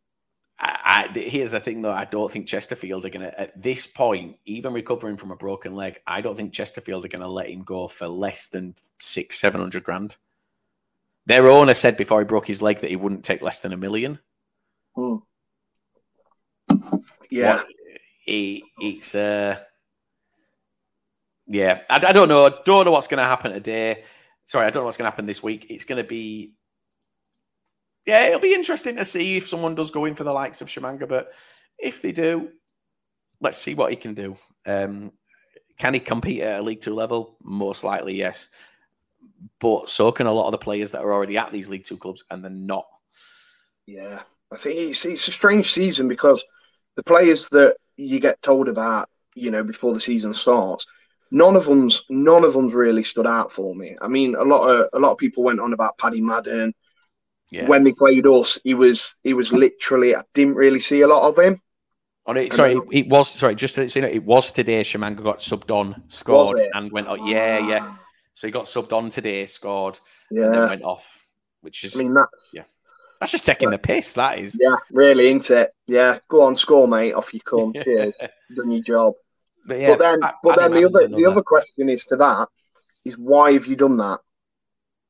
I, 0.57 1.09
I, 1.13 1.19
here's 1.19 1.51
the 1.51 1.59
thing, 1.59 1.81
though. 1.81 1.91
I 1.91 2.05
don't 2.05 2.31
think 2.31 2.47
Chesterfield 2.47 3.05
are 3.05 3.09
going 3.09 3.29
to, 3.29 3.39
at 3.39 3.61
this 3.61 3.85
point, 3.85 4.37
even 4.45 4.73
recovering 4.73 5.17
from 5.17 5.31
a 5.31 5.35
broken 5.35 5.75
leg, 5.75 5.99
I 6.07 6.21
don't 6.21 6.35
think 6.35 6.53
Chesterfield 6.53 7.03
are 7.03 7.09
going 7.09 7.21
to 7.21 7.27
let 7.27 7.49
him 7.49 7.63
go 7.63 7.89
for 7.89 8.07
less 8.07 8.47
than 8.47 8.75
six, 8.97 9.39
seven 9.39 9.59
hundred 9.59 9.83
grand. 9.83 10.15
Their 11.25 11.47
owner 11.47 11.73
said 11.73 11.97
before 11.97 12.19
he 12.19 12.25
broke 12.25 12.47
his 12.47 12.61
leg 12.61 12.79
that 12.79 12.89
he 12.89 12.95
wouldn't 12.95 13.25
take 13.25 13.41
less 13.41 13.59
than 13.59 13.73
a 13.73 13.77
million. 13.77 14.19
Hmm. 14.95 15.15
Yeah, 17.29 17.55
what, 17.57 17.67
it, 18.25 18.63
it's 18.79 19.15
uh, 19.15 19.59
yeah. 21.47 21.81
I, 21.89 21.95
I 21.95 22.13
don't 22.13 22.29
know. 22.29 22.45
I 22.45 22.53
don't 22.65 22.85
know 22.85 22.91
what's 22.91 23.07
going 23.07 23.19
to 23.19 23.23
happen 23.23 23.51
today. 23.51 24.03
Sorry, 24.45 24.65
I 24.65 24.69
don't 24.69 24.81
know 24.81 24.85
what's 24.85 24.97
going 24.97 25.05
to 25.05 25.11
happen 25.11 25.25
this 25.25 25.41
week. 25.41 25.67
It's 25.69 25.85
going 25.85 26.01
to 26.01 26.07
be 26.07 26.53
yeah, 28.05 28.27
it'll 28.27 28.39
be 28.39 28.53
interesting 28.53 28.95
to 28.97 29.05
see 29.05 29.37
if 29.37 29.47
someone 29.47 29.75
does 29.75 29.91
go 29.91 30.05
in 30.05 30.15
for 30.15 30.23
the 30.23 30.33
likes 30.33 30.61
of 30.61 30.67
Tshimanga. 30.67 31.07
But 31.07 31.31
if 31.77 32.01
they 32.01 32.11
do, 32.11 32.49
let's 33.39 33.57
see 33.57 33.75
what 33.75 33.91
he 33.91 33.95
can 33.95 34.13
do. 34.13 34.35
Um, 34.65 35.13
can 35.77 35.93
he 35.93 35.99
compete 35.99 36.41
at 36.41 36.59
a 36.59 36.63
League 36.63 36.81
Two 36.81 36.93
level? 36.93 37.37
Most 37.41 37.83
likely, 37.83 38.15
yes. 38.15 38.49
But 39.59 39.89
so 39.89 40.11
can 40.11 40.27
a 40.27 40.31
lot 40.31 40.47
of 40.47 40.51
the 40.51 40.57
players 40.57 40.91
that 40.91 41.01
are 41.01 41.13
already 41.13 41.37
at 41.37 41.51
these 41.51 41.69
League 41.69 41.85
Two 41.85 41.97
clubs, 41.97 42.25
and 42.29 42.43
they're 42.43 42.51
not. 42.51 42.85
Yeah, 43.85 44.23
I 44.53 44.57
think 44.57 44.75
it's, 44.77 45.05
it's 45.05 45.27
a 45.27 45.31
strange 45.31 45.71
season 45.71 46.07
because 46.07 46.43
the 46.95 47.03
players 47.03 47.49
that 47.49 47.77
you 47.97 48.19
get 48.19 48.41
told 48.41 48.67
about, 48.67 49.09
you 49.35 49.51
know, 49.51 49.63
before 49.63 49.93
the 49.93 49.99
season 49.99 50.33
starts, 50.33 50.85
none 51.31 51.55
of 51.55 51.65
them's 51.65 52.03
none 52.09 52.43
of 52.43 52.53
them's 52.53 52.73
really 52.73 53.03
stood 53.03 53.27
out 53.27 53.51
for 53.51 53.75
me. 53.75 53.95
I 54.01 54.07
mean, 54.07 54.35
a 54.35 54.43
lot 54.43 54.67
of 54.67 54.87
a 54.93 54.99
lot 54.99 55.11
of 55.11 55.17
people 55.17 55.43
went 55.43 55.59
on 55.59 55.73
about 55.73 55.97
Paddy 55.97 56.21
Madden. 56.21 56.73
Yeah. 57.49 57.67
When 57.67 57.83
they 57.83 57.91
played 57.91 58.25
us, 58.25 58.59
he 58.63 58.73
was 58.73 59.15
he 59.23 59.33
was 59.33 59.51
literally 59.51 60.15
I 60.15 60.23
didn't 60.33 60.55
really 60.55 60.79
see 60.79 61.01
a 61.01 61.07
lot 61.07 61.27
of 61.27 61.37
him. 61.37 61.59
On 62.25 62.37
it, 62.37 62.53
sorry, 62.53 62.73
it, 62.75 62.83
it 62.91 63.07
was 63.09 63.29
sorry. 63.29 63.53
Just 63.53 63.75
to, 63.75 63.85
you 63.85 64.01
know, 64.01 64.07
it 64.07 64.23
was 64.23 64.51
today. 64.51 64.81
Tshimanga 64.81 65.21
got 65.21 65.39
subbed 65.39 65.71
on, 65.71 66.03
scored, 66.07 66.61
and 66.73 66.89
went. 66.89 67.07
Oh, 67.09 67.15
yeah, 67.15 67.59
yeah. 67.67 67.79
Ah. 67.81 67.99
So 68.33 68.47
he 68.47 68.51
got 68.51 68.65
subbed 68.65 68.93
on 68.93 69.09
today, 69.09 69.45
scored, 69.45 69.99
Yeah, 70.31 70.45
and 70.45 70.53
then 70.53 70.69
went 70.69 70.83
off. 70.83 71.05
Which 71.59 71.83
is, 71.83 71.95
I 71.95 71.99
mean 71.99 72.13
that. 72.13 72.29
That's 73.23 73.31
just 73.31 73.45
taking 73.45 73.69
the 73.69 73.77
piss. 73.77 74.13
That 74.13 74.39
is. 74.39 74.57
Yeah, 74.59 74.75
really, 74.91 75.29
isn't 75.29 75.49
it? 75.49 75.73
Yeah, 75.87 76.19
go 76.27 76.43
on, 76.43 76.55
score, 76.55 76.87
mate. 76.89 77.13
Off 77.13 77.33
you 77.33 77.39
come. 77.39 77.73
Cheers, 77.83 78.13
done 78.53 78.71
your 78.71 78.83
job. 78.83 79.13
But 79.65 79.79
yeah, 79.79 79.95
but 79.95 79.99
then, 79.99 80.19
but 80.43 80.59
then 80.59 80.71
the 80.73 80.85
other 80.85 81.07
the 81.07 81.25
other 81.25 81.41
question 81.41 81.87
is 81.87 82.05
to 82.07 82.17
that 82.17 82.49
is 83.05 83.17
why 83.17 83.53
have 83.53 83.65
you 83.65 83.77
done 83.77 83.95
that? 83.97 84.19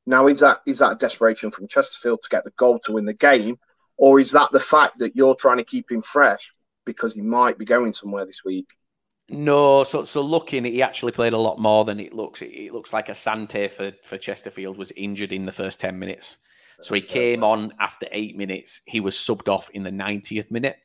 Now 0.06 0.28
is 0.28 0.40
that 0.40 0.60
is 0.64 0.78
that 0.78 0.92
a 0.92 0.94
desperation 0.94 1.50
from 1.50 1.66
Chesterfield 1.66 2.22
to 2.22 2.28
get 2.28 2.44
the 2.44 2.52
goal 2.52 2.78
to 2.84 2.92
win 2.92 3.04
the 3.04 3.14
game, 3.14 3.58
or 3.96 4.20
is 4.20 4.30
that 4.30 4.52
the 4.52 4.60
fact 4.60 5.00
that 5.00 5.16
you're 5.16 5.34
trying 5.34 5.56
to 5.56 5.64
keep 5.64 5.90
him 5.90 6.00
fresh 6.00 6.54
because 6.84 7.14
he 7.14 7.20
might 7.20 7.58
be 7.58 7.64
going 7.64 7.92
somewhere 7.92 8.26
this 8.26 8.44
week? 8.44 8.68
No, 9.28 9.82
so 9.82 10.04
so 10.04 10.20
looking, 10.20 10.64
he 10.64 10.82
actually 10.82 11.12
played 11.12 11.32
a 11.32 11.38
lot 11.38 11.58
more 11.58 11.84
than 11.84 11.98
it 11.98 12.12
looks. 12.12 12.42
It, 12.42 12.52
it 12.52 12.72
looks 12.72 12.92
like 12.92 13.08
Asante 13.08 13.68
for 13.68 13.92
for 14.04 14.18
Chesterfield 14.18 14.78
was 14.78 14.92
injured 14.92 15.32
in 15.32 15.46
the 15.46 15.52
first 15.52 15.80
ten 15.80 15.98
minutes, 15.98 16.36
so 16.80 16.94
he 16.94 17.00
came 17.00 17.42
on 17.44 17.72
after 17.78 18.06
eight 18.12 18.36
minutes. 18.36 18.80
He 18.86 19.00
was 19.00 19.14
subbed 19.14 19.48
off 19.48 19.70
in 19.70 19.82
the 19.82 19.92
ninetieth 19.92 20.50
minute. 20.50 20.76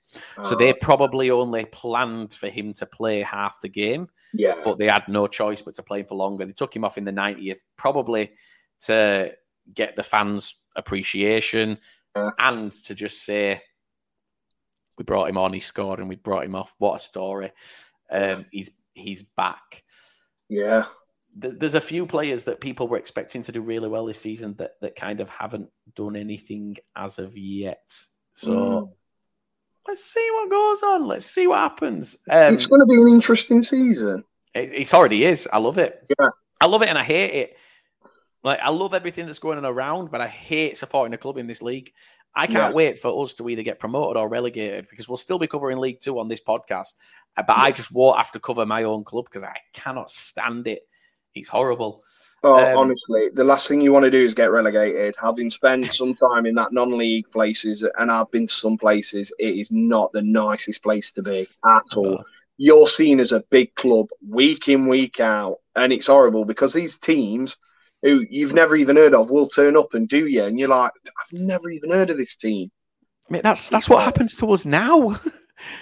So 0.44 0.56
they 0.56 0.74
probably 0.74 1.30
only 1.30 1.66
planned 1.66 2.34
for 2.34 2.48
him 2.50 2.74
to 2.74 2.86
play 2.86 3.22
half 3.22 3.62
the 3.62 3.70
game, 3.70 4.10
yeah, 4.34 4.56
but 4.64 4.78
they 4.80 4.88
had 4.88 5.04
no 5.08 5.28
choice 5.28 5.62
but 5.62 5.76
to 5.76 5.84
play 5.84 6.00
him 6.00 6.06
for 6.08 6.16
longer. 6.16 6.46
They 6.46 6.54
took 6.54 6.76
him 6.76 6.84
off 6.84 6.98
in 6.98 7.06
the 7.06 7.12
ninetieth, 7.12 7.64
probably 7.78 8.32
to 8.82 9.34
get 9.74 9.96
the 9.96 10.04
fans' 10.04 10.56
appreciation 10.76 11.78
Yeah. 12.16 12.32
and 12.40 12.72
to 12.72 12.96
just 12.96 13.24
say 13.24 13.62
we 14.98 15.04
brought 15.04 15.30
him 15.30 15.38
on, 15.38 15.54
he 15.54 15.60
scored, 15.60 16.00
and 16.00 16.10
we 16.10 16.16
brought 16.16 16.44
him 16.46 16.56
off. 16.56 16.74
What 16.80 16.96
a 16.96 17.00
story! 17.00 17.52
Um, 18.10 18.46
he's 18.52 18.72
he's 18.94 19.22
back. 19.24 19.84
yeah, 20.50 20.86
There's 21.42 21.76
a 21.76 21.82
few 21.82 22.06
players 22.06 22.44
that 22.46 22.60
people 22.60 22.88
were 22.88 22.98
expecting 22.98 23.42
to 23.44 23.52
do 23.52 23.62
really 23.62 23.88
well 23.88 24.06
this 24.06 24.20
season 24.20 24.56
that 24.58 24.72
that 24.82 24.96
kind 24.96 25.20
of 25.22 25.30
haven't 25.30 25.70
done 25.96 26.16
anything 26.16 26.76
as 26.96 27.20
of 27.20 27.38
yet. 27.38 27.84
So 28.34 28.52
Mm. 28.52 28.92
let's 29.88 30.04
see 30.04 30.28
what 30.34 30.50
goes 30.50 30.84
on. 30.84 31.08
Let's 31.08 31.26
see 31.26 31.48
what 31.48 31.60
happens. 31.60 32.18
Um, 32.30 32.54
it's 32.56 32.66
going 32.66 32.82
to 32.82 32.86
be 32.86 33.02
an 33.02 33.08
interesting 33.10 33.62
season. 33.62 34.24
it, 34.54 34.74
it 34.74 34.94
already 34.94 35.24
is. 35.26 35.48
I 35.54 35.60
love 35.60 35.78
it. 35.78 36.06
Yeah. 36.20 36.30
I 36.62 36.66
love 36.66 36.82
it 36.82 36.90
and 36.90 36.98
I 36.98 37.04
hate 37.04 37.34
it. 37.34 37.58
Like 38.44 38.60
I 38.62 38.70
love 38.70 38.94
everything 38.94 39.26
that's 39.26 39.40
going 39.40 39.58
on 39.58 39.66
around, 39.66 40.12
but 40.12 40.22
I 40.22 40.28
hate 40.28 40.78
supporting 40.78 41.14
a 41.14 41.18
club 41.18 41.38
in 41.38 41.48
this 41.48 41.62
league. 41.62 41.92
I 42.36 42.48
can't 42.48 42.72
Yeah. 42.72 42.76
wait 42.76 43.00
for 43.00 43.24
us 43.24 43.34
to 43.36 43.50
either 43.50 43.64
get 43.64 43.80
promoted 43.80 44.16
or 44.18 44.30
relegated 44.30 44.88
because 44.90 45.08
we'll 45.10 45.18
still 45.18 45.40
be 45.40 45.48
covering 45.48 45.78
League 45.80 46.00
Two 46.00 46.20
on 46.20 46.28
this 46.28 46.42
podcast. 46.42 46.94
Uh, 47.38 47.44
But 47.44 47.58
I 47.58 47.72
just 47.72 47.92
won't 47.92 48.18
have 48.18 48.32
to 48.34 48.40
cover 48.40 48.66
my 48.66 48.84
own 48.84 49.04
club 49.04 49.26
because 49.26 49.44
I 49.44 49.56
cannot 49.74 50.10
stand 50.10 50.68
it. 50.68 50.88
It's 51.36 51.50
horrible. 51.50 52.04
Oh, 52.44 52.56
Um, 52.58 52.78
honestly, 52.78 53.30
the 53.34 53.44
last 53.44 53.68
thing 53.68 53.82
you 53.82 53.92
want 53.92 54.06
to 54.06 54.12
do 54.12 54.22
is 54.22 54.34
get 54.34 54.52
relegated. 54.52 55.16
Having 55.22 55.50
spent 55.50 55.86
some 55.94 56.16
time 56.16 56.46
in 56.46 56.56
that 56.56 56.72
non-league 56.72 57.30
places, 57.32 57.84
and 57.98 58.12
I've 58.12 58.32
been 58.32 58.48
to 58.48 58.54
some 58.54 58.78
places, 58.78 59.32
it 59.40 59.56
is 59.56 59.72
not 59.72 60.12
the 60.14 60.22
nicest 60.22 60.82
place 60.82 61.12
to 61.14 61.22
be 61.22 61.48
at 61.66 61.98
all. 61.98 62.24
You're 62.58 62.88
seen 62.88 63.20
as 63.20 63.32
a 63.32 63.44
big 63.50 63.74
club 63.76 64.08
week 64.28 64.68
in, 64.68 64.88
week 64.88 65.20
out, 65.20 65.56
and 65.76 65.94
it's 65.94 66.08
horrible 66.08 66.46
because 66.46 66.74
these 66.74 66.98
teams 67.00 67.58
who 68.02 68.26
you've 68.30 68.54
never 68.54 68.76
even 68.76 68.96
heard 68.96 69.14
of 69.14 69.30
will 69.30 69.48
turn 69.48 69.76
up 69.76 69.94
and 69.94 70.08
do 70.08 70.28
you, 70.28 70.44
and 70.44 70.58
you're 70.60 70.70
like, 70.70 70.92
I've 71.08 71.40
never 71.40 71.70
even 71.70 71.92
heard 71.92 72.10
of 72.10 72.18
this 72.18 72.36
team. 72.36 72.72
I 73.30 73.34
mean, 73.34 73.42
that's 73.44 73.70
that's 73.70 73.90
what 73.90 74.04
happens 74.04 74.36
to 74.38 74.52
us 74.52 74.66
now. 74.66 75.20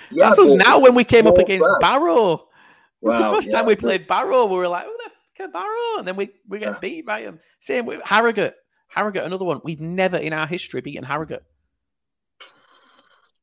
Yeah, 0.09 0.25
that's 0.25 0.39
us 0.39 0.53
now 0.53 0.79
when 0.79 0.95
we 0.95 1.03
came 1.03 1.27
up 1.27 1.37
against 1.37 1.67
fresh. 1.67 1.81
Barrow. 1.81 2.47
Well, 2.99 3.29
the 3.29 3.35
first 3.37 3.49
yeah. 3.51 3.57
time 3.57 3.67
we 3.67 3.75
played 3.75 4.07
Barrow, 4.07 4.47
we 4.47 4.57
were 4.57 4.67
like, 4.67 4.85
"Who 4.85 4.97
the 5.03 5.11
Barrow?" 5.47 5.99
And 5.99 6.07
then 6.07 6.15
we 6.15 6.29
we 6.47 6.59
get 6.59 6.73
Yeah. 6.73 6.79
beat 6.79 7.05
by 7.05 7.21
them. 7.23 7.39
Same 7.59 7.85
with 7.85 8.01
Harrogate. 8.03 8.55
Harrogate, 8.87 9.23
another 9.23 9.45
one. 9.45 9.61
We've 9.63 9.81
never 9.81 10.17
in 10.17 10.33
our 10.33 10.47
history 10.47 10.81
beaten 10.81 11.03
Harrogate. 11.03 11.43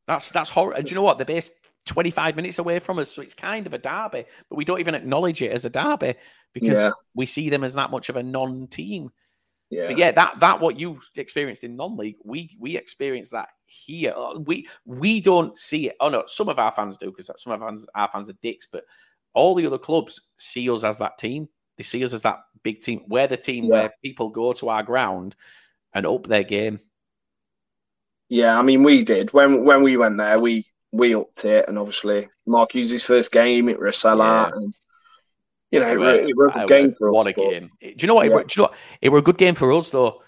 That's 0.07 0.30
that's 0.32 0.51
horrible. 0.51 0.76
And 0.78 0.86
do 0.86 0.90
you 0.90 0.95
know 0.97 1.03
what? 1.03 1.18
They're 1.18 1.24
based 1.24 1.53
25 1.86 2.36
minutes 2.36 2.59
away 2.59 2.78
from 2.78 2.99
us, 2.99 3.11
so 3.11 3.22
it's 3.22 3.34
kind 3.34 3.66
of 3.66 3.72
a 3.74 3.78
derby, 3.78 4.24
but 4.49 4.57
we 4.57 4.64
don't 4.64 4.80
even 4.80 4.95
acknowledge 4.95 5.42
it 5.42 5.53
as 5.53 5.64
a 5.64 5.70
derby 5.70 6.14
because 6.53 6.76
Yeah. 6.78 6.90
we 7.14 7.26
see 7.26 7.51
them 7.51 7.64
as 7.64 7.74
that 7.74 7.90
much 7.90 8.09
of 8.09 8.16
a 8.16 8.22
non-team. 8.22 9.11
Yeah. 9.70 9.88
But 9.88 9.99
yeah, 9.99 10.12
that 10.12 10.40
that 10.40 10.61
what 10.61 10.78
you 10.78 11.01
experienced 11.16 11.64
in 11.64 11.76
non-league, 11.76 12.16
we 12.24 12.55
we 12.59 12.76
experience 12.76 13.30
that 13.30 13.49
here. 13.66 14.12
Uh, 14.14 14.38
We 14.38 14.68
we 14.84 15.20
don't 15.20 15.57
see 15.57 15.88
it. 15.88 15.97
Oh 16.01 16.09
no, 16.11 16.24
some 16.26 16.49
of 16.49 16.59
our 16.59 16.72
fans 16.72 16.97
do 16.99 17.07
because 17.11 17.30
some 17.42 17.53
of 17.53 17.62
our 17.62 17.68
fans, 17.70 17.86
our 17.95 18.09
fans 18.11 18.28
are 18.28 18.34
dicks, 18.42 18.66
but 18.70 18.84
all 19.32 19.55
the 19.55 19.66
other 19.66 19.78
clubs 19.78 20.30
see 20.36 20.68
us 20.70 20.84
as 20.84 20.99
that 20.99 21.18
team. 21.18 21.49
They 21.77 21.85
see 21.85 22.05
us 22.05 22.12
as 22.12 22.22
that 22.22 22.41
big 22.62 22.81
team. 22.83 23.03
We're 23.09 23.27
the 23.27 23.37
team 23.37 23.64
Yeah. 23.64 23.70
where 23.70 23.95
people 24.03 24.29
go 24.31 24.53
to 24.55 24.68
our 24.68 24.83
ground 24.83 25.35
and 25.93 26.07
up 26.07 26.27
their 26.27 26.45
game. 26.45 26.81
Yeah, 28.29 28.59
I 28.59 28.62
mean, 28.62 28.83
we 28.83 29.05
did 29.05 29.33
when 29.33 29.64
when 29.64 29.83
we 29.83 29.97
went 29.97 30.16
there. 30.16 30.39
We 30.41 30.66
we 30.93 31.14
upped 31.14 31.45
it, 31.45 31.68
and 31.68 31.79
obviously 31.79 32.29
Mark 32.47 32.75
used 32.75 32.93
his 32.93 33.05
first 33.05 33.33
game. 33.33 33.68
It 33.68 33.79
was 33.79 34.03
a 34.05 34.07
sellout, 34.09 34.51
Yeah. 34.51 34.57
and 34.57 34.75
you 35.70 35.81
know, 35.81 35.91
it, 35.93 35.99
were, 35.99 36.14
it 36.14 36.37
were 36.37 36.49
a 36.55 36.66
game 36.66 36.95
for 36.97 37.09
us. 37.09 37.12
What 37.14 37.27
a 37.29 37.33
but- 37.37 37.51
game! 37.51 37.70
Do 37.81 37.95
you 37.99 38.07
know 38.07 38.14
what? 38.14 38.27
It 38.27 38.31
Yeah. 38.33 38.39
do 38.39 38.45
you 38.57 38.62
know 38.62 38.62
what? 38.68 38.75
It 39.03 39.09
were 39.11 39.18
a 39.18 39.22
good 39.22 39.39
game 39.39 39.55
for 39.55 39.72
us 39.72 39.91
though. 39.91 40.22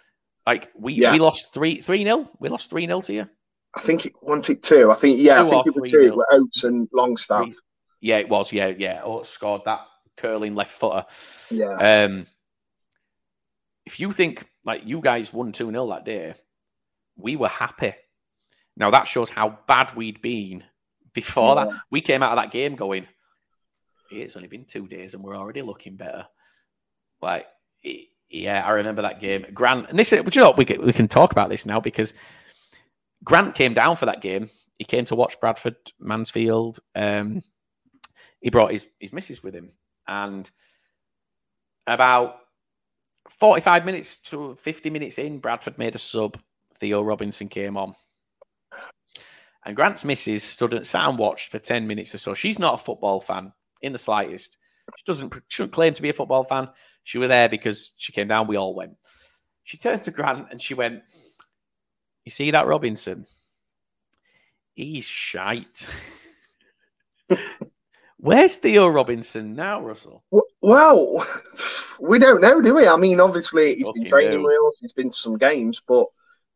Like 0.46 0.70
we 0.76 0.94
Yeah. 0.94 1.12
we 1.12 1.18
lost 1.18 1.54
three 1.54 1.80
three 1.80 2.04
nil. 2.04 2.28
We 2.38 2.48
lost 2.48 2.70
three 2.70 2.86
nil 2.86 3.02
to 3.02 3.14
you. 3.14 3.28
I 3.74 3.80
think 3.80 4.06
it 4.06 4.12
wanted 4.22 4.62
two. 4.62 4.90
I 4.90 4.94
think 4.94 5.18
yeah, 5.20 5.40
Two 5.42 5.46
I 5.48 5.50
think 5.50 5.66
it 5.68 5.80
was 5.80 5.90
two 5.90 6.00
nil. 6.08 6.16
with 6.16 6.26
Oates 6.32 6.64
and 6.64 6.88
Longstaff. 6.92 7.44
Three- 7.44 7.54
Yeah, 8.00 8.18
it 8.18 8.28
was. 8.28 8.52
Yeah, 8.52 8.72
yeah. 8.78 9.00
Oh, 9.04 9.22
scored 9.22 9.62
that 9.64 9.80
curling 10.16 10.54
left 10.54 10.72
footer. 10.72 11.04
Yeah, 11.50 12.04
Um, 12.04 12.26
if 13.84 14.00
you 14.00 14.12
think 14.12 14.48
like 14.64 14.86
you 14.86 15.00
guys 15.00 15.32
won 15.32 15.52
2 15.52 15.70
0 15.70 15.86
that 15.88 16.04
day, 16.04 16.34
we 17.16 17.36
were 17.36 17.48
happy. 17.48 17.94
Now 18.76 18.90
that 18.90 19.06
shows 19.06 19.30
how 19.30 19.58
bad 19.66 19.94
we'd 19.94 20.20
been 20.20 20.64
before 21.12 21.54
that. 21.56 21.68
We 21.90 22.00
came 22.00 22.22
out 22.22 22.32
of 22.36 22.42
that 22.42 22.50
game 22.50 22.74
going, 22.76 23.06
"Hey, 24.10 24.18
it's 24.22 24.36
only 24.36 24.48
been 24.48 24.64
two 24.64 24.86
days 24.86 25.14
and 25.14 25.22
we're 25.22 25.36
already 25.36 25.62
looking 25.62 25.96
better. 25.96 26.26
Like, 27.22 27.46
it- 27.82 28.08
yeah, 28.28 28.66
I 28.66 28.70
remember 28.72 29.02
that 29.02 29.20
game. 29.20 29.46
Grant, 29.54 29.88
and 29.88 29.96
this 29.98 30.12
is, 30.12 30.22
but 30.24 30.34
you 30.34 30.42
know, 30.42 30.50
we 30.50 30.64
can, 30.64 30.84
we 30.84 30.92
can 30.92 31.06
talk 31.06 31.30
about 31.30 31.48
this 31.48 31.64
now 31.64 31.78
because 31.78 32.12
Grant 33.22 33.54
came 33.54 33.72
down 33.72 33.94
for 33.96 34.06
that 34.06 34.20
game. 34.20 34.50
He 34.78 34.84
came 34.84 35.04
to 35.06 35.14
watch 35.14 35.40
Bradford 35.40 35.76
Mansfield. 36.00 36.80
Um, 36.96 37.42
he 38.40 38.50
brought 38.50 38.72
his, 38.72 38.86
his 38.98 39.12
missus 39.12 39.42
with 39.44 39.54
him. 39.54 39.70
And 40.08 40.50
about 41.86 42.36
45 43.30 43.84
minutes 43.84 44.16
to 44.18 44.56
50 44.56 44.90
minutes 44.90 45.18
in, 45.18 45.38
Bradford 45.38 45.78
made 45.78 45.94
a 45.94 45.98
sub. 45.98 46.38
Theo 46.74 47.02
Robinson 47.02 47.48
came 47.48 47.76
on. 47.76 47.94
And 49.64 49.74
Grant's 49.74 50.04
missus 50.04 50.44
stood 50.44 50.74
and 50.74 50.86
sat 50.86 51.08
and 51.08 51.18
watched 51.18 51.50
for 51.50 51.58
10 51.58 51.86
minutes 51.86 52.14
or 52.14 52.18
so. 52.18 52.34
She's 52.34 52.58
not 52.58 52.74
a 52.74 52.78
football 52.78 53.20
fan 53.20 53.52
in 53.82 53.92
the 53.92 53.98
slightest. 53.98 54.58
She 54.96 55.04
doesn't 55.04 55.34
she 55.48 55.62
doesn't 55.62 55.72
claim 55.72 55.94
to 55.94 56.02
be 56.02 56.10
a 56.10 56.12
football 56.12 56.44
fan. 56.44 56.68
She 57.02 57.18
was 57.18 57.28
there 57.28 57.48
because 57.48 57.92
she 57.96 58.12
came 58.12 58.28
down, 58.28 58.46
we 58.46 58.56
all 58.56 58.74
went. 58.74 58.92
She 59.64 59.76
turned 59.76 60.02
to 60.04 60.12
Grant 60.12 60.46
and 60.50 60.60
she 60.62 60.74
went, 60.74 61.02
You 62.24 62.30
see 62.30 62.52
that 62.52 62.68
Robinson? 62.68 63.26
He's 64.74 65.06
shite. 65.06 65.88
Where's 68.26 68.56
Theo 68.56 68.88
Robinson 68.88 69.54
now, 69.54 69.80
Russell? 69.80 70.24
Well, 70.60 71.24
we 72.00 72.18
don't 72.18 72.40
know, 72.40 72.60
do 72.60 72.74
we? 72.74 72.88
I 72.88 72.96
mean, 72.96 73.20
obviously 73.20 73.76
he's 73.76 73.86
Fucking 73.86 74.02
been 74.02 74.10
training 74.10 74.42
with 74.42 74.52
us. 74.66 74.74
He's 74.80 74.92
been 74.92 75.10
to 75.10 75.16
some 75.16 75.38
games, 75.38 75.80
but 75.86 76.06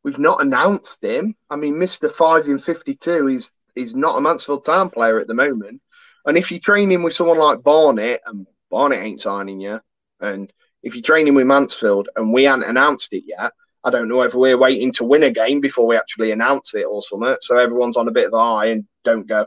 we've 0.02 0.18
not 0.18 0.42
announced 0.42 1.04
him. 1.04 1.36
I 1.48 1.54
mean, 1.54 1.78
Mister 1.78 2.08
Five 2.08 2.48
in 2.48 2.58
Fifty 2.58 2.96
Two 2.96 3.28
is 3.28 3.56
is 3.76 3.94
not 3.94 4.18
a 4.18 4.20
Mansfield 4.20 4.64
Town 4.64 4.90
player 4.90 5.20
at 5.20 5.28
the 5.28 5.34
moment. 5.34 5.80
And 6.26 6.36
if 6.36 6.50
you're 6.50 6.58
training 6.58 7.04
with 7.04 7.14
someone 7.14 7.38
like 7.38 7.62
Barnet, 7.62 8.20
and 8.26 8.48
Barnet 8.68 8.98
ain't 8.98 9.20
signing 9.20 9.60
you, 9.60 9.80
and 10.18 10.52
if 10.82 10.96
you're 10.96 11.02
training 11.02 11.36
with 11.36 11.46
Mansfield 11.46 12.08
and 12.16 12.32
we 12.32 12.44
haven't 12.44 12.68
announced 12.68 13.12
it 13.12 13.22
yet, 13.28 13.52
I 13.84 13.90
don't 13.90 14.08
know 14.08 14.16
whether 14.16 14.36
we're 14.36 14.58
waiting 14.58 14.90
to 14.94 15.04
win 15.04 15.22
a 15.22 15.30
game 15.30 15.60
before 15.60 15.86
we 15.86 15.96
actually 15.96 16.32
announce 16.32 16.74
it 16.74 16.84
or 16.84 17.00
something. 17.00 17.36
So 17.42 17.58
everyone's 17.58 17.96
on 17.96 18.08
a 18.08 18.10
bit 18.10 18.26
of 18.26 18.34
a 18.34 18.38
high 18.38 18.66
and 18.66 18.88
don't 19.04 19.28
go, 19.28 19.46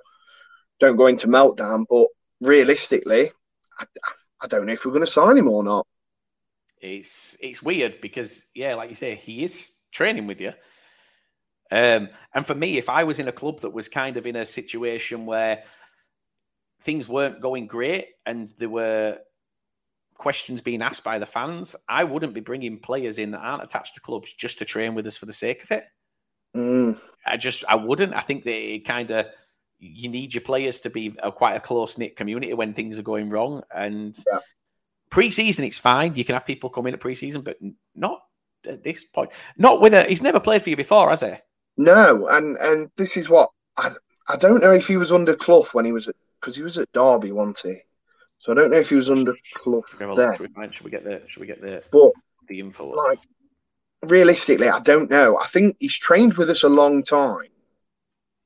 don't 0.80 0.98
go 0.98 1.08
into 1.08 1.28
meltdown. 1.28 1.86
But 1.90 2.08
realistically, 2.42 3.32
I, 3.80 3.86
I 4.42 4.48
don't 4.48 4.66
know 4.66 4.74
if 4.74 4.86
we're 4.86 4.92
going 4.92 5.06
to 5.06 5.12
sign 5.12 5.38
him 5.38 5.48
or 5.48 5.64
not. 5.64 5.88
it's 6.82 7.38
it's 7.40 7.64
weird 7.64 8.02
because 8.02 8.46
yeah, 8.54 8.76
like 8.76 8.90
you 8.90 8.96
say, 8.96 9.16
he 9.16 9.44
is 9.44 9.72
training 9.92 10.28
with 10.28 10.42
you. 10.42 10.54
Um, 11.72 12.10
and 12.36 12.46
for 12.46 12.54
me, 12.54 12.78
if 12.78 12.90
I 12.90 13.06
was 13.06 13.20
in 13.20 13.28
a 13.28 13.32
club 13.32 13.62
that 13.62 13.74
was 13.74 13.88
kind 13.88 14.18
of 14.18 14.28
in 14.28 14.36
a 14.36 14.46
situation 14.46 15.26
where 15.26 15.64
things 16.82 17.10
weren't 17.10 17.42
going 17.42 17.68
great 17.68 18.08
and 18.26 18.52
there 18.60 18.70
were 18.70 19.18
questions 20.16 20.62
being 20.62 20.82
asked 20.82 21.04
by 21.04 21.18
the 21.18 21.26
fans, 21.26 21.76
I 21.88 22.04
wouldn't 22.04 22.34
be 22.34 22.42
bringing 22.42 22.80
players 22.80 23.18
in 23.18 23.32
that 23.32 23.40
aren't 23.40 23.64
attached 23.64 23.96
to 23.96 24.02
clubs 24.02 24.34
just 24.34 24.60
to 24.60 24.66
train 24.66 24.94
with 24.94 25.08
us 25.08 25.18
for 25.18 25.26
the 25.26 25.34
sake 25.34 25.64
of 25.64 25.72
it. 25.72 25.86
Mm. 26.56 27.00
I 27.26 27.38
just 27.38 27.64
I 27.68 27.76
wouldn't. 27.76 28.14
I 28.14 28.22
think 28.22 28.44
they 28.44 28.80
kind 28.80 29.10
of 29.10 29.28
you 29.84 30.10
need 30.10 30.34
your 30.34 30.42
players 30.42 30.82
to 30.82 30.90
be 30.90 31.16
a, 31.22 31.32
quite 31.32 31.56
a 31.56 31.60
close 31.60 31.98
knit 31.98 32.16
community 32.16 32.54
when 32.54 32.74
things 32.74 32.98
are 32.98 33.04
going 33.04 33.30
wrong. 33.30 33.64
And 33.74 34.18
Yeah. 34.32 34.40
pre-season, 35.10 35.66
it's 35.66 35.78
fine. 35.78 36.16
You 36.16 36.24
can 36.24 36.34
have 36.36 36.46
people 36.46 36.70
come 36.70 36.88
in 36.88 36.94
at 36.94 37.00
pre-season, 37.00 37.42
but 37.42 37.58
not 37.96 38.24
at 38.66 38.84
this 38.84 39.04
point. 39.04 39.32
Not 39.58 39.82
with 39.82 39.94
a. 39.94 40.04
He's 40.04 40.22
never 40.22 40.40
played 40.40 40.64
for 40.64 40.70
you 40.70 40.78
before, 40.78 41.10
has 41.10 41.22
he? 41.22 41.34
No, 41.78 42.28
and 42.28 42.56
and 42.58 42.90
this 42.98 43.18
is 43.18 43.30
what 43.30 43.50
I 43.78 43.92
I 44.28 44.38
don't 44.38 44.62
know 44.62 44.72
if 44.74 44.88
he 44.88 44.96
was 44.98 45.12
under 45.12 45.36
Clough 45.36 45.68
when 45.74 45.86
he 45.86 45.92
was 45.92 46.08
at 46.08 46.16
because 46.40 46.56
he 46.56 46.64
was 46.64 46.78
at 46.78 46.92
Derby, 46.94 47.32
wasn't 47.32 47.60
he? 47.60 47.82
So 48.40 48.52
I 48.52 48.56
don't 48.56 48.72
know 48.72 48.78
if 48.78 48.90
he 48.90 48.96
was 48.96 49.10
under 49.10 49.34
Clough 49.56 49.84
Should 49.90 50.00
we, 50.00 50.06
have 50.06 50.18
a 50.18 50.22
then. 50.22 50.36
Should, 50.36 50.56
we, 50.56 50.68
should 50.72 50.86
we 50.86 50.92
get 50.92 51.04
the? 51.04 51.22
Should 51.28 51.42
we 51.42 51.48
get 51.48 51.62
the 51.62 51.84
But 51.92 52.12
the 52.48 52.60
info? 52.60 52.94
like 52.94 53.20
realistically, 54.04 54.70
I 54.70 54.80
don't 54.80 55.10
know. 55.10 55.38
I 55.40 55.48
think 55.48 55.76
he's 55.80 55.98
trained 55.98 56.36
with 56.36 56.50
us 56.50 56.64
a 56.64 56.70
long 56.70 57.04
time 57.04 57.48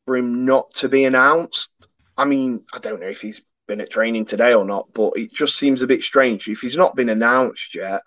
for 0.07 0.15
him 0.15 0.45
not 0.45 0.73
to 0.75 0.87
be 0.89 1.03
announced. 1.03 1.69
I 2.17 2.23
mean, 2.25 2.61
I 2.73 2.79
don't 2.79 3.01
know 3.01 3.07
if 3.07 3.21
he's 3.21 3.41
been 3.67 3.81
at 3.81 3.91
training 3.91 4.23
today 4.23 4.53
or 4.53 4.63
not, 4.63 4.87
but 4.93 5.11
it 5.17 5.33
just 5.33 5.57
seems 5.57 5.81
a 5.81 5.87
bit 5.87 6.01
strange. 6.01 6.47
If 6.47 6.61
he's 6.61 6.77
not 6.77 6.95
been 6.95 7.09
announced 7.09 7.75
yet, 7.75 8.01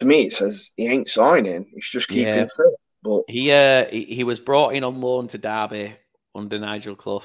to 0.00 0.06
me 0.06 0.22
it 0.26 0.32
says 0.32 0.72
he 0.76 0.86
ain't 0.88 1.08
signing. 1.08 1.70
He's 1.74 1.88
just 1.88 2.08
keeping 2.08 2.24
Yeah. 2.34 2.44
fit. 2.56 2.74
But 3.02 3.22
He 3.28 3.52
uh 3.52 3.84
he, 3.90 4.06
he 4.06 4.24
was 4.24 4.40
brought 4.40 4.74
in 4.74 4.82
on 4.82 5.00
loan 5.02 5.28
to 5.28 5.38
Derby 5.38 5.94
under 6.34 6.58
Nigel 6.58 6.96
Clough. 6.96 7.22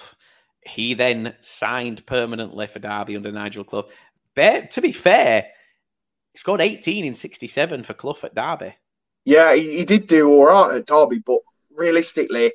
He 0.62 0.94
then 0.94 1.36
signed 1.40 2.06
permanently 2.06 2.68
for 2.68 2.80
Derby 2.80 3.16
under 3.16 3.32
Nigel 3.32 3.64
Clough. 3.64 3.88
But 4.36 4.72
to 4.72 4.82
be 4.82 4.92
fair, 4.92 5.48
he 6.34 6.38
scored 6.38 6.60
18 6.60 7.06
in 7.06 7.16
67 7.16 7.84
for 7.84 7.94
Clough 7.94 8.18
at 8.24 8.36
Derby. 8.36 8.76
yeah, 9.24 9.56
he, 9.56 9.78
he 9.78 9.86
did 9.86 10.08
do 10.08 10.28
all 10.30 10.46
right 10.46 10.76
at 10.78 10.86
Derby. 10.86 11.20
But 11.26 11.40
realistically, 11.74 12.54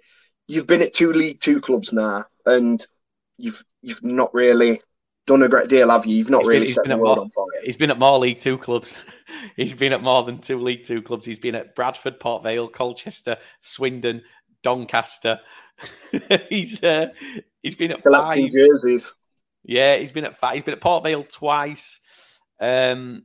you've 0.51 0.67
been 0.67 0.83
at 0.83 0.93
two 0.93 1.13
League 1.13 1.41
Two 1.41 1.61
clubs 1.61 1.93
now, 1.93 2.25
and 2.47 2.85
you've 3.39 3.65
you've 3.83 4.03
not 4.03 4.33
really 4.35 4.81
done 5.27 5.43
a 5.43 5.49
great 5.49 5.69
deal, 5.69 5.91
have 5.91 6.07
you? 6.07 6.17
You've 6.17 6.31
not 6.31 6.41
He's 6.43 6.49
been- 6.49 6.69
set 6.69 6.85
the 6.85 6.93
at 6.93 6.99
world 6.99 7.17
more- 7.19 7.25
on 7.25 7.31
fire. 7.31 7.63
He's 7.65 7.77
been 7.77 7.91
at 7.91 7.99
more 7.99 8.19
League 8.19 8.41
Two 8.41 8.59
clubs. 8.59 9.05
he's 9.57 9.75
been 9.75 9.93
at 9.93 10.03
more 10.03 10.25
than 10.25 10.39
two 10.39 10.59
League 10.59 10.85
Two 10.85 11.03
clubs. 11.03 11.25
He's 11.27 11.39
been 11.39 11.55
at 11.55 11.75
Bradford, 11.75 12.19
Port 12.21 12.43
Vale, 12.43 12.69
Colchester, 12.69 13.37
Swindon, 13.61 14.23
Doncaster. 14.63 15.41
he's 16.51 16.83
uh, 16.83 17.07
he's 17.63 17.77
been 17.77 17.93
at 17.93 18.03
five. 18.03 18.51
Jerseys. 18.53 19.13
Yeah, 19.63 19.97
he's 19.97 20.13
been 20.13 20.25
at 20.25 20.37
five. 20.37 20.55
He's 20.55 20.63
been 20.65 20.75
at 20.75 20.81
Port 20.81 21.05
Vale 21.05 21.25
twice. 21.25 22.01
Um, 22.61 23.25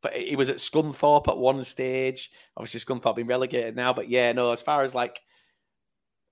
but 0.00 0.12
he 0.14 0.36
was 0.36 0.48
at 0.48 0.56
Scunthorpe 0.58 1.26
at 1.28 1.36
one 1.38 1.64
stage. 1.64 2.30
Obviously, 2.56 2.78
Scunthorpe 2.80 3.16
been 3.16 3.26
relegated 3.26 3.74
now. 3.74 3.92
But 3.92 4.08
yeah, 4.08 4.30
no, 4.32 4.52
as 4.52 4.62
far 4.62 4.82
as 4.82 4.94
like 4.94 5.18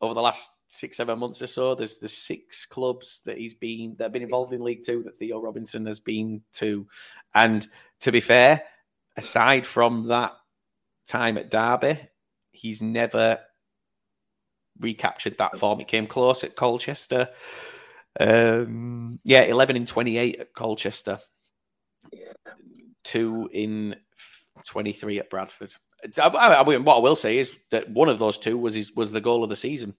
over 0.00 0.14
the 0.14 0.20
last 0.20 0.50
six, 0.68 0.96
seven 0.96 1.18
months 1.18 1.42
or 1.42 1.46
so, 1.46 1.74
there's 1.74 1.98
the 1.98 2.08
six 2.08 2.66
clubs 2.66 3.22
that 3.24 3.38
he's 3.38 3.54
been 3.54 3.94
that 3.96 4.04
have 4.04 4.12
been 4.12 4.22
involved 4.22 4.52
in 4.52 4.62
League 4.62 4.82
Two 4.84 5.02
that 5.04 5.18
Theo 5.18 5.40
Robinson 5.40 5.86
has 5.86 6.00
been 6.00 6.42
to. 6.54 6.86
And 7.34 7.66
to 8.00 8.12
be 8.12 8.20
fair, 8.20 8.62
aside 9.16 9.66
from 9.66 10.08
that 10.08 10.32
time 11.08 11.38
at 11.38 11.50
Derby, 11.50 11.98
he's 12.50 12.82
never 12.82 13.38
recaptured 14.80 15.38
that 15.38 15.58
form. 15.58 15.78
He 15.78 15.84
came 15.84 16.06
close 16.06 16.44
at 16.44 16.56
Colchester. 16.56 17.28
Um, 18.18 19.20
yeah, 19.24 19.42
11 19.42 19.76
in 19.76 19.86
28 19.86 20.40
at 20.40 20.54
Colchester. 20.54 21.18
Two 23.04 23.48
in 23.52 23.96
23 24.66 25.20
at 25.20 25.30
Bradford. 25.30 25.72
I, 26.18 26.28
I, 26.28 26.64
mean, 26.64 26.84
what 26.84 26.96
I 26.96 27.00
will 27.00 27.16
say 27.16 27.38
is 27.38 27.54
that 27.70 27.90
one 27.90 28.08
of 28.08 28.18
those 28.18 28.38
two 28.38 28.58
was 28.58 28.74
his, 28.74 28.92
was 28.94 29.12
the 29.12 29.20
goal 29.20 29.42
of 29.42 29.48
the 29.50 29.56
season. 29.56 29.94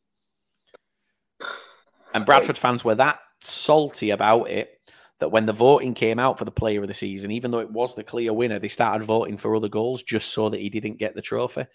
And 2.13 2.25
Bradford 2.25 2.57
fans 2.57 2.83
were 2.83 2.95
that 2.95 3.19
salty 3.41 4.09
about 4.09 4.49
it 4.49 4.77
that 5.19 5.29
when 5.29 5.45
the 5.45 5.53
voting 5.53 5.93
came 5.93 6.19
out 6.19 6.37
for 6.37 6.45
the 6.45 6.51
player 6.51 6.81
of 6.81 6.87
the 6.87 6.93
season, 6.93 7.31
even 7.31 7.51
though 7.51 7.59
it 7.59 7.71
was 7.71 7.95
the 7.95 8.03
clear 8.03 8.31
winner, 8.33 8.59
they 8.59 8.67
started 8.67 9.03
voting 9.03 9.37
for 9.37 9.55
other 9.55 9.67
goals 9.67 10.03
just 10.03 10.31
so 10.31 10.49
that 10.49 10.61
he 10.61 10.69
didn't 10.69 10.97
get 10.97 11.15
the 11.15 11.21
trophy. 11.21 11.65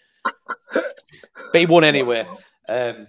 but 0.71 0.95
he 1.53 1.65
won 1.65 1.83
anyway. 1.83 2.25
Um, 2.67 3.07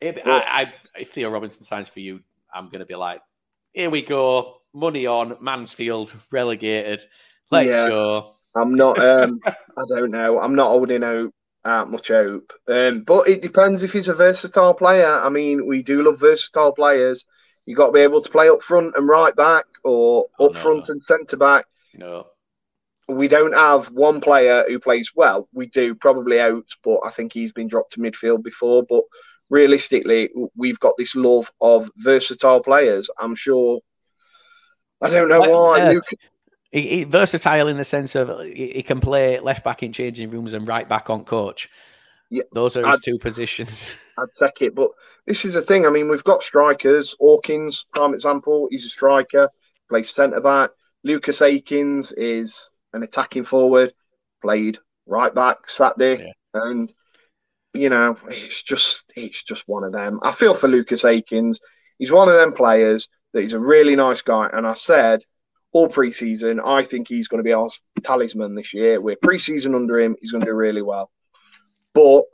if, 0.00 0.18
I, 0.24 0.40
I, 0.40 0.72
if 1.00 1.12
Theo 1.12 1.30
Robinson 1.30 1.64
signs 1.64 1.88
for 1.88 2.00
you, 2.00 2.20
I'm 2.54 2.66
going 2.66 2.80
to 2.80 2.86
be 2.86 2.94
like, 2.94 3.20
here 3.72 3.90
we 3.90 4.02
go, 4.02 4.58
money 4.72 5.06
on, 5.06 5.36
Mansfield 5.40 6.12
relegated. 6.30 7.00
Let's 7.50 7.72
Yeah. 7.72 7.88
go. 7.88 8.30
I'm 8.54 8.74
not. 8.74 8.98
Um, 8.98 9.40
I 9.46 9.84
don't 9.88 10.10
know. 10.10 10.40
I'm 10.40 10.54
not 10.54 10.68
holding 10.68 11.02
out 11.04 11.32
uh, 11.64 11.84
much 11.86 12.08
hope. 12.08 12.52
Um, 12.68 13.02
but 13.02 13.28
it 13.28 13.42
depends 13.42 13.82
if 13.82 13.92
he's 13.92 14.08
a 14.08 14.14
versatile 14.14 14.74
player. 14.74 15.06
I 15.22 15.28
mean, 15.28 15.66
we 15.66 15.82
do 15.82 16.02
love 16.02 16.20
versatile 16.20 16.72
players. 16.72 17.24
You 17.66 17.76
got 17.76 17.86
to 17.86 17.92
be 17.92 18.00
able 18.00 18.20
to 18.20 18.30
play 18.30 18.48
up 18.48 18.62
front 18.62 18.96
and 18.96 19.08
right 19.08 19.34
back, 19.36 19.64
or 19.84 20.26
Oh, 20.38 20.46
up 20.46 20.54
no, 20.54 20.58
front 20.58 20.88
no. 20.88 20.92
and 20.92 21.02
centre 21.06 21.36
back. 21.36 21.64
No. 21.94 22.26
We 23.08 23.28
don't 23.28 23.54
have 23.54 23.86
one 23.90 24.20
player 24.20 24.64
who 24.66 24.78
plays 24.78 25.12
well. 25.14 25.48
We 25.52 25.66
do 25.66 25.94
probably 25.94 26.40
out, 26.40 26.64
but 26.82 27.00
I 27.04 27.10
think 27.10 27.32
he's 27.32 27.52
been 27.52 27.68
dropped 27.68 27.92
to 27.92 28.00
midfield 28.00 28.42
before. 28.42 28.84
But 28.88 29.02
realistically, 29.50 30.30
we've 30.56 30.80
got 30.80 30.94
this 30.98 31.14
love 31.14 31.50
of 31.60 31.90
versatile 31.96 32.62
players. 32.62 33.08
I'm 33.18 33.34
sure. 33.34 33.80
I 35.00 35.10
don't 35.10 35.28
know 35.28 35.40
why. 35.40 35.90
Luke, 35.90 36.04
He, 36.72 36.88
he- 36.88 37.04
versatile 37.04 37.68
in 37.68 37.76
the 37.76 37.84
sense 37.84 38.14
of 38.14 38.30
uh, 38.30 38.38
he, 38.40 38.72
he 38.76 38.82
can 38.82 39.00
play 39.00 39.38
left 39.38 39.62
back 39.64 39.82
in 39.82 39.92
changing 39.92 40.30
rooms 40.30 40.54
and 40.54 40.66
right 40.66 40.88
back 40.88 41.10
on 41.10 41.24
coach. 41.24 41.68
Yeah, 42.30 42.44
Those 42.52 42.76
are 42.76 42.80
his 42.86 42.94
I'd- 42.96 43.02
two 43.04 43.18
positions. 43.18 43.94
I'd 44.18 44.26
take 44.38 44.60
it. 44.62 44.74
But 44.74 44.90
this 45.26 45.44
is 45.44 45.54
the 45.54 45.62
thing. 45.62 45.86
I 45.86 45.90
mean, 45.90 46.08
we've 46.08 46.24
got 46.24 46.42
strikers. 46.42 47.14
Hawkins, 47.20 47.86
prime 47.94 48.14
example, 48.14 48.68
he's 48.70 48.84
a 48.84 48.88
striker, 48.88 49.48
plays 49.88 50.12
centre 50.14 50.40
back. 50.40 50.70
Lucas 51.04 51.40
Akins 51.42 52.12
is 52.12 52.68
an 52.92 53.02
attacking 53.02 53.44
forward, 53.44 53.92
played 54.42 54.78
right 55.06 55.34
back 55.34 55.68
Saturday, 55.68 56.22
Yeah. 56.24 56.62
and 56.62 56.92
you 57.74 57.88
know, 57.88 58.16
it's 58.28 58.62
just 58.62 59.10
it's 59.16 59.42
just 59.42 59.64
one 59.66 59.82
of 59.84 59.92
them. 59.92 60.20
I 60.22 60.32
feel 60.32 60.54
for 60.54 60.68
Lucas 60.68 61.04
Akins. 61.04 61.58
He's 61.98 62.12
one 62.12 62.28
of 62.28 62.34
them 62.34 62.52
players 62.52 63.08
that 63.32 63.42
he's 63.42 63.52
a 63.54 63.58
really 63.58 63.96
nice 63.96 64.22
guy, 64.22 64.48
and 64.52 64.66
I 64.66 64.74
said 64.74 65.22
all 65.72 65.88
preseason, 65.88 66.60
I 66.64 66.82
think 66.82 67.08
he's 67.08 67.28
going 67.28 67.38
to 67.38 67.44
be 67.44 67.52
our 67.52 67.68
talisman 68.02 68.54
this 68.54 68.74
year. 68.74 69.00
We're 69.00 69.16
preseason 69.16 69.74
under 69.74 69.98
him. 69.98 70.16
He's 70.20 70.30
going 70.30 70.42
to 70.42 70.50
do 70.50 70.54
really 70.54 70.82
well, 70.82 71.10
but 71.94 72.24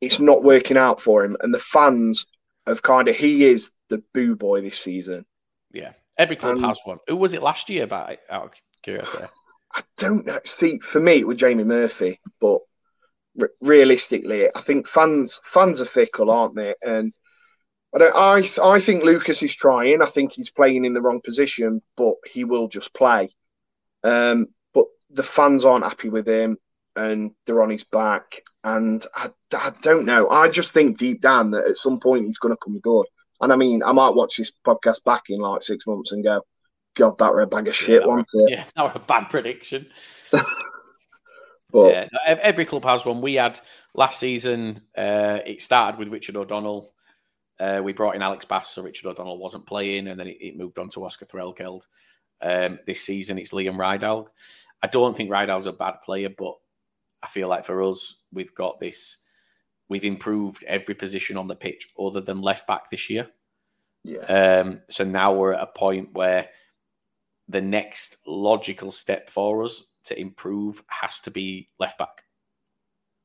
it's 0.00 0.20
not 0.20 0.44
working 0.44 0.76
out 0.76 1.00
for 1.00 1.24
him. 1.24 1.36
And 1.40 1.52
the 1.52 1.58
fans 1.58 2.26
have 2.66 2.82
kind 2.82 3.08
of 3.08 3.16
he 3.16 3.44
is 3.44 3.70
the 3.88 4.02
boo 4.12 4.36
boy 4.36 4.60
this 4.60 4.78
season. 4.78 5.24
Yeah. 5.72 5.92
Every 6.18 6.36
club 6.36 6.56
Um, 6.56 6.64
has 6.64 6.80
one. 6.84 6.98
Who 7.08 7.16
was 7.16 7.32
it 7.32 7.42
last 7.42 7.70
year, 7.70 7.86
by 7.86 8.18
out 8.28 8.44
of 8.46 8.52
curiosity? 8.82 9.24
I 9.74 9.82
don't 9.96 10.26
know. 10.26 10.40
See, 10.44 10.78
for 10.78 11.00
me, 11.00 11.14
it 11.14 11.26
was 11.26 11.38
Jamie 11.38 11.64
Murphy, 11.64 12.20
but 12.40 12.58
re- 13.36 13.48
realistically, 13.60 14.48
I 14.54 14.60
think 14.60 14.88
fans 14.88 15.40
fans 15.44 15.80
are 15.80 15.86
fickle, 15.86 16.30
aren't 16.30 16.56
they? 16.56 16.74
And 16.82 17.12
I 17.94 17.98
don't. 17.98 18.14
I 18.14 18.74
I 18.74 18.80
think 18.80 19.04
Lucas 19.04 19.42
is 19.42 19.54
trying. 19.54 20.02
I 20.02 20.06
think 20.06 20.32
he's 20.32 20.50
playing 20.50 20.84
in 20.84 20.92
the 20.92 21.00
wrong 21.00 21.20
position, 21.24 21.82
but 21.96 22.14
he 22.26 22.44
will 22.44 22.68
just 22.68 22.94
play. 22.94 23.30
Um, 24.04 24.48
but 24.74 24.84
the 25.10 25.22
fans 25.22 25.64
aren't 25.64 25.84
happy 25.84 26.08
with 26.08 26.28
him, 26.28 26.58
and 26.96 27.32
they're 27.46 27.62
on 27.62 27.70
his 27.70 27.84
back. 27.84 28.42
And 28.64 29.04
I, 29.14 29.30
I 29.52 29.72
don't 29.82 30.04
know. 30.04 30.28
I 30.28 30.48
just 30.48 30.72
think 30.72 30.98
deep 30.98 31.22
down 31.22 31.52
that 31.52 31.66
at 31.66 31.78
some 31.78 31.98
point 32.00 32.26
he's 32.26 32.38
going 32.38 32.52
to 32.52 32.60
come 32.62 32.78
good. 32.80 33.06
And 33.40 33.52
I 33.52 33.56
mean, 33.56 33.82
I 33.82 33.92
might 33.92 34.14
watch 34.14 34.36
this 34.36 34.52
podcast 34.66 35.04
back 35.04 35.24
in 35.28 35.40
like 35.40 35.62
six 35.62 35.86
months 35.86 36.12
and 36.12 36.24
go, 36.24 36.42
God, 36.96 37.16
that 37.18 37.32
were 37.32 37.40
a 37.40 37.46
bag 37.46 37.68
of 37.68 37.74
shit, 37.74 38.06
wasn't 38.06 38.26
it? 38.34 38.50
Yeah, 38.50 38.60
it's 38.62 38.76
not 38.76 38.96
a 38.96 39.00
bad 39.00 39.30
prediction. 39.30 39.86
But 41.70 41.90
yeah, 41.90 42.08
every 42.24 42.64
club 42.64 42.84
has 42.84 43.04
one. 43.04 43.20
We 43.20 43.34
had 43.34 43.60
last 43.94 44.18
season. 44.18 44.80
Uh, 44.96 45.40
it 45.44 45.60
started 45.60 45.98
with 45.98 46.08
Richard 46.08 46.36
O'Donnell. 46.36 46.90
Uh, 47.60 47.80
we 47.82 47.92
brought 47.92 48.14
in 48.14 48.22
Alex 48.22 48.44
Bass, 48.44 48.70
so 48.70 48.82
Richard 48.82 49.08
O'Donnell 49.08 49.38
wasn't 49.38 49.66
playing, 49.66 50.08
and 50.08 50.18
then 50.18 50.28
it, 50.28 50.38
it 50.40 50.56
moved 50.56 50.78
on 50.78 50.88
to 50.90 51.04
Oscar 51.04 51.26
Threlkeld. 51.26 51.82
Um, 52.40 52.78
this 52.86 53.02
season, 53.02 53.38
it's 53.38 53.52
Liam 53.52 53.76
Ridehalgh. 53.76 54.28
I 54.82 54.86
don't 54.86 55.16
think 55.16 55.30
Ridehalgh's 55.30 55.66
a 55.66 55.72
bad 55.72 55.96
player, 56.04 56.30
but 56.36 56.54
I 57.22 57.26
feel 57.26 57.48
like 57.48 57.64
for 57.64 57.82
us, 57.82 58.22
we've 58.32 58.54
got 58.54 58.78
this. 58.78 59.18
We've 59.88 60.04
improved 60.04 60.62
every 60.64 60.94
position 60.94 61.36
on 61.36 61.48
the 61.48 61.56
pitch 61.56 61.90
other 61.98 62.20
than 62.20 62.40
left 62.40 62.66
back 62.66 62.90
this 62.90 63.10
year. 63.10 63.28
yeah. 64.04 64.20
Um, 64.20 64.82
so 64.88 65.02
now 65.02 65.32
we're 65.32 65.54
at 65.54 65.62
a 65.62 65.66
point 65.66 66.12
where 66.12 66.48
the 67.48 67.60
next 67.60 68.18
logical 68.26 68.90
step 68.90 69.30
for 69.30 69.64
us 69.64 69.86
to 70.04 70.20
improve 70.20 70.84
has 70.88 71.18
to 71.20 71.30
be 71.30 71.70
left 71.80 71.98
back 71.98 72.24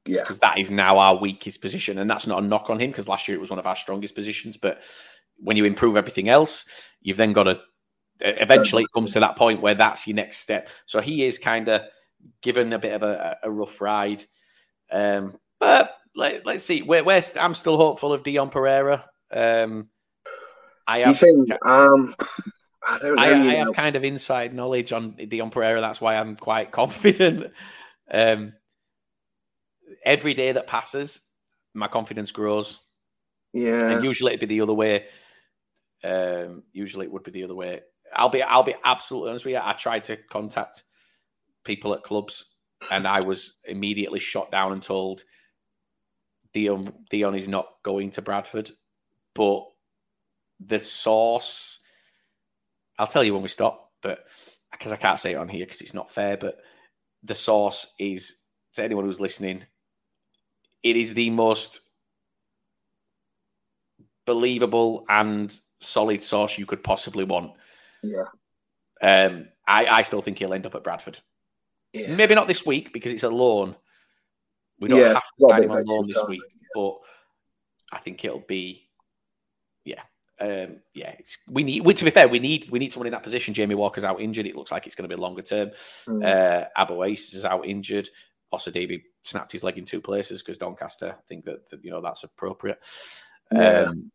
Yeah. 0.05 0.21
because 0.21 0.39
that 0.39 0.57
is 0.57 0.69
now 0.69 0.97
our 0.97 1.15
weakest 1.15 1.61
position. 1.61 1.97
And 1.97 2.09
that's 2.09 2.27
not 2.27 2.43
a 2.43 2.45
knock 2.45 2.69
on 2.69 2.79
him 2.79 2.91
because 2.91 3.07
last 3.07 3.27
year 3.27 3.37
it 3.37 3.41
was 3.41 3.49
one 3.49 3.59
of 3.59 3.65
our 3.65 3.75
strongest 3.75 4.15
positions. 4.15 4.57
But 4.57 4.81
when 5.37 5.57
you 5.57 5.65
improve 5.65 5.97
everything 5.97 6.29
else, 6.29 6.65
you've 7.01 7.17
then 7.17 7.33
got 7.33 7.43
to 7.43 7.61
eventually 8.21 8.83
it 8.83 8.93
comes 8.93 9.13
to 9.13 9.19
that 9.19 9.35
point 9.35 9.61
where 9.61 9.75
that's 9.75 10.07
your 10.07 10.15
next 10.15 10.37
step. 10.37 10.69
So 10.85 11.01
he 11.01 11.25
is 11.25 11.37
kind 11.37 11.67
of 11.67 11.81
given 12.41 12.73
a 12.73 12.79
bit 12.79 12.93
of 12.93 13.03
a, 13.03 13.37
a 13.43 13.51
rough 13.51 13.81
ride. 13.81 14.23
Um, 14.91 15.37
but 15.59 15.95
let, 16.15 16.45
us 16.47 16.63
see. 16.63 16.81
Where, 16.81 17.03
where 17.03 17.21
I'm 17.39 17.53
still 17.53 17.77
hopeful 17.77 18.13
of 18.13 18.23
Dion 18.23 18.49
Pereira. 18.49 19.05
Um, 19.31 19.89
I 20.85 20.99
have, 20.99 21.21
you 21.21 21.45
think, 21.47 21.65
um, 21.65 22.15
I 22.85 22.99
don't 22.99 23.15
know. 23.15 23.21
I, 23.21 23.31
I 23.31 23.55
have 23.55 23.73
kind 23.73 23.95
of 23.95 24.03
inside 24.03 24.53
knowledge 24.53 24.91
on 24.91 25.15
Dion 25.15 25.49
Pereira. 25.49 25.81
That's 25.81 26.01
why 26.01 26.17
I'm 26.17 26.35
quite 26.35 26.71
confident. 26.71 27.51
Um, 28.11 28.53
every 30.05 30.33
day 30.33 30.51
that 30.51 30.67
passes, 30.67 31.21
my 31.73 31.87
confidence 31.87 32.31
grows. 32.31 32.79
Yeah, 33.53 33.89
and 33.89 34.03
usually 34.03 34.33
it'd 34.33 34.47
be 34.47 34.55
the 34.55 34.61
other 34.61 34.73
way. 34.73 35.05
Um, 36.03 36.63
usually 36.73 37.05
it 37.05 37.11
would 37.11 37.23
be 37.23 37.31
the 37.31 37.43
other 37.43 37.55
way. 37.55 37.81
I'll 38.15 38.29
be 38.29 38.41
I'll 38.41 38.63
be 38.63 38.75
absolutely 38.83 39.29
honest 39.29 39.45
with 39.45 39.53
you. 39.53 39.61
I 39.63 39.73
tried 39.73 40.03
to 40.05 40.17
contact 40.17 40.83
people 41.63 41.93
at 41.93 42.03
clubs, 42.03 42.45
and 42.91 43.07
I 43.07 43.21
was 43.21 43.53
immediately 43.65 44.19
shot 44.19 44.51
down 44.51 44.71
and 44.73 44.81
told 44.81 45.23
Dion 46.53 46.93
Dion 47.09 47.35
is 47.35 47.47
not 47.47 47.67
going 47.83 48.11
to 48.11 48.21
Bradford. 48.21 48.71
But 49.33 49.63
the 50.59 50.79
source, 50.79 51.79
I'll 52.97 53.07
tell 53.07 53.23
you 53.23 53.33
when 53.33 53.41
we 53.41 53.49
stop, 53.49 53.91
but 54.01 54.25
because 54.71 54.91
I 54.91 54.97
can't 54.97 55.19
say 55.19 55.33
it 55.33 55.37
on 55.37 55.49
here 55.49 55.65
because 55.65 55.81
it's 55.81 55.93
not 55.93 56.11
fair. 56.11 56.37
But 56.37 56.59
the 57.23 57.35
source 57.35 57.93
is 57.99 58.35
to 58.73 58.83
anyone 58.83 59.05
who's 59.05 59.19
listening. 59.19 59.63
It 60.83 60.97
is 60.97 61.13
the 61.13 61.29
most 61.29 61.79
believable 64.25 65.05
and 65.09 65.57
solid 65.79 66.23
source 66.23 66.57
you 66.57 66.65
could 66.65 66.83
possibly 66.83 67.23
want. 67.23 67.53
Yeah. 68.01 68.25
Um, 69.01 69.47
I, 69.67 69.85
I 69.85 70.01
still 70.01 70.21
think 70.21 70.37
he'll 70.37 70.53
end 70.53 70.65
up 70.65 70.75
at 70.75 70.83
Bradford. 70.83 71.19
Yeah. 71.93 72.13
Maybe 72.15 72.35
not 72.35 72.47
this 72.47 72.65
week 72.65 72.91
because 72.91 73.13
it's 73.13 73.23
a 73.23 73.29
loan. 73.29 73.75
We 74.79 74.89
don't 74.89 74.99
yeah, 74.99 75.13
have 75.13 75.23
to 75.23 75.47
sign 75.49 75.63
him 75.63 75.71
on 75.71 75.85
loan 75.85 76.07
this 76.07 76.23
week, 76.27 76.41
but 76.73 76.97
I 77.91 77.99
think 77.99 78.25
it'll 78.25 78.39
be, 78.39 78.89
yeah, 79.85 80.01
um, 80.39 80.77
yeah. 80.93 81.13
we 81.47 81.63
need. 81.63 81.85
We, 81.85 81.93
to 81.93 82.03
be 82.03 82.11
fair, 82.11 82.27
we 82.27 82.39
need 82.39 82.69
we 82.69 82.79
need 82.79 82.91
someone 82.91 83.07
in 83.07 83.13
that 83.13 83.23
position. 83.23 83.53
Jamie 83.53 83.75
Walker's 83.75 84.03
out 84.03 84.19
injured. 84.19 84.47
It 84.47 84.55
looks 84.55 84.71
like 84.71 84.87
it's 84.87 84.95
going 84.95 85.07
to 85.07 85.15
be 85.15 85.21
longer 85.21 85.43
term. 85.43 85.71
Mm. 86.07 86.25
Uh, 86.25 86.65
Abo 86.75 86.97
Eisa 87.07 87.35
is 87.35 87.45
out 87.45 87.65
injured. 87.65 88.09
Osadebe 88.51 89.03
snapped 89.23 89.51
his 89.51 89.63
leg 89.63 89.77
in 89.77 89.85
two 89.85 90.01
places 90.01 90.41
because 90.41 90.57
Doncaster 90.57 91.15
think 91.27 91.45
that, 91.45 91.69
that, 91.69 91.83
you 91.83 91.91
know 91.91 92.01
that's 92.01 92.23
appropriate. 92.23 92.79
Yeah. 93.51 93.85
Um, 93.87 94.11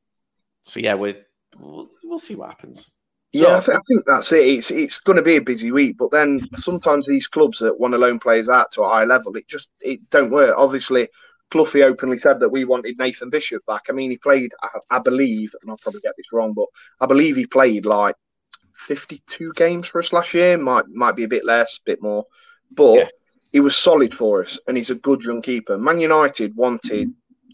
so 0.62 0.80
yeah, 0.80 0.94
we 0.94 1.16
we'll, 1.58 1.88
we'll 2.04 2.18
see 2.18 2.34
what 2.34 2.50
happens. 2.50 2.90
So, 3.34 3.46
yeah, 3.46 3.58
I, 3.58 3.60
th- 3.60 3.76
I, 3.76 3.80
think 3.86 4.04
that's 4.06 4.32
it. 4.32 4.44
It's 4.44 4.70
it's 4.70 5.00
going 5.00 5.16
to 5.16 5.22
be 5.22 5.36
a 5.36 5.42
busy 5.42 5.70
week, 5.70 5.96
but 5.98 6.10
then 6.10 6.48
sometimes 6.54 7.06
these 7.06 7.28
clubs 7.28 7.58
that 7.58 7.78
want 7.78 7.92
to 7.92 7.98
loan 7.98 8.18
players 8.18 8.48
out 8.48 8.70
to 8.72 8.82
a 8.82 8.88
high 8.88 9.04
level, 9.04 9.36
it 9.36 9.46
just 9.46 9.70
it 9.80 10.08
don't 10.08 10.30
work. 10.30 10.54
Obviously, 10.56 11.08
Cloughie 11.50 11.82
openly 11.82 12.16
said 12.16 12.40
that 12.40 12.48
we 12.48 12.64
wanted 12.64 12.98
Nathan 12.98 13.28
Bishop 13.28 13.64
back. 13.66 13.82
I 13.88 13.92
mean, 13.92 14.10
he 14.10 14.16
played, 14.16 14.52
I, 14.62 14.68
I 14.90 14.98
believe, 14.98 15.54
and 15.60 15.70
I'll 15.70 15.76
probably 15.76 16.00
get 16.00 16.14
this 16.16 16.32
wrong, 16.32 16.54
but 16.54 16.66
I 17.00 17.06
believe 17.06 17.36
he 17.36 17.46
played 17.46 17.84
like 17.84 18.14
fifty-two 18.76 19.52
games 19.54 19.88
for 19.88 19.98
us 19.98 20.12
last 20.12 20.32
year. 20.32 20.56
Might 20.56 20.88
might 20.88 21.16
be 21.16 21.24
a 21.24 21.28
bit 21.28 21.44
less, 21.44 21.78
a 21.78 21.84
bit 21.84 22.02
more, 22.02 22.24
but 22.70 22.94
yeah. 22.94 23.08
He 23.52 23.60
was 23.60 23.76
solid 23.76 24.14
for 24.14 24.42
us, 24.42 24.58
and 24.66 24.76
he's 24.76 24.90
a 24.90 24.94
good 24.94 25.24
run 25.24 25.42
keeper. 25.42 25.78
Man 25.78 25.98
United 25.98 26.54
wanted 26.56 27.12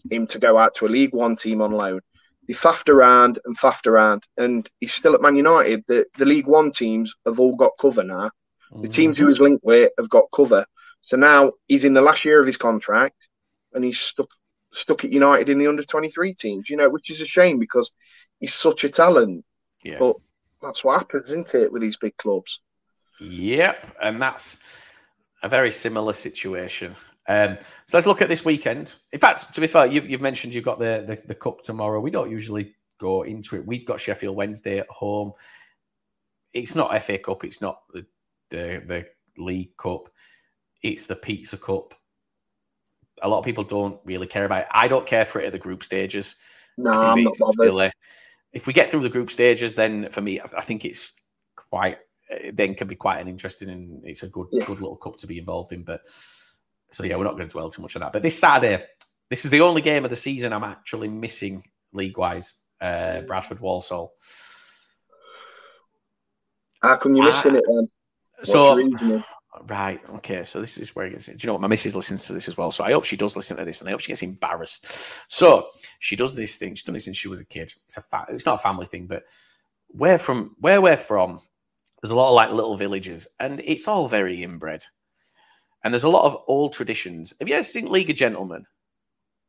him 0.09 0.27
to 0.27 0.39
go 0.39 0.57
out 0.57 0.75
to 0.75 0.85
a 0.85 0.89
League 0.89 1.13
One 1.13 1.35
team 1.35 1.61
on 1.61 1.71
loan 1.71 2.01
they 2.47 2.53
faffed 2.53 2.89
around 2.89 3.39
and 3.45 3.57
faffed 3.57 3.87
around, 3.87 4.25
and 4.37 4.69
he's 4.79 4.93
still 4.93 5.15
at 5.15 5.21
Man 5.21 5.35
United. 5.35 5.83
The 5.87 6.05
the 6.17 6.25
League 6.25 6.47
One 6.47 6.71
teams 6.71 7.15
have 7.25 7.39
all 7.39 7.55
got 7.55 7.71
cover 7.79 8.03
now. 8.03 8.29
The 8.71 8.77
mm-hmm. 8.77 8.89
teams 8.89 9.17
he 9.17 9.23
was 9.23 9.39
linked 9.39 9.63
with 9.63 9.91
have 9.97 10.09
got 10.09 10.25
cover. 10.33 10.65
So 11.03 11.17
now 11.17 11.53
he's 11.67 11.85
in 11.85 11.93
the 11.93 12.01
last 12.01 12.25
year 12.25 12.39
of 12.39 12.45
his 12.45 12.57
contract, 12.57 13.15
and 13.73 13.83
he's 13.83 13.99
stuck 13.99 14.29
stuck 14.73 15.03
at 15.05 15.11
United 15.13 15.49
in 15.49 15.57
the 15.57 15.67
under 15.67 15.83
twenty 15.83 16.09
three 16.09 16.33
teams. 16.33 16.69
You 16.69 16.77
know, 16.77 16.89
which 16.89 17.09
is 17.09 17.21
a 17.21 17.25
shame 17.25 17.59
because 17.59 17.91
he's 18.39 18.53
such 18.53 18.83
a 18.83 18.89
talent. 18.89 19.43
Yeah. 19.83 19.97
But 19.99 20.17
that's 20.61 20.83
what 20.83 20.99
happens, 20.99 21.25
isn't 21.25 21.55
it, 21.55 21.71
with 21.71 21.81
these 21.81 21.97
big 21.97 22.17
clubs? 22.17 22.61
Yep, 23.19 23.97
and 24.01 24.21
that's 24.21 24.57
a 25.45 25.49
very 25.49 25.71
similar 25.71 26.11
situation. 26.13 26.95
Um, 27.27 27.57
so 27.85 27.97
let's 27.97 28.07
look 28.07 28.21
at 28.21 28.29
this 28.29 28.43
weekend. 28.43 28.95
In 29.13 29.19
fact, 29.19 29.53
to 29.53 29.61
be 29.61 29.67
fair, 29.67 29.85
you've, 29.85 30.09
you've 30.09 30.21
mentioned 30.21 30.53
you've 30.53 30.65
got 30.65 30.79
the, 30.79 31.03
the, 31.07 31.27
the 31.27 31.35
cup 31.35 31.61
tomorrow. 31.61 31.99
We 31.99 32.09
don't 32.09 32.31
usually 32.31 32.75
go 32.99 33.21
into 33.21 33.55
it. 33.55 33.65
We've 33.65 33.85
got 33.85 33.99
Sheffield 33.99 34.35
Wednesday 34.35 34.79
at 34.79 34.89
home. 34.89 35.33
It's 36.51 36.73
not 36.73 36.99
FA 37.03 37.19
Cup. 37.19 37.43
It's 37.43 37.61
not 37.61 37.81
the 37.93 38.05
the, 38.49 38.81
the 38.85 39.05
League 39.37 39.75
Cup. 39.77 40.09
It's 40.81 41.05
the 41.05 41.15
Pizza 41.15 41.57
Cup. 41.57 41.93
A 43.21 43.27
lot 43.27 43.39
of 43.39 43.45
people 43.45 43.63
don't 43.63 43.99
really 44.03 44.27
care 44.27 44.45
about 44.45 44.63
it. 44.63 44.67
I 44.71 44.87
don't 44.87 45.05
care 45.05 45.25
for 45.25 45.39
it 45.41 45.45
at 45.45 45.51
the 45.51 45.59
group 45.59 45.83
stages. 45.83 46.37
No, 46.77 46.91
I'm 46.91 47.23
not 47.23 47.33
bothered. 47.39 47.91
if 48.53 48.67
we 48.67 48.73
get 48.73 48.89
through 48.89 49.03
the 49.03 49.09
group 49.09 49.29
stages, 49.29 49.75
then 49.75 50.09
for 50.09 50.21
me, 50.21 50.39
I 50.39 50.61
think 50.61 50.85
it's 50.85 51.11
quite 51.55 51.97
then 52.53 52.75
can 52.75 52.87
be 52.87 52.95
quite 52.95 53.21
an 53.21 53.27
interesting 53.27 53.69
and 53.69 54.01
it's 54.03 54.23
a 54.23 54.27
good 54.27 54.47
yeah. 54.51 54.65
good 54.65 54.79
little 54.79 54.95
cup 54.95 55.17
to 55.17 55.27
be 55.27 55.37
involved 55.37 55.71
in. 55.71 55.83
But 55.83 56.01
so 56.91 57.03
yeah, 57.03 57.15
we're 57.15 57.23
not 57.23 57.35
going 57.35 57.47
to 57.47 57.51
dwell 57.51 57.69
too 57.69 57.81
much 57.81 57.95
on 57.95 58.01
that. 58.01 58.13
But 58.13 58.23
this 58.23 58.37
Saturday, 58.37 58.83
this 59.29 59.45
is 59.45 59.51
the 59.51 59.61
only 59.61 59.81
game 59.81 60.03
of 60.03 60.09
the 60.09 60.15
season 60.15 60.53
I'm 60.53 60.63
actually 60.63 61.07
missing 61.07 61.63
league 61.93 62.17
wise. 62.17 62.55
Uh, 62.81 63.21
Bradford 63.21 63.59
Walsall. 63.61 64.13
How 66.81 66.97
come 66.97 67.15
you're 67.15 67.25
missing 67.25 67.55
uh, 67.55 67.59
it 67.59 67.63
then? 67.67 67.89
What's 68.37 68.51
so 68.51 69.23
right, 69.67 69.99
okay. 70.15 70.43
So 70.43 70.59
this 70.59 70.77
is 70.77 70.95
where 70.95 71.05
it 71.05 71.11
gets. 71.11 71.27
Do 71.27 71.33
you 71.33 71.47
know 71.47 71.53
what? 71.53 71.61
My 71.61 71.67
missus 71.67 71.95
listens 71.95 72.25
to 72.25 72.33
this 72.33 72.47
as 72.47 72.57
well, 72.57 72.71
so 72.71 72.83
I 72.83 72.91
hope 72.91 73.05
she 73.05 73.15
does 73.15 73.35
listen 73.35 73.57
to 73.57 73.65
this, 73.65 73.79
and 73.79 73.87
I 73.87 73.91
hope 73.91 74.01
she 74.01 74.09
gets 74.11 74.21
embarrassed. 74.21 74.85
So 75.29 75.67
she 75.99 76.15
does 76.15 76.35
this 76.35 76.57
thing. 76.57 76.75
She's 76.75 76.83
done 76.83 76.93
this 76.93 77.05
since 77.05 77.17
she 77.17 77.29
was 77.29 77.41
a 77.41 77.45
kid. 77.45 77.73
It's 77.85 77.97
a 77.97 78.01
fa- 78.01 78.27
it's 78.29 78.45
not 78.45 78.55
a 78.55 78.63
family 78.63 78.85
thing, 78.85 79.07
but 79.07 79.23
where 79.87 80.17
from 80.17 80.55
where 80.59 80.81
we're 80.81 80.97
from, 80.97 81.39
there's 82.05 82.11
a 82.11 82.15
lot 82.15 82.29
of 82.29 82.35
like 82.35 82.51
little 82.51 82.77
villages, 82.77 83.27
and 83.39 83.59
it's 83.65 83.87
all 83.87 84.07
very 84.07 84.43
inbred. 84.43 84.85
And 85.83 85.91
there's 85.91 86.03
a 86.03 86.09
lot 86.09 86.25
of 86.25 86.43
old 86.45 86.71
traditions. 86.73 87.33
Have 87.39 87.49
you 87.49 87.55
ever 87.55 87.63
seen 87.63 87.91
League 87.91 88.11
of 88.11 88.15
Gentlemen? 88.15 88.63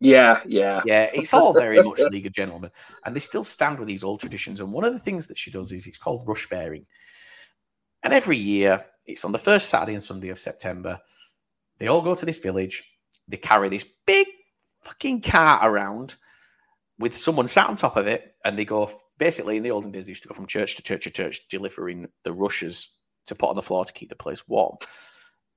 Yeah, 0.01 0.41
yeah. 0.47 0.81
Yeah, 0.87 1.11
it's 1.13 1.35
all 1.35 1.53
very 1.53 1.83
much 1.83 2.01
League 2.11 2.25
of 2.25 2.33
Gentlemen. 2.33 2.71
And 3.05 3.15
they 3.15 3.21
still 3.21 3.45
stand 3.45 3.79
with 3.79 3.89
these 3.89 4.03
old 4.03 4.21
traditions. 4.21 4.63
And 4.63 4.73
one 4.73 4.85
of 4.85 4.95
the 4.95 4.99
things 4.99 5.27
that 5.27 5.37
she 5.37 5.51
does 5.51 5.71
is 5.71 5.87
it's 5.87 5.99
called 5.99 6.27
rush 6.27 6.49
bearing. 6.49 6.87
And 8.03 8.15
every 8.15 8.39
year, 8.39 8.83
it's 9.05 9.27
on 9.27 9.33
the 9.33 9.39
first 9.39 9.69
Saturday 9.69 9.93
and 9.93 10.03
Sunday 10.03 10.31
of 10.31 10.39
September. 10.39 10.99
They 11.77 11.89
all 11.89 12.01
go 12.01 12.15
to 12.15 12.25
this 12.25 12.39
village. 12.39 12.91
They 13.29 13.37
carry 13.37 13.69
this 13.69 13.85
big 14.07 14.29
fucking 14.81 15.21
cart 15.21 15.61
around 15.63 16.17
with 16.99 17.15
someone 17.15 17.49
sat 17.49 17.69
on 17.69 17.77
top 17.77 17.99
of 17.99 18.07
it. 18.07 18.35
And 18.47 18.59
they 18.59 18.65
go, 18.65 18.91
basically, 19.19 19.57
in 19.57 19.63
the 19.63 19.71
olden 19.71 19.91
days, 19.91 20.07
they 20.07 20.11
used 20.11 20.23
to 20.23 20.29
go 20.29 20.35
from 20.35 20.47
church 20.47 20.77
to 20.77 20.83
church 20.83 21.05
to 21.05 21.11
church, 21.11 21.49
delivering 21.49 22.09
the 22.25 22.33
rushes 22.33 22.91
to 23.27 23.35
put 23.35 23.51
on 23.51 23.57
the 23.57 23.63
floor 23.63 23.85
to 23.85 23.93
keep 23.93 24.09
the 24.09 24.17
place 24.17 24.47
warm. 24.49 24.77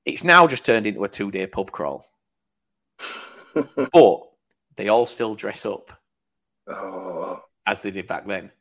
It's 0.05 0.23
now 0.23 0.47
just 0.47 0.65
turned 0.65 0.87
into 0.87 1.03
a 1.03 1.09
two 1.09 1.31
day 1.31 1.47
pub 1.47 1.71
crawl. 1.71 2.05
but 3.53 4.19
they 4.75 4.87
all 4.87 5.05
still 5.05 5.35
dress 5.35 5.65
up 5.65 5.91
oh. 6.67 7.41
as 7.65 7.81
they 7.81 7.91
did 7.91 8.07
back 8.07 8.27
then. 8.27 8.51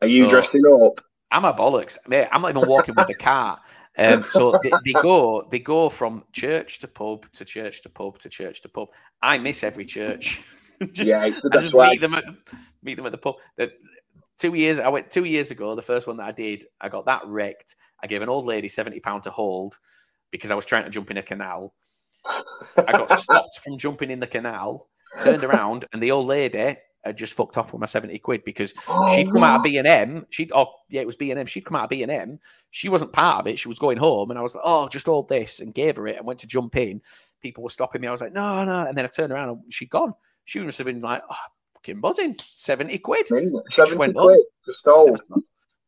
Are 0.00 0.08
you 0.08 0.24
so, 0.24 0.30
dressing 0.30 0.62
up? 0.66 1.04
I'm 1.30 1.44
a 1.44 1.54
bollocks. 1.54 1.96
Mate, 2.08 2.28
I'm 2.30 2.42
not 2.42 2.50
even 2.50 2.68
walking 2.68 2.94
with 2.96 3.08
a 3.08 3.14
car. 3.14 3.60
Um, 3.96 4.24
so 4.30 4.58
they, 4.62 4.70
they, 4.84 4.92
go 5.00 5.46
they 5.50 5.58
go 5.58 5.88
from 5.88 6.24
church 6.32 6.78
to 6.80 6.88
pub 6.88 7.30
to 7.32 7.44
church 7.44 7.82
to 7.82 7.88
pub 7.88 8.18
to 8.18 8.28
church 8.28 8.62
to 8.62 8.68
pub. 8.68 8.88
I 9.20 9.38
miss 9.38 9.62
every 9.62 9.84
church. 9.84 10.40
just, 10.92 11.08
yeah, 11.08 11.22
I 11.22 11.30
just 11.30 11.72
meet 11.74 12.00
them 12.00 12.14
at 12.14 12.24
meet 12.82 12.96
them 12.96 13.06
at 13.06 13.12
the 13.12 13.18
pub. 13.18 13.36
The, 13.56 13.72
two 14.38 14.54
years 14.54 14.78
I 14.78 14.88
went 14.88 15.10
two 15.10 15.24
years 15.24 15.50
ago. 15.50 15.74
The 15.74 15.82
first 15.82 16.06
one 16.06 16.16
that 16.18 16.26
I 16.26 16.32
did, 16.32 16.66
I 16.80 16.88
got 16.88 17.06
that 17.06 17.22
wrecked. 17.26 17.76
I 18.02 18.06
gave 18.06 18.22
an 18.22 18.28
old 18.28 18.44
lady 18.44 18.68
seventy 18.68 19.00
pound 19.00 19.22
to 19.24 19.30
hold 19.30 19.78
because 20.30 20.50
I 20.50 20.54
was 20.54 20.64
trying 20.64 20.84
to 20.84 20.90
jump 20.90 21.10
in 21.10 21.18
a 21.18 21.22
canal. 21.22 21.74
I 22.24 22.92
got 22.92 23.18
stopped 23.18 23.60
from 23.62 23.78
jumping 23.78 24.10
in 24.10 24.20
the 24.20 24.26
canal, 24.26 24.88
turned 25.20 25.44
around, 25.44 25.86
and 25.92 26.02
the 26.02 26.10
old 26.10 26.26
lady 26.26 26.76
had 27.04 27.16
just 27.16 27.34
fucked 27.34 27.58
off 27.58 27.72
with 27.72 27.80
my 27.80 27.86
70 27.86 28.18
quid 28.20 28.44
because 28.44 28.72
oh, 28.88 29.14
she'd 29.14 29.30
come 29.30 29.42
out 29.42 29.56
of 29.56 29.62
B&M. 29.64 30.26
She'd, 30.30 30.52
oh, 30.54 30.66
yeah, 30.88 31.00
it 31.00 31.06
was 31.06 31.16
B&M. 31.16 31.46
She'd 31.46 31.64
come 31.64 31.76
out 31.76 31.84
of 31.84 31.90
B&M. 31.90 32.38
She 32.70 32.88
wasn't 32.88 33.12
part 33.12 33.40
of 33.40 33.46
it. 33.46 33.58
She 33.58 33.68
was 33.68 33.78
going 33.78 33.98
home. 33.98 34.30
And 34.30 34.38
I 34.38 34.42
was 34.42 34.54
like, 34.54 34.62
oh, 34.64 34.88
just 34.88 35.06
hold 35.06 35.28
this 35.28 35.60
and 35.60 35.74
gave 35.74 35.96
her 35.96 36.06
it 36.06 36.16
and 36.16 36.26
went 36.26 36.40
to 36.40 36.46
jump 36.46 36.76
in. 36.76 37.00
People 37.40 37.64
were 37.64 37.70
stopping 37.70 38.00
me. 38.00 38.08
I 38.08 38.12
was 38.12 38.20
like, 38.20 38.32
no, 38.32 38.64
no. 38.64 38.86
And 38.86 38.96
then 38.96 39.04
I 39.04 39.08
turned 39.08 39.32
around 39.32 39.48
and 39.48 39.72
she'd 39.72 39.90
gone. 39.90 40.14
She 40.44 40.60
must 40.60 40.78
have 40.78 40.86
been 40.86 41.00
like, 41.00 41.22
oh, 41.28 41.34
fucking 41.82 42.00
buzzing. 42.00 42.34
70 42.38 42.98
quid. 42.98 43.28
70 43.28 43.50
just 43.70 43.96
went 43.96 44.16
quid. 44.16 44.38
Just 44.66 44.86
old. 44.88 45.20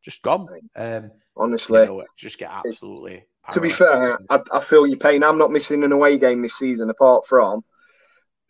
Just 0.02 0.22
gone. 0.22 0.48
Um, 0.76 1.10
Honestly. 1.36 1.82
You 1.82 1.86
know, 1.86 2.04
just 2.16 2.38
get 2.38 2.50
absolutely 2.50 3.24
to 3.52 3.60
be 3.60 3.68
fair, 3.68 4.18
I, 4.30 4.40
I, 4.52 4.60
feel 4.60 4.86
your 4.86 4.96
pain. 4.96 5.22
I'm 5.22 5.36
not 5.36 5.50
missing 5.50 5.84
an 5.84 5.92
away 5.92 6.16
game 6.16 6.40
this 6.40 6.56
season, 6.56 6.88
apart 6.88 7.26
from 7.26 7.62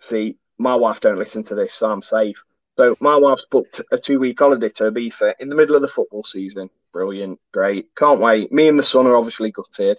see, 0.09 0.39
my 0.57 0.77
wife 0.77 1.01
don't 1.01 1.19
listen 1.19 1.43
to 1.45 1.57
this, 1.57 1.75
so 1.75 1.91
I'm 1.91 2.01
safe. 2.01 2.45
So 2.79 2.95
my 3.01 3.17
wife's 3.17 3.45
booked 3.51 3.81
a 3.91 3.99
two 3.99 4.21
week 4.21 4.39
holiday 4.39 4.69
to 4.69 4.85
Ibiza 4.85 5.35
in 5.41 5.49
the 5.49 5.57
middle 5.57 5.75
of 5.75 5.83
the 5.83 5.89
football 5.89 6.23
season. 6.23 6.71
brilliant, 6.93 7.41
great. 7.53 7.93
Can't 7.97 8.21
wait. 8.21 8.53
Me 8.53 8.69
and 8.69 8.79
the 8.79 8.85
son 8.85 9.09
are 9.09 9.17
obviously 9.17 9.51
gutted. 9.51 9.99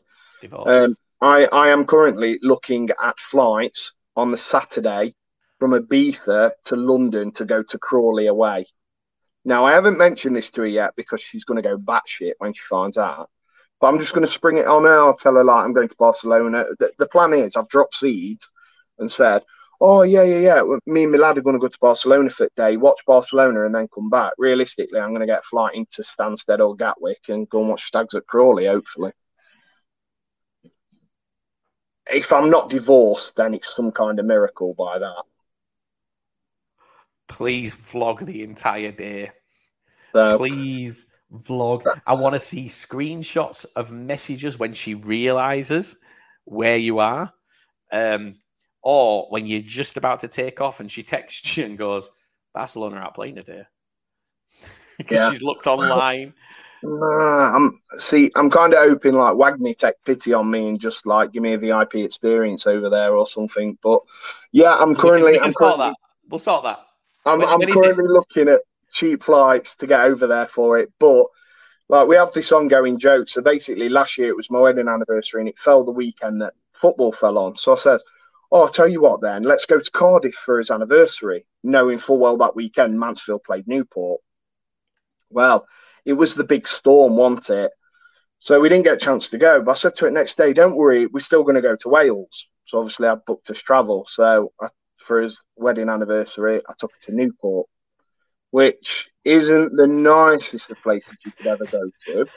Um, 0.66 0.96
I, 1.22 1.46
I 1.52 1.70
am 1.70 1.86
currently 1.86 2.40
looking 2.42 2.90
at 3.04 3.20
flights 3.20 3.92
on 4.16 4.32
the 4.32 4.38
Saturday 4.38 5.14
from 5.60 5.72
Ibiza 5.72 6.52
to 6.66 6.76
London 6.76 7.32
to 7.34 7.46
go 7.46 7.64
to 7.64 7.78
Crawley 7.78 8.28
away. 8.28 8.66
Now, 9.44 9.66
I 9.66 9.74
haven't 9.74 9.98
mentioned 9.98 10.36
this 10.36 10.52
to 10.52 10.62
her 10.62 10.68
yet 10.68 10.94
because 10.96 11.22
she's 11.22 11.44
going 11.44 11.62
to 11.62 11.68
go 11.68 11.78
batshit 11.78 12.34
when 12.40 12.54
she 12.54 12.64
finds 12.68 12.98
out. 12.98 13.30
But 13.80 13.88
I'm 13.88 14.00
just 14.00 14.14
going 14.14 14.26
to 14.26 14.32
spring 14.32 14.58
it 14.58 14.68
on 14.68 14.84
her. 14.84 15.00
I'll 15.00 15.16
tell 15.16 15.36
her, 15.36 15.44
like, 15.44 15.64
I'm 15.64 15.74
going 15.74 15.88
to 15.88 15.96
Barcelona. 15.98 16.66
The, 16.80 16.92
the 16.98 17.08
plan 17.08 17.34
is 17.34 17.56
I've 17.56 17.70
dropped 17.70 17.96
seeds 17.96 18.50
and 18.98 19.12
said, 19.12 19.44
oh, 19.80 20.02
yeah, 20.02 20.24
yeah, 20.24 20.40
yeah. 20.40 20.78
Me 20.86 21.04
and 21.04 21.12
my 21.12 21.18
lad 21.18 21.38
are 21.38 21.42
going 21.42 21.56
to 21.56 21.60
go 21.60 21.68
to 21.68 21.80
Barcelona 21.80 22.30
for 22.30 22.46
the 22.46 22.52
day, 22.56 22.78
watch 22.78 23.02
Barcelona, 23.06 23.66
and 23.66 23.76
then 23.76 23.88
come 23.94 24.10
back. 24.10 24.34
Realistically, 24.38 25.00
I'm 25.00 25.10
going 25.10 25.20
to 25.20 25.28
get 25.28 25.42
a 25.42 25.44
flight 25.44 25.76
into 25.76 26.02
Stansted 26.02 26.60
or 26.60 26.76
Gatwick 26.76 27.22
and 27.28 27.48
go 27.50 27.60
and 27.60 27.70
watch 27.70 27.84
Stags 27.84 28.16
at 28.16 28.26
Crawley, 28.26 28.66
hopefully 28.66 29.12
if 32.12 32.32
I'm 32.32 32.50
not 32.50 32.70
divorced, 32.70 33.36
then 33.36 33.54
it's 33.54 33.76
some 33.76 33.92
kind 33.92 34.20
of 34.20 34.26
miracle 34.26 34.74
by 34.74 35.00
that. 35.00 35.24
Please 37.28 37.76
vlog 37.76 38.26
the 38.26 38.44
entire 38.44 38.92
day. 38.92 39.32
So, 40.14 40.38
Please 40.38 41.08
vlog. 41.34 41.84
I 42.06 42.14
want 42.14 42.34
to 42.34 42.40
see 42.40 42.68
screenshots 42.68 43.66
of 43.76 43.92
messages 43.92 44.58
when 44.60 44.74
she 44.74 44.94
realizes 44.96 45.98
where 46.46 46.78
you 46.78 47.00
are. 47.00 47.34
Um, 47.92 48.36
or 48.84 49.28
when 49.30 49.46
you're 49.48 49.62
just 49.62 49.98
about 49.98 50.20
to 50.20 50.28
take 50.28 50.62
off 50.62 50.80
and 50.80 50.92
she 50.92 51.02
texts 51.04 51.58
you 51.58 51.66
and 51.66 51.78
goes, 51.78 52.10
Barcelona 52.54 52.98
are 52.98 53.12
playing 53.12 53.36
today. 53.36 53.64
because 54.98 55.18
Yeah. 55.18 55.32
she's 55.32 55.42
looked 55.44 55.66
online. 55.68 56.34
nah, 56.84 57.56
I'm 57.56 57.80
see. 57.98 58.32
I'm 58.36 58.50
kind 58.52 58.74
of 58.74 58.80
hoping 58.80 59.16
like 59.16 59.34
WAGMI 59.34 59.76
take 59.76 59.96
pity 60.06 60.34
on 60.34 60.50
me 60.52 60.68
and 60.70 60.80
just 60.80 61.06
like 61.08 61.32
give 61.34 61.42
me 61.42 61.54
a 61.54 61.58
VIP 61.58 61.96
experience 61.96 62.68
over 62.68 62.90
there 62.90 63.16
or 63.16 63.26
something. 63.26 63.78
But 63.82 64.02
yeah, 64.52 64.76
I'm 64.76 64.90
We 64.90 64.96
can- 64.96 65.02
currently. 65.02 65.32
we 65.32 65.38
can 65.40 65.46
I'm 65.48 65.52
sort 65.52 65.64
currently, 65.78 65.88
that. 65.88 65.96
We'll 66.30 66.40
sort 66.40 66.64
that. 66.64 66.80
I'm, 67.26 67.40
When- 67.40 67.48
I'm 67.48 67.60
when 67.60 67.74
currently 67.74 68.08
looking 68.08 68.50
at 68.50 68.62
cheap 68.94 69.24
flights 69.24 69.76
to 69.78 69.88
get 69.88 70.02
over 70.02 70.28
there 70.28 70.48
for 70.48 70.80
it. 70.80 70.92
But 71.00 71.26
like 71.90 72.08
we 72.08 72.16
have 72.16 72.32
this 72.32 72.52
ongoing 72.52 72.98
joke. 72.98 73.30
So 73.30 73.42
basically, 73.42 73.90
last 73.90 74.18
year 74.18 74.30
it 74.30 74.36
was 74.36 74.50
my 74.50 74.60
wedding 74.60 74.88
anniversary, 74.88 75.42
and 75.42 75.50
it 75.50 75.60
fell 75.60 75.84
the 75.84 75.92
weekend 75.92 76.42
that 76.42 76.54
football 76.74 77.12
fell 77.12 77.38
on. 77.38 77.56
So 77.56 77.74
I 77.74 77.76
said, 77.76 78.00
"Oh, 78.52 78.62
I'll 78.62 78.70
tell 78.70 78.88
you 78.88 79.02
what, 79.02 79.22
then 79.22 79.44
let's 79.44 79.66
go 79.66 79.80
to 79.80 79.92
Cardiff 79.92 80.34
for 80.36 80.58
his 80.58 80.72
anniversary," 80.72 81.46
knowing 81.64 81.98
full 81.98 82.18
well 82.18 82.38
that 82.38 82.56
weekend 82.56 83.00
Mansfield 83.00 83.44
played 83.44 83.68
Newport. 83.68 84.22
Well, 85.30 85.68
it 86.06 86.14
was 86.14 86.36
the 86.36 86.44
big 86.44 86.68
storm, 86.68 87.16
wasn't 87.18 87.50
it? 87.50 87.72
So 88.40 88.60
we 88.60 88.70
didn't 88.70 88.86
get 88.86 89.02
a 89.02 89.06
chance 89.06 89.30
to 89.30 89.38
go. 89.38 89.62
But 89.62 89.72
I 89.72 89.76
said 89.76 89.96
to 89.96 90.06
it 90.08 90.14
next 90.14 90.38
day, 90.38 90.54
"Don't 90.54 90.76
worry, 90.76 91.08
we're 91.08 91.20
still 91.20 91.44
going 91.44 91.56
to 91.56 91.62
go 91.62 91.76
to 91.76 91.90
Wales." 91.90 92.48
So 92.66 92.80
obviously, 92.80 93.08
I 93.08 93.16
booked 93.16 93.50
us 93.50 93.62
travel. 93.62 94.06
So 94.08 94.52
I, 94.62 94.70
for 95.06 95.22
his 95.22 95.42
wedding 95.56 95.90
anniversary, 95.90 96.62
I 96.68 96.74
took 96.78 96.94
it 96.96 97.02
to 97.04 97.16
Newport, 97.16 97.68
which 98.52 99.10
isn't 99.24 99.76
the 99.76 99.88
nicest 99.88 100.72
of 100.72 100.82
places 100.82 101.18
you 101.26 101.32
could 101.32 101.48
ever 101.48 101.66
go 101.66 101.90
to. 102.08 102.28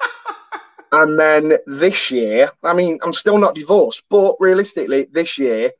and 0.92 1.18
then 1.18 1.58
this 1.66 2.10
year, 2.10 2.50
I 2.62 2.74
mean, 2.74 2.98
I'm 3.02 3.12
still 3.12 3.38
not 3.38 3.54
divorced, 3.54 4.04
but 4.08 4.36
realistically, 4.40 5.06
this 5.10 5.38
year, 5.38 5.72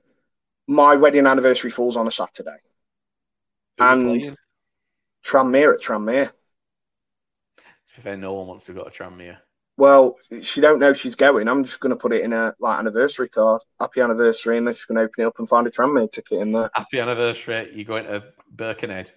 my 0.66 0.96
wedding 0.96 1.26
anniversary 1.26 1.70
falls 1.70 1.96
on 1.96 2.06
a 2.06 2.12
Saturday. 2.12 2.56
Who 3.78 3.84
And-? 3.84 4.36
Tranmere 5.26 5.74
at 5.74 5.80
Tranmere. 5.80 6.30
To 7.56 7.94
be 7.96 8.02
fair, 8.02 8.16
no 8.16 8.34
one 8.34 8.46
wants 8.46 8.66
to 8.66 8.72
go 8.72 8.84
to 8.84 8.90
Tranmere. 8.90 9.38
Well, 9.76 10.16
she 10.42 10.60
don't 10.60 10.78
know 10.78 10.92
she's 10.92 11.16
going. 11.16 11.48
I'm 11.48 11.64
just 11.64 11.80
going 11.80 11.90
to 11.90 11.96
put 11.96 12.12
it 12.12 12.22
in 12.22 12.32
a 12.32 12.54
like 12.60 12.78
anniversary 12.78 13.28
card, 13.28 13.60
happy 13.80 14.00
anniversary, 14.00 14.56
and 14.56 14.66
then 14.66 14.74
she's 14.74 14.84
going 14.84 14.96
to 14.96 15.02
open 15.02 15.24
it 15.24 15.26
up 15.26 15.38
and 15.38 15.48
find 15.48 15.66
a 15.66 15.70
Tranmere 15.70 16.10
ticket 16.10 16.40
in 16.40 16.52
there. 16.52 16.70
Happy 16.74 17.00
anniversary. 17.00 17.70
You're 17.74 17.84
going 17.84 18.04
to 18.04 18.22
Birkenhead. 18.52 19.10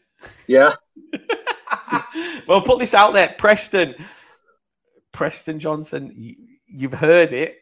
Yeah, 0.48 0.74
well, 2.48 2.62
put 2.62 2.80
this 2.80 2.94
out 2.94 3.14
there, 3.14 3.36
Preston. 3.38 3.96
Preston 5.12 5.60
Johnson, 5.60 6.12
you, 6.16 6.36
you've 6.66 6.94
heard 6.94 7.34
it. 7.34 7.58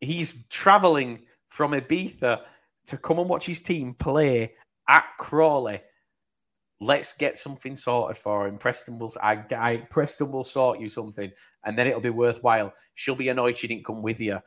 He's 0.00 0.44
traveling 0.48 1.22
from 1.48 1.72
Ibiza 1.72 2.40
to 2.86 2.96
come 2.96 3.18
and 3.18 3.28
watch 3.28 3.46
his 3.46 3.60
team 3.60 3.94
play 3.94 4.54
at 4.88 5.04
Crawley. 5.18 5.80
Let's 6.80 7.12
get 7.12 7.36
something 7.36 7.76
sorted 7.76 8.16
for 8.16 8.48
him. 8.48 8.56
Preston 8.56 8.98
will, 8.98 9.12
I, 9.22 9.44
I, 9.56 9.76
Preston 9.90 10.32
will 10.32 10.44
sort 10.44 10.80
you 10.80 10.88
something, 10.88 11.30
and 11.64 11.78
then 11.78 11.86
it'll 11.86 12.00
be 12.00 12.10
worthwhile. 12.10 12.72
She'll 12.94 13.14
be 13.14 13.28
annoyed 13.28 13.56
she 13.58 13.68
didn't 13.68 13.84
come 13.84 14.02
with 14.02 14.18
you. 14.18 14.40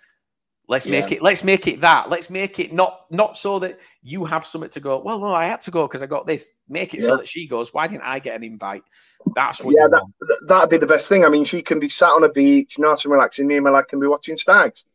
Let's 0.70 0.88
make 0.88 1.12
it. 1.12 1.22
Let's 1.22 1.44
make 1.44 1.68
it 1.68 1.82
that. 1.82 2.10
Let's 2.10 2.30
make 2.30 2.58
it 2.58 2.72
not 2.72 3.06
not 3.12 3.38
so 3.38 3.60
that 3.60 3.80
you 4.02 4.24
have 4.24 4.46
something 4.46 4.70
to 4.70 4.80
go. 4.80 4.98
Well, 5.00 5.20
no, 5.20 5.34
I 5.34 5.46
had 5.46 5.60
to 5.62 5.72
go 5.72 5.88
because 5.88 6.02
I 6.02 6.06
got 6.06 6.26
this. 6.26 6.54
Make 6.70 6.94
it 6.94 7.04
so 7.04 7.18
that 7.18 7.28
she 7.28 7.46
goes. 7.48 7.74
Why 7.74 7.86
didn't 7.86 8.04
I 8.04 8.20
get 8.20 8.36
an 8.38 8.44
invite? 8.44 8.84
That's 9.36 9.62
what 9.62 9.76
yeah, 9.78 9.88
that, 9.90 10.04
that'd 10.48 10.70
be 10.70 10.78
the 10.78 10.88
best 10.88 11.10
thing. 11.10 11.26
I 11.26 11.30
mean, 11.30 11.44
she 11.44 11.62
can 11.62 11.80
be 11.82 11.90
sat 11.90 12.12
on 12.12 12.24
a 12.24 12.30
beach, 12.30 12.80
nice 12.80 13.04
and 13.04 13.12
relaxing. 13.12 13.46
Me 13.46 13.56
and 13.58 13.66
my 13.66 13.72
lad 13.72 13.90
can 13.90 14.00
be 14.00 14.08
watching 14.08 14.38
stags. 14.38 14.86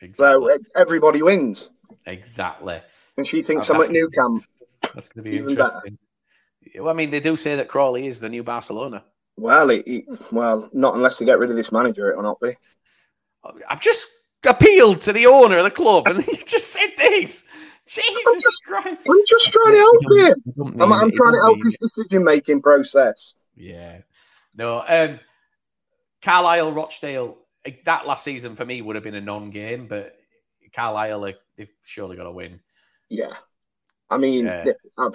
Exactly. 0.00 0.54
So 0.54 0.80
everybody 0.80 1.20
wins. 1.22 1.70
exactly. 2.06 2.80
And 3.18 3.28
she 3.28 3.42
thinks 3.42 3.68
Oh, 3.70 3.74
I'm 3.74 3.80
at 3.82 3.88
that's 3.88 3.92
New. 3.92 4.08
Camp. 4.08 4.46
That's 4.94 5.08
going 5.10 5.24
to 5.24 5.30
be 5.30 5.36
Even 5.36 5.50
interesting. 5.50 5.82
Well, 5.84 6.09
I 6.86 6.92
mean, 6.92 7.10
they 7.10 7.20
do 7.20 7.36
say 7.36 7.56
that 7.56 7.68
Crawley 7.68 8.06
is 8.06 8.20
the 8.20 8.28
new 8.28 8.42
Barcelona. 8.42 9.04
Well, 9.36 9.70
it, 9.70 9.84
it, 9.86 10.32
well, 10.32 10.68
not 10.72 10.94
unless 10.94 11.18
they 11.18 11.24
get 11.24 11.38
rid 11.38 11.50
of 11.50 11.56
this 11.56 11.72
manager, 11.72 12.10
it 12.10 12.16
will 12.16 12.22
not 12.22 12.40
be. 12.40 12.54
I've 13.68 13.80
just 13.80 14.06
appealed 14.46 15.00
to 15.02 15.12
the 15.12 15.26
owner 15.26 15.58
of 15.58 15.64
the 15.64 15.70
club, 15.70 16.06
and 16.06 16.26
you 16.26 16.36
just 16.44 16.70
said 16.70 16.90
this. 16.98 17.44
Jesus 17.86 18.44
Christ! 18.66 18.86
I'm 19.08 19.22
just 19.28 19.50
trying 19.50 19.74
to 19.74 19.78
help 19.80 20.36
him. 20.36 20.80
I'm, 20.80 20.92
I'm 20.92 21.10
trying 21.10 21.32
to 21.32 21.40
help 21.40 21.58
his 21.64 21.76
decision 21.80 22.22
making 22.22 22.62
process. 22.62 23.34
Yeah. 23.56 23.98
No. 24.54 24.84
Um. 24.86 25.18
Carlisle 26.22 26.72
Rochdale. 26.72 27.38
eh, 27.64 27.72
That 27.86 28.06
last 28.06 28.24
season 28.24 28.54
for 28.54 28.64
me 28.66 28.82
would 28.82 28.94
have 28.96 29.02
been 29.04 29.14
a 29.14 29.20
non-game, 29.20 29.86
but 29.86 30.16
Carlisle, 30.74 31.32
they've 31.56 31.68
surely 31.84 32.16
got 32.16 32.24
to 32.24 32.30
win. 32.30 32.60
Yeah. 33.08 33.32
I 34.10 34.18
mean, 34.18 34.46
Yeah. 34.46 34.64
uh, 34.98 35.10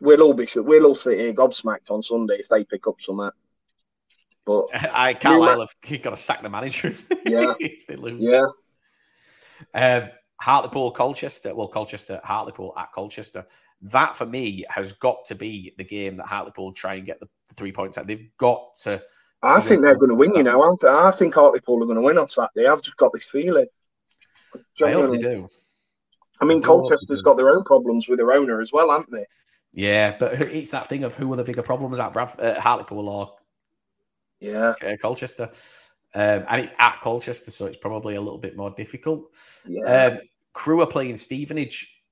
we'll 0.00 0.22
all 0.22 0.32
be 0.34 0.48
we'll 0.56 0.86
all 0.86 0.94
sit 0.94 1.18
here 1.18 1.32
gobsmacked 1.34 1.90
on 1.90 2.02
Sunday 2.02 2.36
if 2.36 2.48
they 2.48 2.64
pick 2.64 2.86
up 2.86 2.96
something. 3.00 3.30
But 4.46 4.66
I 4.92 5.14
Carlisle 5.14 5.60
have 5.60 6.02
got 6.02 6.10
to 6.10 6.16
sack 6.16 6.42
the 6.42 6.48
manager. 6.48 6.94
Yeah. 7.26 7.54
if 7.60 7.86
they 7.86 7.96
lose. 7.96 8.22
yeah, 8.22 8.46
Um, 9.74 10.08
Hartlepool, 10.40 10.92
Colchester. 10.92 11.54
Well, 11.54 11.68
Colchester, 11.68 12.20
Hartlepool 12.24 12.72
at 12.78 12.92
Colchester. 12.94 13.44
That 13.82 14.16
for 14.16 14.24
me 14.26 14.64
has 14.70 14.92
got 14.92 15.24
to 15.26 15.34
be 15.34 15.74
the 15.76 15.84
game 15.84 16.16
that 16.16 16.26
Hartlepool 16.26 16.72
try 16.72 16.94
and 16.94 17.06
get 17.06 17.20
the, 17.20 17.28
the 17.48 17.54
three 17.54 17.72
points 17.72 17.98
out. 17.98 18.06
They've 18.06 18.30
got 18.38 18.76
to. 18.82 19.02
I 19.42 19.60
think 19.60 19.82
they're 19.82 19.94
going 19.94 20.08
to 20.08 20.14
win. 20.16 20.34
You 20.34 20.42
know, 20.42 20.62
aren't 20.62 20.80
they? 20.80 20.88
I 20.88 21.10
think 21.10 21.34
Hartlepool 21.34 21.82
are 21.82 21.86
going 21.86 21.96
to 21.96 22.02
win 22.02 22.18
on 22.18 22.28
Saturday. 22.28 22.66
I've 22.66 22.82
just 22.82 22.96
got 22.96 23.12
this 23.12 23.28
feeling. 23.28 23.66
I 24.82 24.92
hope 24.92 25.10
they 25.12 25.18
do. 25.18 25.46
I 26.40 26.44
mean, 26.44 26.62
I 26.62 26.66
hope 26.66 26.88
they 26.88 26.96
Colchester's 26.96 27.22
got 27.22 27.36
their 27.36 27.50
own 27.50 27.64
problems 27.64 28.08
with 28.08 28.18
their 28.18 28.32
owner 28.32 28.60
as 28.60 28.72
well, 28.72 28.90
haven't 28.90 29.10
they? 29.10 29.24
Yeah, 29.72 30.16
but 30.18 30.34
it's 30.40 30.70
that 30.70 30.88
thing 30.88 31.04
of 31.04 31.14
who 31.14 31.32
are 31.32 31.36
the 31.36 31.44
bigger 31.44 31.62
problems 31.62 31.98
at 31.98 32.12
Brad, 32.12 32.30
uh, 32.38 32.60
Hartlepool 32.60 33.08
or 33.08 33.36
Yeah, 34.40 34.74
uh, 34.82 34.96
Colchester, 35.00 35.50
um, 36.14 36.44
and 36.48 36.62
it's 36.62 36.74
at 36.78 37.00
Colchester, 37.02 37.50
so 37.50 37.66
it's 37.66 37.76
probably 37.76 38.14
a 38.14 38.20
little 38.20 38.38
bit 38.38 38.56
more 38.56 38.70
difficult. 38.70 39.34
yeah. 39.66 40.06
Um, 40.06 40.18
Crewe 40.52 40.80
are 40.80 40.86
playing 40.86 41.16
Stevenage. 41.16 42.02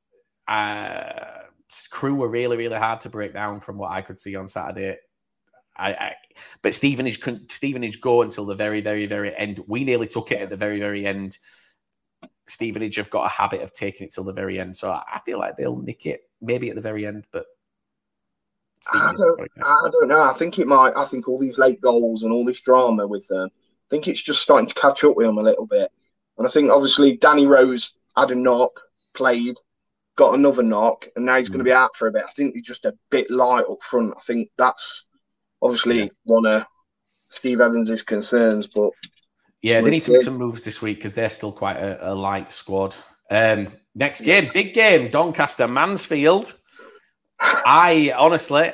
Uh, 0.47 1.43
Crewe 1.91 2.15
were 2.15 2.29
really, 2.29 2.57
really 2.57 2.77
hard 2.77 3.01
to 3.01 3.09
break 3.09 3.33
down 3.33 3.61
from 3.61 3.79
what 3.79 3.91
I 3.91 4.03
could 4.03 4.21
see 4.21 4.37
on 4.37 4.49
Saturday. 4.49 4.97
I, 5.77 5.93
I 5.93 6.15
but 6.63 6.75
Stevenage 6.75 7.21
couldn't 7.21 7.53
Stevenage 7.53 8.01
go 8.01 8.23
until 8.23 8.47
the 8.47 8.55
very, 8.55 8.81
very, 8.81 9.07
very 9.07 9.35
end. 9.35 9.61
We 9.67 9.85
nearly 9.85 10.07
took 10.07 10.31
it 10.31 10.41
at 10.41 10.51
the 10.51 10.57
very, 10.57 10.79
very 10.79 11.07
end. 11.07 11.39
Stevenage 12.49 12.97
have 12.97 13.11
got 13.11 13.27
a 13.27 13.29
habit 13.29 13.63
of 13.63 13.73
taking 13.73 14.07
it 14.07 14.13
till 14.13 14.25
the 14.25 14.33
very 14.33 14.61
end, 14.61 14.77
so 14.77 14.93
I 14.93 15.21
feel 15.25 15.39
like 15.39 15.57
they'll 15.57 15.77
nick 15.77 16.07
it 16.07 16.23
maybe 16.41 16.69
at 16.69 16.77
the 16.77 16.81
very 16.83 17.07
end, 17.07 17.27
but 17.33 17.47
I 18.93 19.13
don't, 19.17 19.21
have 19.21 19.37
got 19.39 19.45
it. 19.45 19.51
I 19.65 19.91
don't 19.91 20.09
know. 20.09 20.23
I 20.23 20.33
think 20.33 20.59
it 20.59 20.67
might. 20.69 20.97
I 20.97 21.05
think 21.05 21.29
all 21.29 21.39
these 21.39 21.59
late 21.59 21.81
goals 21.81 22.23
and 22.23 22.33
all 22.33 22.45
this 22.45 22.61
drama 22.61 23.07
with 23.07 23.27
them. 23.29 23.49
I 23.53 23.89
think 23.91 24.07
it's 24.09 24.23
just 24.23 24.43
starting 24.43 24.69
to 24.69 24.75
catch 24.75 25.05
up 25.05 25.17
with 25.17 25.27
them 25.27 25.39
a 25.39 25.43
little 25.43 25.67
bit. 25.67 25.91
And 26.39 26.47
I 26.47 26.51
think 26.51 26.71
obviously 26.71 27.17
Danny 27.17 27.47
Rose 27.47 27.95
had 28.17 28.31
a 28.31 28.35
knock, 28.35 28.81
played, 29.15 29.57
got 30.17 30.35
another 30.35 30.63
knock, 30.63 31.07
and 31.17 31.25
now 31.25 31.37
he's 31.39 31.49
going 31.49 31.59
to 31.59 31.65
be 31.65 31.73
out 31.73 31.97
for 31.97 32.09
a 32.09 32.13
bit. 32.13 32.25
I 32.27 32.33
think 32.33 32.55
he's 32.55 32.67
just 32.67 32.85
a 32.85 32.97
bit 33.11 33.31
light 33.31 33.65
up 33.69 33.83
front. 33.83 34.15
I 34.17 34.21
think 34.21 34.51
that's 34.57 35.05
obviously 35.63 36.01
Yeah. 36.03 36.09
one 36.25 36.47
of 36.47 36.63
Steve 37.39 37.61
Evans' 37.61 38.03
concerns. 38.03 38.67
But 38.67 38.91
Yeah, 39.63 39.81
they 39.81 39.91
need 39.91 40.03
to 40.05 40.13
make 40.13 40.23
some 40.23 40.37
moves 40.37 40.65
this 40.65 40.83
week 40.83 40.99
because 40.99 41.15
they're 41.15 41.31
still 41.31 41.53
quite 41.53 41.77
a, 41.77 42.13
a 42.13 42.15
light 42.15 42.53
squad. 42.53 42.97
Um, 43.31 43.69
next 43.95 44.21
game, 44.21 44.51
big 44.53 44.75
game, 44.75 45.11
Doncaster, 45.11 45.67
Mansfield. 45.67 46.57
I 47.41 48.15
honestly, 48.17 48.71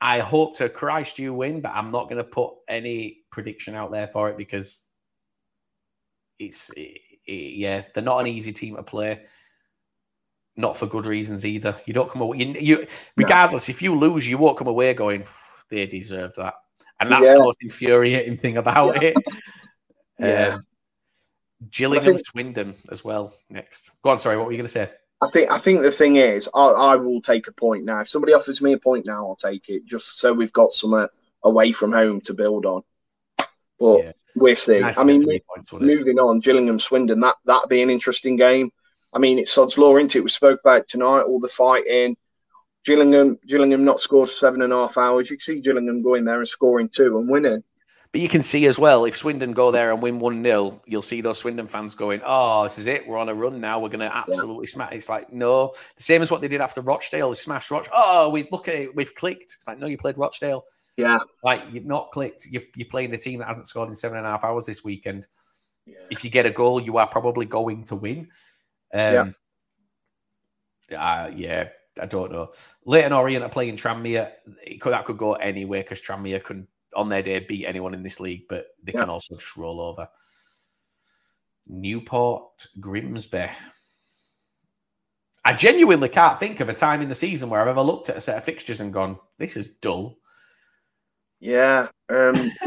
I 0.00 0.20
hope 0.20 0.56
to 0.56 0.68
Christ 0.68 1.18
you 1.18 1.34
win, 1.34 1.60
but 1.60 1.72
I'm 1.72 1.90
not 1.90 2.08
going 2.08 2.16
to 2.16 2.24
put 2.24 2.54
any 2.68 3.18
prediction 3.30 3.74
out 3.74 3.92
there 3.92 4.08
for 4.08 4.30
it 4.30 4.36
because 4.36 4.82
it's 6.38 6.70
it, 6.70 6.98
it, 7.26 7.56
yeah, 7.56 7.82
they're 7.94 8.02
not 8.02 8.20
an 8.20 8.26
easy 8.26 8.52
team 8.52 8.76
to 8.76 8.82
play. 8.82 9.22
Not 10.56 10.76
for 10.76 10.86
good 10.86 11.06
reasons 11.06 11.46
either. 11.46 11.76
You 11.86 11.92
don't 11.92 12.10
come 12.10 12.22
away. 12.22 12.38
You, 12.38 12.54
you 12.58 12.86
regardless, 13.16 13.68
no. 13.68 13.72
if 13.72 13.82
you 13.82 13.98
lose, 13.98 14.26
you 14.26 14.38
won't 14.38 14.58
come 14.58 14.66
away 14.68 14.94
going, 14.94 15.24
"They 15.68 15.86
deserve 15.86 16.34
that," 16.36 16.54
and 16.98 17.10
that's 17.10 17.26
yeah. 17.26 17.34
the 17.34 17.40
most 17.40 17.58
infuriating 17.60 18.36
thing 18.36 18.56
about 18.56 19.00
yeah. 19.02 19.10
it. 19.10 19.16
Yeah. 20.20 20.48
Um, 20.54 20.66
Gillingham, 21.70 22.14
think, 22.14 22.26
Swindon 22.26 22.74
as 22.90 23.04
well. 23.04 23.34
Next, 23.50 23.92
go 24.02 24.10
on. 24.10 24.20
Sorry, 24.20 24.36
what 24.36 24.46
were 24.46 24.52
you 24.52 24.58
going 24.58 24.66
to 24.66 24.72
say? 24.72 24.90
I 25.22 25.30
think 25.30 25.50
I 25.50 25.58
think 25.58 25.82
the 25.82 25.90
thing 25.90 26.16
is, 26.16 26.48
I, 26.54 26.64
I, 26.64 26.96
will 26.96 27.20
take 27.20 27.46
a 27.48 27.52
point 27.52 27.84
now. 27.84 28.00
If 28.00 28.08
somebody 28.08 28.32
offers 28.32 28.62
me 28.62 28.72
a 28.72 28.78
point 28.78 29.04
now, 29.04 29.26
I'll 29.26 29.36
take 29.36 29.68
it, 29.68 29.84
just 29.84 30.18
so 30.18 30.32
we've 30.32 30.52
got 30.52 30.72
some 30.72 31.08
away 31.42 31.72
from 31.72 31.92
home 31.92 32.22
to 32.22 32.34
build 32.34 32.64
on. 32.64 32.82
But 33.78 34.04
yeah. 34.04 34.12
we'll 34.34 34.56
see. 34.56 34.78
Nice 34.78 34.98
I 34.98 35.04
mean, 35.04 35.24
points, 35.24 35.72
moving 35.72 36.18
on, 36.18 36.40
Gillingham, 36.40 36.78
Swindon, 36.78 37.20
that 37.20 37.36
that'd 37.44 37.68
be 37.68 37.82
an 37.82 37.90
interesting 37.90 38.36
game. 38.36 38.70
I 39.12 39.18
mean, 39.18 39.38
it's 39.38 39.52
Sod's 39.52 39.76
Law, 39.76 39.96
isn't 39.96 40.16
it? 40.16 40.24
We 40.24 40.30
spoke 40.30 40.60
about 40.60 40.88
tonight, 40.88 41.22
all 41.22 41.40
the 41.40 41.48
fighting. 41.48 42.16
Gillingham, 42.86 43.38
Gillingham 43.46 43.84
not 43.84 44.00
scored 44.00 44.30
seven 44.30 44.62
and 44.62 44.72
a 44.72 44.76
half 44.76 44.96
hours. 44.96 45.30
You 45.30 45.36
can 45.36 45.42
see 45.42 45.60
Gillingham 45.60 46.02
going 46.02 46.24
there 46.24 46.38
and 46.38 46.48
scoring 46.48 46.88
two 46.94 47.18
and 47.18 47.28
winning. 47.28 47.62
But 48.12 48.20
you 48.20 48.28
can 48.28 48.42
see 48.42 48.66
as 48.66 48.76
well, 48.76 49.04
if 49.04 49.16
Swindon 49.16 49.52
go 49.52 49.70
there 49.70 49.92
and 49.92 50.02
win 50.02 50.18
1 50.18 50.42
0, 50.42 50.82
you'll 50.84 51.00
see 51.00 51.20
those 51.20 51.38
Swindon 51.38 51.68
fans 51.68 51.94
going, 51.94 52.20
Oh, 52.24 52.64
this 52.64 52.78
is 52.78 52.88
it. 52.88 53.06
We're 53.06 53.18
on 53.18 53.28
a 53.28 53.34
run 53.34 53.60
now. 53.60 53.78
We're 53.78 53.88
going 53.88 54.00
to 54.00 54.14
absolutely 54.14 54.66
yeah. 54.66 54.72
smash. 54.72 54.92
It's 54.92 55.08
like, 55.08 55.32
no. 55.32 55.72
The 55.96 56.02
same 56.02 56.20
as 56.20 56.30
what 56.30 56.40
they 56.40 56.48
did 56.48 56.60
after 56.60 56.80
Rochdale. 56.80 57.28
They 57.30 57.34
smashed 57.34 57.70
Rochdale. 57.70 57.92
Oh, 57.94 58.28
we 58.30 58.48
look 58.50 58.66
at 58.66 58.74
it. 58.74 58.96
We've 58.96 59.14
clicked. 59.14 59.54
It's 59.56 59.68
like, 59.68 59.78
no, 59.78 59.86
you 59.86 59.96
played 59.96 60.18
Rochdale. 60.18 60.64
Yeah. 60.96 61.18
Like, 61.44 61.62
you've 61.70 61.86
not 61.86 62.10
clicked. 62.10 62.46
You're, 62.50 62.64
you're 62.74 62.88
playing 62.88 63.14
a 63.14 63.18
team 63.18 63.38
that 63.38 63.46
hasn't 63.46 63.68
scored 63.68 63.88
in 63.88 63.94
seven 63.94 64.18
and 64.18 64.26
a 64.26 64.30
half 64.30 64.42
hours 64.42 64.66
this 64.66 64.82
weekend. 64.82 65.28
Yeah. 65.86 65.94
If 66.10 66.24
you 66.24 66.30
get 66.30 66.46
a 66.46 66.50
goal, 66.50 66.82
you 66.82 66.96
are 66.96 67.06
probably 67.06 67.46
going 67.46 67.84
to 67.84 67.94
win. 67.94 68.28
Um, 68.92 69.32
yeah. 70.90 71.00
Uh, 71.00 71.30
yeah. 71.32 71.68
I 72.00 72.06
don't 72.06 72.32
know. 72.32 72.50
Leyton 72.84 73.12
Orient 73.12 73.44
are 73.44 73.48
playing 73.48 73.76
Tranmere. 73.76 74.32
Could, 74.80 74.92
that 74.92 75.04
could 75.04 75.18
go 75.18 75.34
anywhere 75.34 75.82
because 75.82 76.00
Tranmere 76.00 76.42
can 76.42 76.66
on 76.94 77.08
their 77.08 77.22
day 77.22 77.38
beat 77.40 77.66
anyone 77.66 77.94
in 77.94 78.02
this 78.02 78.20
league, 78.20 78.44
but 78.48 78.66
they 78.82 78.92
yeah. 78.92 79.00
can 79.00 79.10
also 79.10 79.36
just 79.36 79.56
roll 79.56 79.80
over. 79.80 80.08
Newport 81.66 82.66
Grimsby. 82.80 83.46
I 85.44 85.52
genuinely 85.54 86.08
can't 86.08 86.38
think 86.38 86.60
of 86.60 86.68
a 86.68 86.74
time 86.74 87.00
in 87.00 87.08
the 87.08 87.14
season 87.14 87.48
where 87.48 87.60
I've 87.60 87.68
ever 87.68 87.82
looked 87.82 88.10
at 88.10 88.16
a 88.16 88.20
set 88.20 88.36
of 88.36 88.44
fixtures 88.44 88.80
and 88.80 88.92
gone, 88.92 89.18
"This 89.38 89.56
is 89.56 89.68
dull." 89.76 90.16
Yeah, 91.38 91.88
um, 92.10 92.34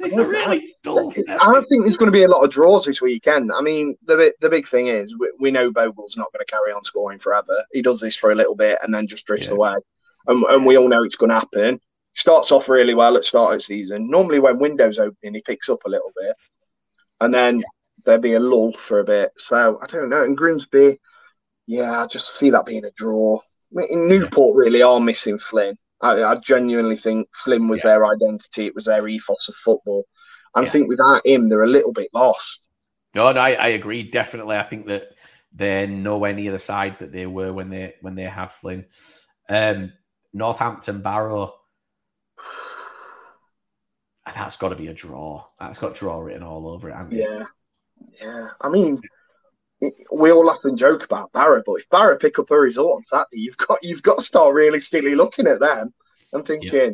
it's 0.00 0.18
a 0.18 0.26
really 0.26 0.74
dull. 0.82 1.12
I 1.28 1.52
don't 1.52 1.66
think 1.68 1.84
there's 1.84 1.96
going 1.96 2.12
to 2.12 2.18
be 2.18 2.24
a 2.24 2.28
lot 2.28 2.44
of 2.44 2.50
draws 2.50 2.84
this 2.84 3.00
weekend. 3.00 3.50
I 3.52 3.62
mean, 3.62 3.96
the 4.04 4.34
the 4.40 4.50
big 4.50 4.66
thing 4.66 4.88
is 4.88 5.16
we, 5.18 5.32
we 5.40 5.50
know 5.50 5.72
Bogle's 5.72 6.18
not 6.18 6.30
going 6.32 6.44
to 6.44 6.52
carry 6.52 6.72
on 6.72 6.82
scoring 6.82 7.18
forever. 7.18 7.64
He 7.72 7.80
does 7.80 8.00
this 8.00 8.16
for 8.16 8.30
a 8.30 8.34
little 8.34 8.56
bit 8.56 8.78
and 8.82 8.92
then 8.92 9.06
just 9.06 9.24
drifts 9.24 9.48
yeah. 9.48 9.54
away, 9.54 9.74
and, 10.26 10.44
and 10.44 10.66
we 10.66 10.76
all 10.76 10.88
know 10.88 11.04
it's 11.04 11.16
going 11.16 11.30
to 11.30 11.36
happen 11.36 11.80
starts 12.18 12.50
off 12.52 12.68
really 12.68 12.94
well 12.94 13.16
at 13.16 13.24
start 13.24 13.54
of 13.54 13.62
season. 13.62 14.10
Normally, 14.10 14.40
when 14.40 14.58
windows 14.58 14.98
open, 14.98 15.34
he 15.34 15.40
picks 15.40 15.68
up 15.68 15.84
a 15.86 15.88
little 15.88 16.12
bit, 16.16 16.36
and 17.20 17.32
then 17.32 17.62
there'd 18.04 18.20
be 18.20 18.34
a 18.34 18.40
lull 18.40 18.72
for 18.72 19.00
a 19.00 19.04
bit. 19.04 19.32
So 19.38 19.78
I 19.80 19.86
don't 19.86 20.10
know. 20.10 20.24
In 20.24 20.34
Grimsby, 20.34 20.98
yeah, 21.66 22.02
I 22.02 22.06
just 22.06 22.36
see 22.36 22.50
that 22.50 22.66
being 22.66 22.84
a 22.84 22.90
draw. 22.90 23.40
In 23.72 24.08
Newport, 24.08 24.56
really 24.56 24.82
are 24.82 25.00
missing 25.00 25.38
Flynn. 25.38 25.76
I, 26.00 26.22
I 26.22 26.34
genuinely 26.36 26.96
think 26.96 27.28
Flynn 27.36 27.68
was 27.68 27.84
yeah. 27.84 27.92
their 27.92 28.06
identity. 28.06 28.66
It 28.66 28.74
was 28.74 28.84
their 28.84 29.06
ethos 29.06 29.48
of 29.48 29.54
football. 29.54 30.04
And 30.54 30.64
yeah. 30.64 30.68
I 30.68 30.72
think 30.72 30.88
without 30.88 31.26
him, 31.26 31.48
they're 31.48 31.64
a 31.64 31.68
little 31.68 31.92
bit 31.92 32.08
lost. 32.14 32.66
No, 33.14 33.30
no, 33.32 33.40
I, 33.40 33.52
I 33.52 33.68
agree. 33.68 34.02
Definitely, 34.04 34.56
I 34.56 34.62
think 34.62 34.86
that 34.86 35.08
they're 35.52 35.86
nowhere 35.86 36.32
near 36.32 36.52
the 36.52 36.58
side 36.58 36.98
that 36.98 37.12
they 37.12 37.26
were 37.26 37.52
when 37.52 37.70
they 37.70 37.94
when 38.00 38.14
they 38.14 38.24
had 38.24 38.52
Flynn. 38.52 38.86
Um, 39.48 39.92
Northampton 40.32 41.00
Barrow 41.00 41.54
that's 44.34 44.56
got 44.56 44.70
to 44.70 44.76
be 44.76 44.88
a 44.88 44.94
draw. 44.94 45.44
That's 45.58 45.78
got 45.78 45.94
draw 45.94 46.18
written 46.20 46.42
all 46.42 46.68
over 46.68 46.90
it. 46.90 46.96
Yeah, 47.10 47.44
yeah. 48.20 48.48
I 48.60 48.68
mean, 48.68 49.00
we 50.12 50.32
all 50.32 50.46
laugh 50.46 50.64
and 50.64 50.78
joke 50.78 51.04
about 51.04 51.32
Barra, 51.32 51.62
but 51.64 51.74
if 51.74 51.88
Barra 51.88 52.16
pick 52.16 52.38
up 52.38 52.50
a 52.50 52.56
result 52.56 52.96
on 52.96 53.04
Saturday, 53.10 53.42
you've 53.42 53.56
got 53.56 53.78
you've 53.82 54.02
got 54.02 54.16
to 54.16 54.22
start 54.22 54.54
really 54.54 54.80
stilly 54.80 55.14
looking 55.14 55.46
at 55.46 55.60
them 55.60 55.92
and 56.32 56.46
thinking, 56.46 56.72
yeah. 56.72 56.90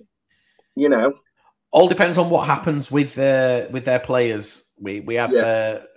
you 0.74 0.88
know, 0.88 1.14
all 1.70 1.88
depends 1.88 2.18
on 2.18 2.30
what 2.30 2.46
happens 2.46 2.90
with 2.90 3.18
uh, 3.18 3.66
with 3.70 3.84
their 3.84 4.00
players. 4.00 4.70
We 4.78 5.00
we 5.00 5.14
had 5.14 5.32
yeah. 5.32 5.40
the 5.40 5.88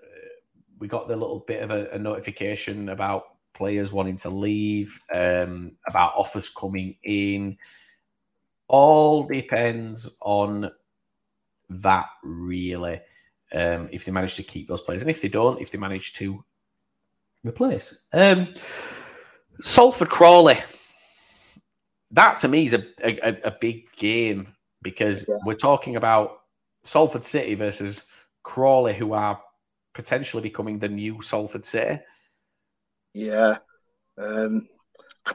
we 0.79 0.87
got 0.87 1.07
the 1.07 1.15
little 1.15 1.39
bit 1.39 1.63
of 1.63 1.71
a, 1.71 1.89
a 1.91 1.99
notification 1.99 2.89
about 2.89 3.23
players 3.53 3.91
wanting 3.91 4.17
to 4.17 4.29
leave, 4.29 4.99
um, 5.13 5.71
about 5.87 6.13
offers 6.15 6.49
coming 6.49 6.95
in 7.03 7.57
all 8.67 9.23
depends 9.23 10.17
on 10.21 10.71
that 11.69 12.07
really. 12.23 13.01
Um, 13.53 13.87
if 13.91 14.03
they 14.03 14.11
manage 14.11 14.35
to 14.35 14.43
keep 14.43 14.67
those 14.67 14.81
players, 14.81 15.01
and 15.01 15.09
if 15.09 15.21
they 15.21 15.29
don't, 15.29 15.61
if 15.61 15.71
they 15.71 15.77
manage 15.77 16.13
to 16.13 16.43
replace. 17.45 18.03
Um, 18.11 18.53
Salford 19.61 20.09
Crawley. 20.09 20.57
That 22.11 22.37
to 22.39 22.47
me 22.47 22.65
is 22.65 22.73
a, 22.73 22.83
a, 23.03 23.47
a 23.47 23.51
big 23.59 23.91
game 23.93 24.53
because 24.81 25.27
yeah. 25.27 25.37
we're 25.45 25.55
talking 25.55 25.95
about 25.95 26.39
Salford 26.83 27.23
City 27.23 27.55
versus 27.55 28.03
Crawley, 28.43 28.93
who 28.93 29.13
are 29.13 29.41
potentially 29.93 30.43
becoming 30.43 30.79
the 30.79 30.87
new 30.87 31.21
Salford 31.21 31.65
City. 31.65 32.01
Yeah, 33.13 33.57
um, 34.17 34.67
I 35.25 35.33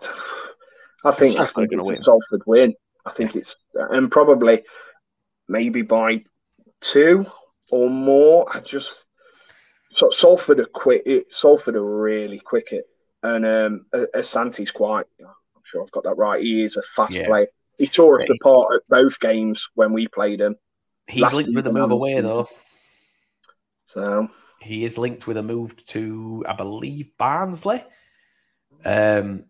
think 1.11 1.39
I 1.39 1.47
think 1.47 1.73
Salford 2.05 2.43
win. 2.47 2.75
I 3.05 3.11
think 3.11 3.35
it's 3.35 3.55
and 3.75 4.11
probably 4.11 4.63
maybe 5.49 5.83
by 5.83 6.25
two 6.81 7.27
or 7.71 7.91
more. 7.91 8.47
I 8.55 8.61
just 8.61 9.09
so 9.95 10.11
Salford 10.11 10.61
are 10.61 10.67
quick. 10.67 11.03
It, 11.07 11.35
Salford 11.35 11.77
are 11.77 12.01
really 12.03 12.39
quick 12.39 12.73
it, 12.73 12.85
and 13.23 13.45
um, 13.47 13.87
Asante's 14.15 14.71
quite. 14.71 15.07
I'm 15.21 15.63
sure 15.65 15.83
I've 15.83 15.93
got 15.93 16.05
that 16.05 16.17
right. 16.17 16.41
He 16.41 16.65
is 16.65 16.77
a 16.77 16.83
fast 16.83 17.15
yeah. 17.15 17.27
player. 17.27 17.47
He 17.79 17.87
tore 17.87 18.23
us 18.23 18.29
apart 18.29 18.77
at 18.77 18.83
both 18.89 19.19
games 19.19 19.69
when 19.75 19.93
we 19.93 20.07
played 20.09 20.41
him. 20.41 20.57
He's 21.09 21.33
linked 21.33 21.55
with 21.55 21.67
a 21.67 21.73
move 21.73 21.91
away 21.91 22.21
though. 22.21 22.47
So 23.95 24.29
he 24.61 24.85
is 24.85 24.99
linked 24.99 25.27
with 25.27 25.37
a 25.37 25.43
move 25.43 25.85
to, 25.87 26.45
I 26.49 26.55
believe, 26.55 27.11
Barnsley. 27.19 27.85
Um, 28.85 29.45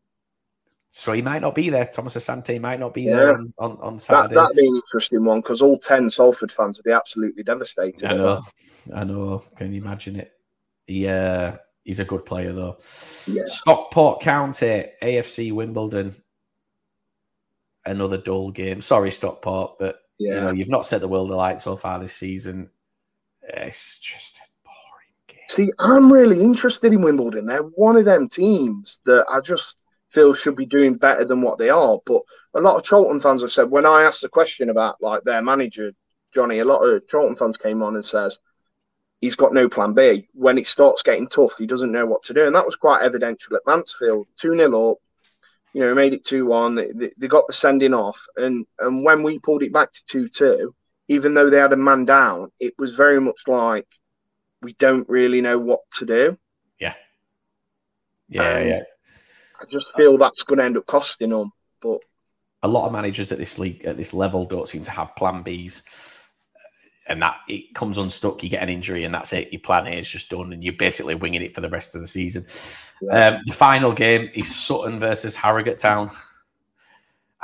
so 0.94 1.12
he 1.14 1.22
might 1.22 1.40
not 1.40 1.54
be 1.54 1.70
there. 1.70 1.86
Thomas 1.86 2.16
Asante 2.16 2.60
might 2.60 2.78
not 2.78 2.92
be 2.92 3.04
yeah. 3.04 3.16
there 3.16 3.34
on, 3.34 3.54
on, 3.56 3.78
on 3.80 3.98
Saturday. 3.98 4.34
That, 4.34 4.48
would 4.48 4.56
be 4.56 4.66
an 4.66 4.76
interesting 4.76 5.24
one 5.24 5.40
because 5.40 5.62
all 5.62 5.78
10 5.78 6.10
Salford 6.10 6.52
fans 6.52 6.76
would 6.76 6.84
be 6.84 6.92
absolutely 6.92 7.42
devastated. 7.42 8.10
I 8.10 8.14
know. 8.14 8.42
I 8.94 9.04
know. 9.04 9.42
Can 9.56 9.72
you 9.72 9.80
imagine 9.80 10.16
it? 10.16 10.32
He, 10.86 11.08
uh, 11.08 11.56
he's 11.82 12.00
a 12.00 12.04
good 12.04 12.26
player, 12.26 12.52
though. 12.52 12.76
Yeah. 13.26 13.44
Stockport 13.46 14.20
County, 14.20 14.84
AFC 15.02 15.50
Wimbledon. 15.54 16.12
Another 17.86 18.18
dull 18.18 18.50
game. 18.50 18.82
Sorry, 18.82 19.10
Stockport, 19.10 19.78
but 19.78 20.02
yeah. 20.18 20.34
you 20.34 20.40
know, 20.42 20.52
you've 20.52 20.68
not 20.68 20.84
set 20.84 21.00
the 21.00 21.08
world 21.08 21.30
alight 21.30 21.58
so 21.58 21.74
far 21.74 21.98
this 22.00 22.12
season. 22.12 22.68
It's 23.42 23.98
just 23.98 24.36
a 24.36 24.42
boring 24.62 25.14
game. 25.26 25.38
See, 25.48 25.72
I'm 25.78 26.12
really 26.12 26.42
interested 26.42 26.92
in 26.92 27.00
Wimbledon. 27.00 27.46
They're 27.46 27.62
one 27.62 27.96
of 27.96 28.04
them 28.04 28.28
teams 28.28 29.00
that 29.06 29.24
I 29.30 29.40
just 29.40 29.78
feel 30.12 30.34
should 30.34 30.56
be 30.56 30.66
doing 30.66 30.94
better 30.94 31.24
than 31.24 31.42
what 31.42 31.58
they 31.58 31.70
are. 31.70 31.98
But 32.04 32.22
a 32.54 32.60
lot 32.60 32.76
of 32.76 32.84
Charlton 32.84 33.20
fans 33.20 33.42
have 33.42 33.52
said 33.52 33.70
when 33.70 33.86
I 33.86 34.02
asked 34.02 34.22
the 34.22 34.28
question 34.28 34.70
about 34.70 35.02
like 35.02 35.24
their 35.24 35.42
manager 35.42 35.92
Johnny, 36.34 36.58
a 36.58 36.64
lot 36.64 36.82
of 36.82 37.06
Charlton 37.08 37.36
fans 37.36 37.56
came 37.56 37.82
on 37.82 37.94
and 37.94 38.04
says 38.04 38.36
he's 39.20 39.36
got 39.36 39.52
no 39.52 39.68
plan 39.68 39.92
B. 39.92 40.28
When 40.32 40.58
it 40.58 40.66
starts 40.66 41.02
getting 41.02 41.28
tough, 41.28 41.58
he 41.58 41.66
doesn't 41.66 41.92
know 41.92 42.06
what 42.06 42.22
to 42.24 42.34
do, 42.34 42.46
and 42.46 42.54
that 42.54 42.66
was 42.66 42.76
quite 42.76 43.02
evidential 43.02 43.56
at 43.56 43.62
Mansfield. 43.66 44.26
Two 44.40 44.56
0 44.56 44.90
up, 44.92 44.98
you 45.72 45.80
know, 45.80 45.94
made 45.94 46.12
it 46.14 46.24
two 46.24 46.46
one. 46.46 46.74
They, 46.74 46.88
they, 46.92 47.10
they, 47.16 47.28
got 47.28 47.46
the 47.46 47.52
sending 47.52 47.94
off, 47.94 48.26
and 48.36 48.66
and 48.78 49.04
when 49.04 49.22
we 49.22 49.38
pulled 49.38 49.62
it 49.62 49.72
back 49.72 49.92
to 49.92 50.04
two 50.06 50.28
two, 50.28 50.74
even 51.08 51.34
though 51.34 51.50
they 51.50 51.58
had 51.58 51.72
a 51.72 51.76
man 51.76 52.04
down, 52.04 52.50
it 52.58 52.74
was 52.78 52.94
very 52.94 53.20
much 53.20 53.46
like 53.46 53.86
we 54.62 54.74
don't 54.74 55.08
really 55.08 55.40
know 55.40 55.58
what 55.58 55.80
to 55.98 56.06
do. 56.06 56.38
Yeah. 56.78 56.94
Yeah, 58.28 58.54
um, 58.54 58.66
yeah. 58.66 58.82
I 59.62 59.64
just 59.70 59.86
feel 59.96 60.18
that's 60.18 60.42
going 60.42 60.58
to 60.58 60.64
end 60.64 60.76
up 60.76 60.86
costing 60.86 61.30
them. 61.30 61.52
But 61.80 62.00
a 62.62 62.68
lot 62.68 62.86
of 62.86 62.92
managers 62.92 63.32
at 63.32 63.38
this 63.38 63.58
league 63.58 63.84
at 63.84 63.96
this 63.96 64.12
level 64.12 64.44
don't 64.44 64.68
seem 64.68 64.82
to 64.82 64.90
have 64.90 65.14
plan 65.14 65.44
Bs, 65.44 65.82
and 67.08 67.22
that 67.22 67.36
it 67.48 67.74
comes 67.74 67.98
unstuck. 67.98 68.42
You 68.42 68.48
get 68.48 68.62
an 68.62 68.68
injury, 68.68 69.04
and 69.04 69.14
that's 69.14 69.32
it. 69.32 69.52
Your 69.52 69.60
plan 69.60 69.86
A 69.86 69.98
is 69.98 70.10
just 70.10 70.30
done, 70.30 70.52
and 70.52 70.62
you're 70.62 70.74
basically 70.74 71.14
winging 71.14 71.42
it 71.42 71.54
for 71.54 71.60
the 71.60 71.68
rest 71.68 71.94
of 71.94 72.00
the 72.00 72.06
season. 72.06 72.44
Yeah. 73.00 73.28
Um, 73.28 73.42
the 73.46 73.52
final 73.52 73.92
game 73.92 74.30
is 74.34 74.54
Sutton 74.54 74.98
versus 74.98 75.36
Harrogate 75.36 75.78
Town. 75.78 76.10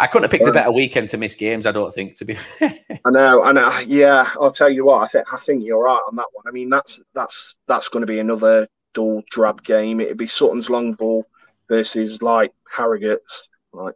I 0.00 0.06
couldn't 0.06 0.24
have 0.24 0.30
picked 0.30 0.48
a 0.48 0.52
better 0.52 0.70
weekend 0.70 1.08
to 1.08 1.16
miss 1.16 1.34
games. 1.34 1.66
I 1.66 1.72
don't 1.72 1.92
think 1.92 2.16
to 2.18 2.24
be. 2.24 2.36
I 2.60 3.10
know, 3.10 3.42
and 3.44 3.58
uh, 3.58 3.80
yeah, 3.84 4.28
I'll 4.40 4.52
tell 4.52 4.70
you 4.70 4.86
what. 4.86 5.02
I 5.02 5.06
think 5.06 5.32
I 5.32 5.36
think 5.38 5.64
you're 5.64 5.82
right 5.82 6.00
on 6.08 6.16
that 6.16 6.26
one. 6.32 6.44
I 6.46 6.52
mean, 6.52 6.68
that's 6.68 7.02
that's 7.14 7.56
that's 7.66 7.88
going 7.88 8.02
to 8.02 8.06
be 8.06 8.20
another 8.20 8.68
dull 8.94 9.22
drab 9.30 9.64
game. 9.64 10.00
It'd 10.00 10.16
be 10.16 10.28
Sutton's 10.28 10.70
long 10.70 10.92
ball 10.92 11.26
versus 11.68 12.22
like 12.22 12.52
Harrogate's. 12.70 13.48
Like 13.72 13.94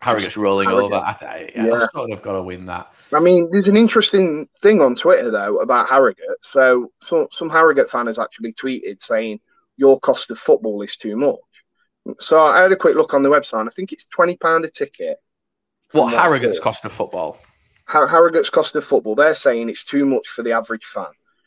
Harrogate's 0.00 0.36
rolling 0.36 0.68
Harrogate. 0.68 0.92
over. 0.92 1.04
I, 1.04 1.12
th- 1.12 1.52
yeah, 1.54 1.66
yeah. 1.66 1.86
sort 1.92 2.10
of 2.10 2.22
got 2.22 2.32
to 2.32 2.42
win 2.42 2.64
that. 2.66 2.94
I 3.12 3.20
mean, 3.20 3.50
there's 3.50 3.66
an 3.66 3.76
interesting 3.76 4.48
thing 4.62 4.80
on 4.80 4.96
Twitter 4.96 5.30
though 5.30 5.58
about 5.58 5.88
Harrogate. 5.88 6.24
So, 6.42 6.90
so 7.02 7.28
some 7.32 7.50
Harrogate 7.50 7.90
fan 7.90 8.06
has 8.06 8.18
actually 8.18 8.54
tweeted 8.54 9.02
saying 9.02 9.40
your 9.76 10.00
cost 10.00 10.30
of 10.30 10.38
football 10.38 10.80
is 10.82 10.96
too 10.96 11.16
much. 11.16 11.36
So 12.18 12.40
I 12.40 12.62
had 12.62 12.72
a 12.72 12.76
quick 12.76 12.96
look 12.96 13.12
on 13.12 13.22
the 13.22 13.28
website. 13.28 13.60
And 13.60 13.68
I 13.68 13.72
think 13.72 13.92
it's 13.92 14.06
twenty 14.06 14.36
pound 14.36 14.64
a 14.64 14.70
ticket. 14.70 15.18
What 15.92 16.14
Harrogate's 16.14 16.60
cost 16.60 16.84
of 16.86 16.92
football? 16.92 17.38
Harrogate's 17.86 18.50
cost 18.50 18.76
of 18.76 18.84
football. 18.84 19.14
They're 19.14 19.34
saying 19.34 19.68
it's 19.68 19.84
too 19.84 20.06
much 20.06 20.28
for 20.28 20.42
the 20.42 20.52
average 20.52 20.86
fan. 20.86 21.04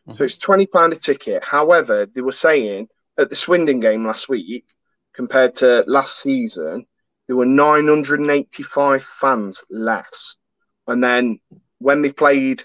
Mm-hmm. 0.07 0.17
So 0.17 0.23
it's 0.25 0.37
twenty 0.37 0.67
pound 0.67 0.93
a 0.93 0.95
ticket. 0.95 1.43
However, 1.43 2.05
they 2.05 2.21
were 2.21 2.31
saying 2.31 2.89
at 3.17 3.31
the 3.31 3.35
Swindon 3.35 3.79
game 3.79 4.05
last 4.05 4.29
week 4.29 4.65
compared 5.13 5.55
to 5.55 5.83
last 5.87 6.21
season, 6.21 6.85
there 7.27 7.35
were 7.35 7.45
nine 7.45 7.87
hundred 7.87 8.19
and 8.19 8.29
eighty-five 8.29 9.03
fans 9.03 9.63
less. 9.69 10.35
And 10.87 11.03
then 11.03 11.39
when 11.79 12.01
they 12.01 12.11
played 12.11 12.63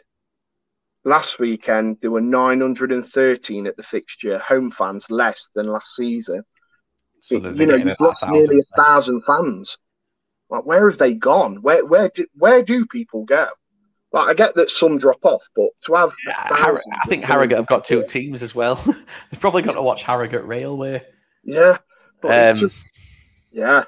last 1.05 1.39
weekend, 1.39 1.99
there 2.01 2.11
were 2.11 2.21
nine 2.21 2.61
hundred 2.61 2.93
and 2.93 3.07
thirteen 3.07 3.67
at 3.67 3.77
the 3.77 3.83
fixture, 3.83 4.39
home 4.39 4.71
fans 4.71 5.11
less 5.11 5.51
than 5.55 5.67
last 5.67 5.95
season. 5.95 6.43
So 7.21 7.37
you 7.37 7.67
know, 7.67 7.77
you've 7.77 8.01
lost 8.01 8.25
nearly 8.29 8.61
a 8.61 8.83
thousand 8.83 9.23
fans. 9.27 9.77
Like, 10.51 10.65
where 10.65 10.89
have 10.89 10.99
they 10.99 11.15
gone? 11.15 11.57
Where 11.57 11.85
where 11.85 12.09
do 12.09 12.27
where 12.35 12.63
do 12.63 12.87
people 12.87 13.25
go? 13.25 13.49
Like, 14.13 14.29
I 14.29 14.35
get 14.35 14.55
that 14.55 14.71
some 14.71 14.97
drop 14.97 15.23
off, 15.25 15.47
but 15.55 15.69
to 15.85 15.95
have 15.95 16.13
yeah, 16.27 16.49
Har- 16.49 16.83
I 17.03 17.09
think 17.09 17.25
Harrogate 17.25 17.59
have 17.59 17.67
got 17.67 17.85
two 17.85 18.05
teams 18.07 18.43
as 18.43 18.55
well. 18.55 18.77
They've 19.31 19.41
probably 19.41 19.61
got 19.63 19.75
to 19.75 19.83
watch 19.83 20.03
Harrogate 20.03 20.47
Railway. 20.47 21.05
Yeah, 21.45 21.77
um, 22.25 22.59
just, 22.59 22.99
yeah. 23.51 23.85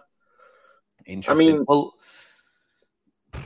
Interesting. 1.07 1.49
I 1.49 1.53
mean, 1.53 1.65
well, 1.67 1.95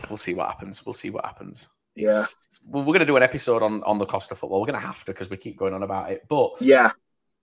we'll 0.09 0.17
see 0.17 0.35
what 0.35 0.49
happens. 0.49 0.85
We'll 0.85 0.93
see 0.93 1.11
what 1.11 1.25
happens. 1.25 1.69
It's, 1.97 2.13
yeah. 2.13 2.25
Well, 2.67 2.83
we're 2.83 2.93
going 2.93 3.01
to 3.01 3.07
do 3.07 3.17
an 3.17 3.23
episode 3.23 3.63
on 3.63 3.83
on 3.85 3.99
the 3.99 4.07
cost 4.07 4.31
of 4.33 4.39
football. 4.39 4.61
We're 4.61 4.67
going 4.67 4.81
to 4.81 4.87
have 4.87 5.05
to 5.05 5.13
because 5.13 5.31
we 5.31 5.37
keep 5.37 5.57
going 5.57 5.75
on 5.75 5.83
about 5.83 6.11
it. 6.11 6.25
But 6.29 6.61
yeah, 6.61 6.91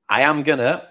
I 0.10 0.22
am 0.22 0.44
gonna 0.44 0.88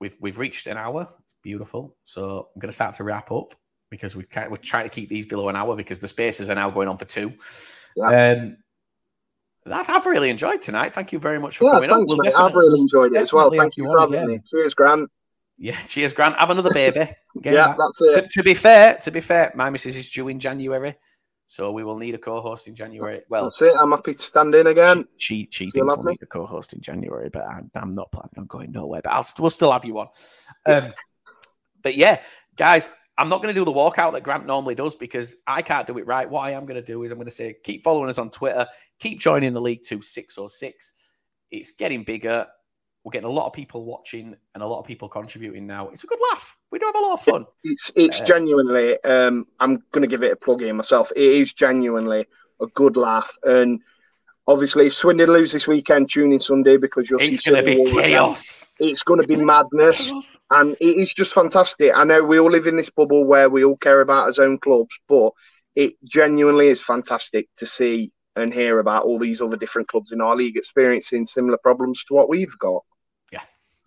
we've 0.00 0.16
we've 0.20 0.38
reached 0.38 0.66
an 0.66 0.76
hour. 0.76 1.08
It's 1.24 1.36
beautiful. 1.42 1.96
So 2.04 2.48
I'm 2.54 2.60
going 2.60 2.68
to 2.68 2.74
start 2.74 2.94
to 2.96 3.04
wrap 3.04 3.32
up 3.32 3.54
because 3.90 4.16
we 4.16 4.24
can't, 4.24 4.50
we're 4.50 4.56
trying 4.56 4.84
to 4.84 4.90
keep 4.90 5.08
these 5.08 5.26
below 5.26 5.48
an 5.48 5.56
hour 5.56 5.76
because 5.76 6.00
the 6.00 6.08
spaces 6.08 6.48
are 6.48 6.54
now 6.54 6.70
going 6.70 6.88
on 6.88 6.96
for 6.96 7.04
two. 7.04 7.32
Yeah. 7.96 8.32
Um, 8.32 8.56
that 9.66 9.88
I've 9.88 10.06
really 10.06 10.30
enjoyed 10.30 10.60
tonight. 10.60 10.92
Thank 10.92 11.12
you 11.12 11.18
very 11.18 11.38
much 11.38 11.58
for 11.58 11.66
yeah, 11.66 11.72
coming 11.72 11.90
thanks, 11.90 12.08
We'll 12.08 12.36
I've 12.36 12.54
really 12.54 12.80
enjoyed 12.80 13.14
it 13.14 13.18
as 13.18 13.32
well. 13.32 13.50
Thank 13.50 13.76
you 13.76 13.84
for 13.84 14.00
having 14.00 14.26
me. 14.26 14.40
Cheers, 14.50 14.74
Grant. 14.74 15.08
Yeah, 15.62 15.80
cheers, 15.86 16.12
Grant. 16.12 16.34
Have 16.40 16.50
another 16.50 16.72
baby. 16.74 17.08
yeah, 17.44 17.76
that's 17.78 17.78
it. 18.00 18.14
To, 18.14 18.28
to, 18.28 18.42
be 18.42 18.52
fair, 18.52 18.96
to 18.96 19.12
be 19.12 19.20
fair, 19.20 19.52
my 19.54 19.70
missus 19.70 19.94
is 19.94 20.10
due 20.10 20.26
in 20.26 20.40
January, 20.40 20.96
so 21.46 21.70
we 21.70 21.84
will 21.84 21.96
need 21.96 22.16
a 22.16 22.18
co-host 22.18 22.66
in 22.66 22.74
January. 22.74 23.22
Well. 23.28 23.54
I'm 23.78 23.92
happy 23.92 24.14
to 24.14 24.18
stand 24.18 24.56
in 24.56 24.66
again. 24.66 25.06
She 25.18 25.46
she, 25.52 25.66
she 25.66 25.70
thinks 25.70 25.94
we'll 25.94 26.02
need 26.02 26.20
a 26.20 26.26
co-host 26.26 26.72
in 26.72 26.80
January, 26.80 27.30
but 27.32 27.44
I, 27.44 27.60
am 27.76 27.92
not 27.92 28.10
planning 28.10 28.32
on 28.38 28.46
going 28.46 28.72
nowhere. 28.72 29.02
But 29.04 29.12
I'll 29.12 29.26
we'll 29.38 29.50
still 29.50 29.70
have 29.70 29.84
you 29.84 30.00
on. 30.00 30.08
Um, 30.66 30.92
but 31.80 31.96
yeah, 31.96 32.22
guys, 32.56 32.90
I'm 33.16 33.28
not 33.28 33.40
going 33.40 33.54
to 33.54 33.60
do 33.60 33.64
the 33.64 33.72
walkout 33.72 34.14
that 34.14 34.24
Grant 34.24 34.46
normally 34.46 34.74
does 34.74 34.96
because 34.96 35.36
I 35.46 35.62
can't 35.62 35.86
do 35.86 35.96
it 35.96 36.08
right. 36.08 36.28
What 36.28 36.40
I 36.40 36.50
am 36.50 36.66
going 36.66 36.74
to 36.74 36.84
do 36.84 37.04
is 37.04 37.12
I'm 37.12 37.18
going 37.18 37.26
to 37.26 37.30
say 37.30 37.54
keep 37.62 37.84
following 37.84 38.10
us 38.10 38.18
on 38.18 38.30
Twitter, 38.30 38.66
keep 38.98 39.20
joining 39.20 39.52
the 39.52 39.60
League 39.60 39.84
Two 39.84 40.02
606. 40.02 40.92
It's 41.52 41.70
getting 41.70 42.02
bigger. 42.02 42.48
We're 43.04 43.10
getting 43.10 43.28
a 43.28 43.32
lot 43.32 43.46
of 43.46 43.52
people 43.52 43.84
watching 43.84 44.36
and 44.54 44.62
a 44.62 44.66
lot 44.66 44.78
of 44.78 44.86
people 44.86 45.08
contributing 45.08 45.66
now. 45.66 45.88
It's 45.88 46.04
a 46.04 46.06
good 46.06 46.20
laugh. 46.30 46.56
We 46.70 46.78
do 46.78 46.86
have 46.86 46.94
a 46.94 47.06
lot 47.06 47.14
of 47.14 47.20
fun. 47.20 47.46
It's, 47.64 47.92
it's 47.96 48.20
uh, 48.20 48.24
genuinely, 48.24 49.02
um, 49.02 49.46
I'm 49.58 49.82
going 49.90 50.02
to 50.02 50.06
give 50.06 50.22
it 50.22 50.32
a 50.32 50.36
plug 50.36 50.62
in 50.62 50.76
myself. 50.76 51.10
It 51.16 51.22
is 51.22 51.52
genuinely 51.52 52.26
a 52.60 52.66
good 52.68 52.96
laugh. 52.96 53.32
And 53.42 53.80
obviously, 54.46 54.86
if 54.86 54.94
Swindon 54.94 55.32
lose 55.32 55.50
this 55.50 55.66
weekend, 55.66 56.10
tune 56.10 56.32
in 56.32 56.38
Sunday 56.38 56.76
because 56.76 57.10
you'll 57.10 57.20
it's 57.20 57.42
see 57.42 57.50
going 57.50 57.66
to 57.66 57.84
be 57.84 57.90
chaos. 57.90 58.68
It's 58.78 59.02
going 59.02 59.20
to 59.20 59.26
be 59.26 59.36
madness. 59.36 60.10
Chaos. 60.10 60.38
And 60.52 60.76
it 60.80 60.96
is 60.96 61.12
just 61.16 61.34
fantastic. 61.34 61.90
I 61.92 62.04
know 62.04 62.22
we 62.22 62.38
all 62.38 62.52
live 62.52 62.68
in 62.68 62.76
this 62.76 62.90
bubble 62.90 63.24
where 63.24 63.50
we 63.50 63.64
all 63.64 63.76
care 63.78 64.00
about 64.00 64.38
our 64.38 64.44
own 64.44 64.58
clubs, 64.58 64.96
but 65.08 65.32
it 65.74 65.94
genuinely 66.04 66.68
is 66.68 66.80
fantastic 66.80 67.48
to 67.58 67.66
see 67.66 68.12
and 68.36 68.54
hear 68.54 68.78
about 68.78 69.04
all 69.04 69.18
these 69.18 69.42
other 69.42 69.56
different 69.56 69.88
clubs 69.88 70.12
in 70.12 70.20
our 70.20 70.36
league 70.36 70.56
experiencing 70.56 71.24
similar 71.24 71.58
problems 71.58 72.04
to 72.04 72.14
what 72.14 72.28
we've 72.28 72.56
got 72.58 72.82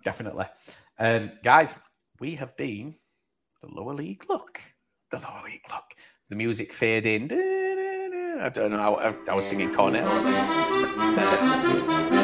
definitely. 0.06 0.45
Um, 0.97 1.32
guys, 1.43 1.76
we 2.22 2.36
have 2.36 2.56
been 2.56 2.95
the 3.62 3.68
lower 3.68 3.93
league 3.93 4.24
look. 4.30 4.62
The 5.12 5.20
lower 5.20 5.41
league 5.43 5.66
look. 5.70 5.84
The 6.30 6.38
music 6.38 6.72
fade 6.72 7.06
in. 7.06 7.26
I 8.41 8.49
don't 8.49 8.72
know. 8.72 8.95
I, 8.95 9.14
I 9.30 9.36
was 9.36 9.45
singing 9.45 9.74
Cornell. 9.74 10.06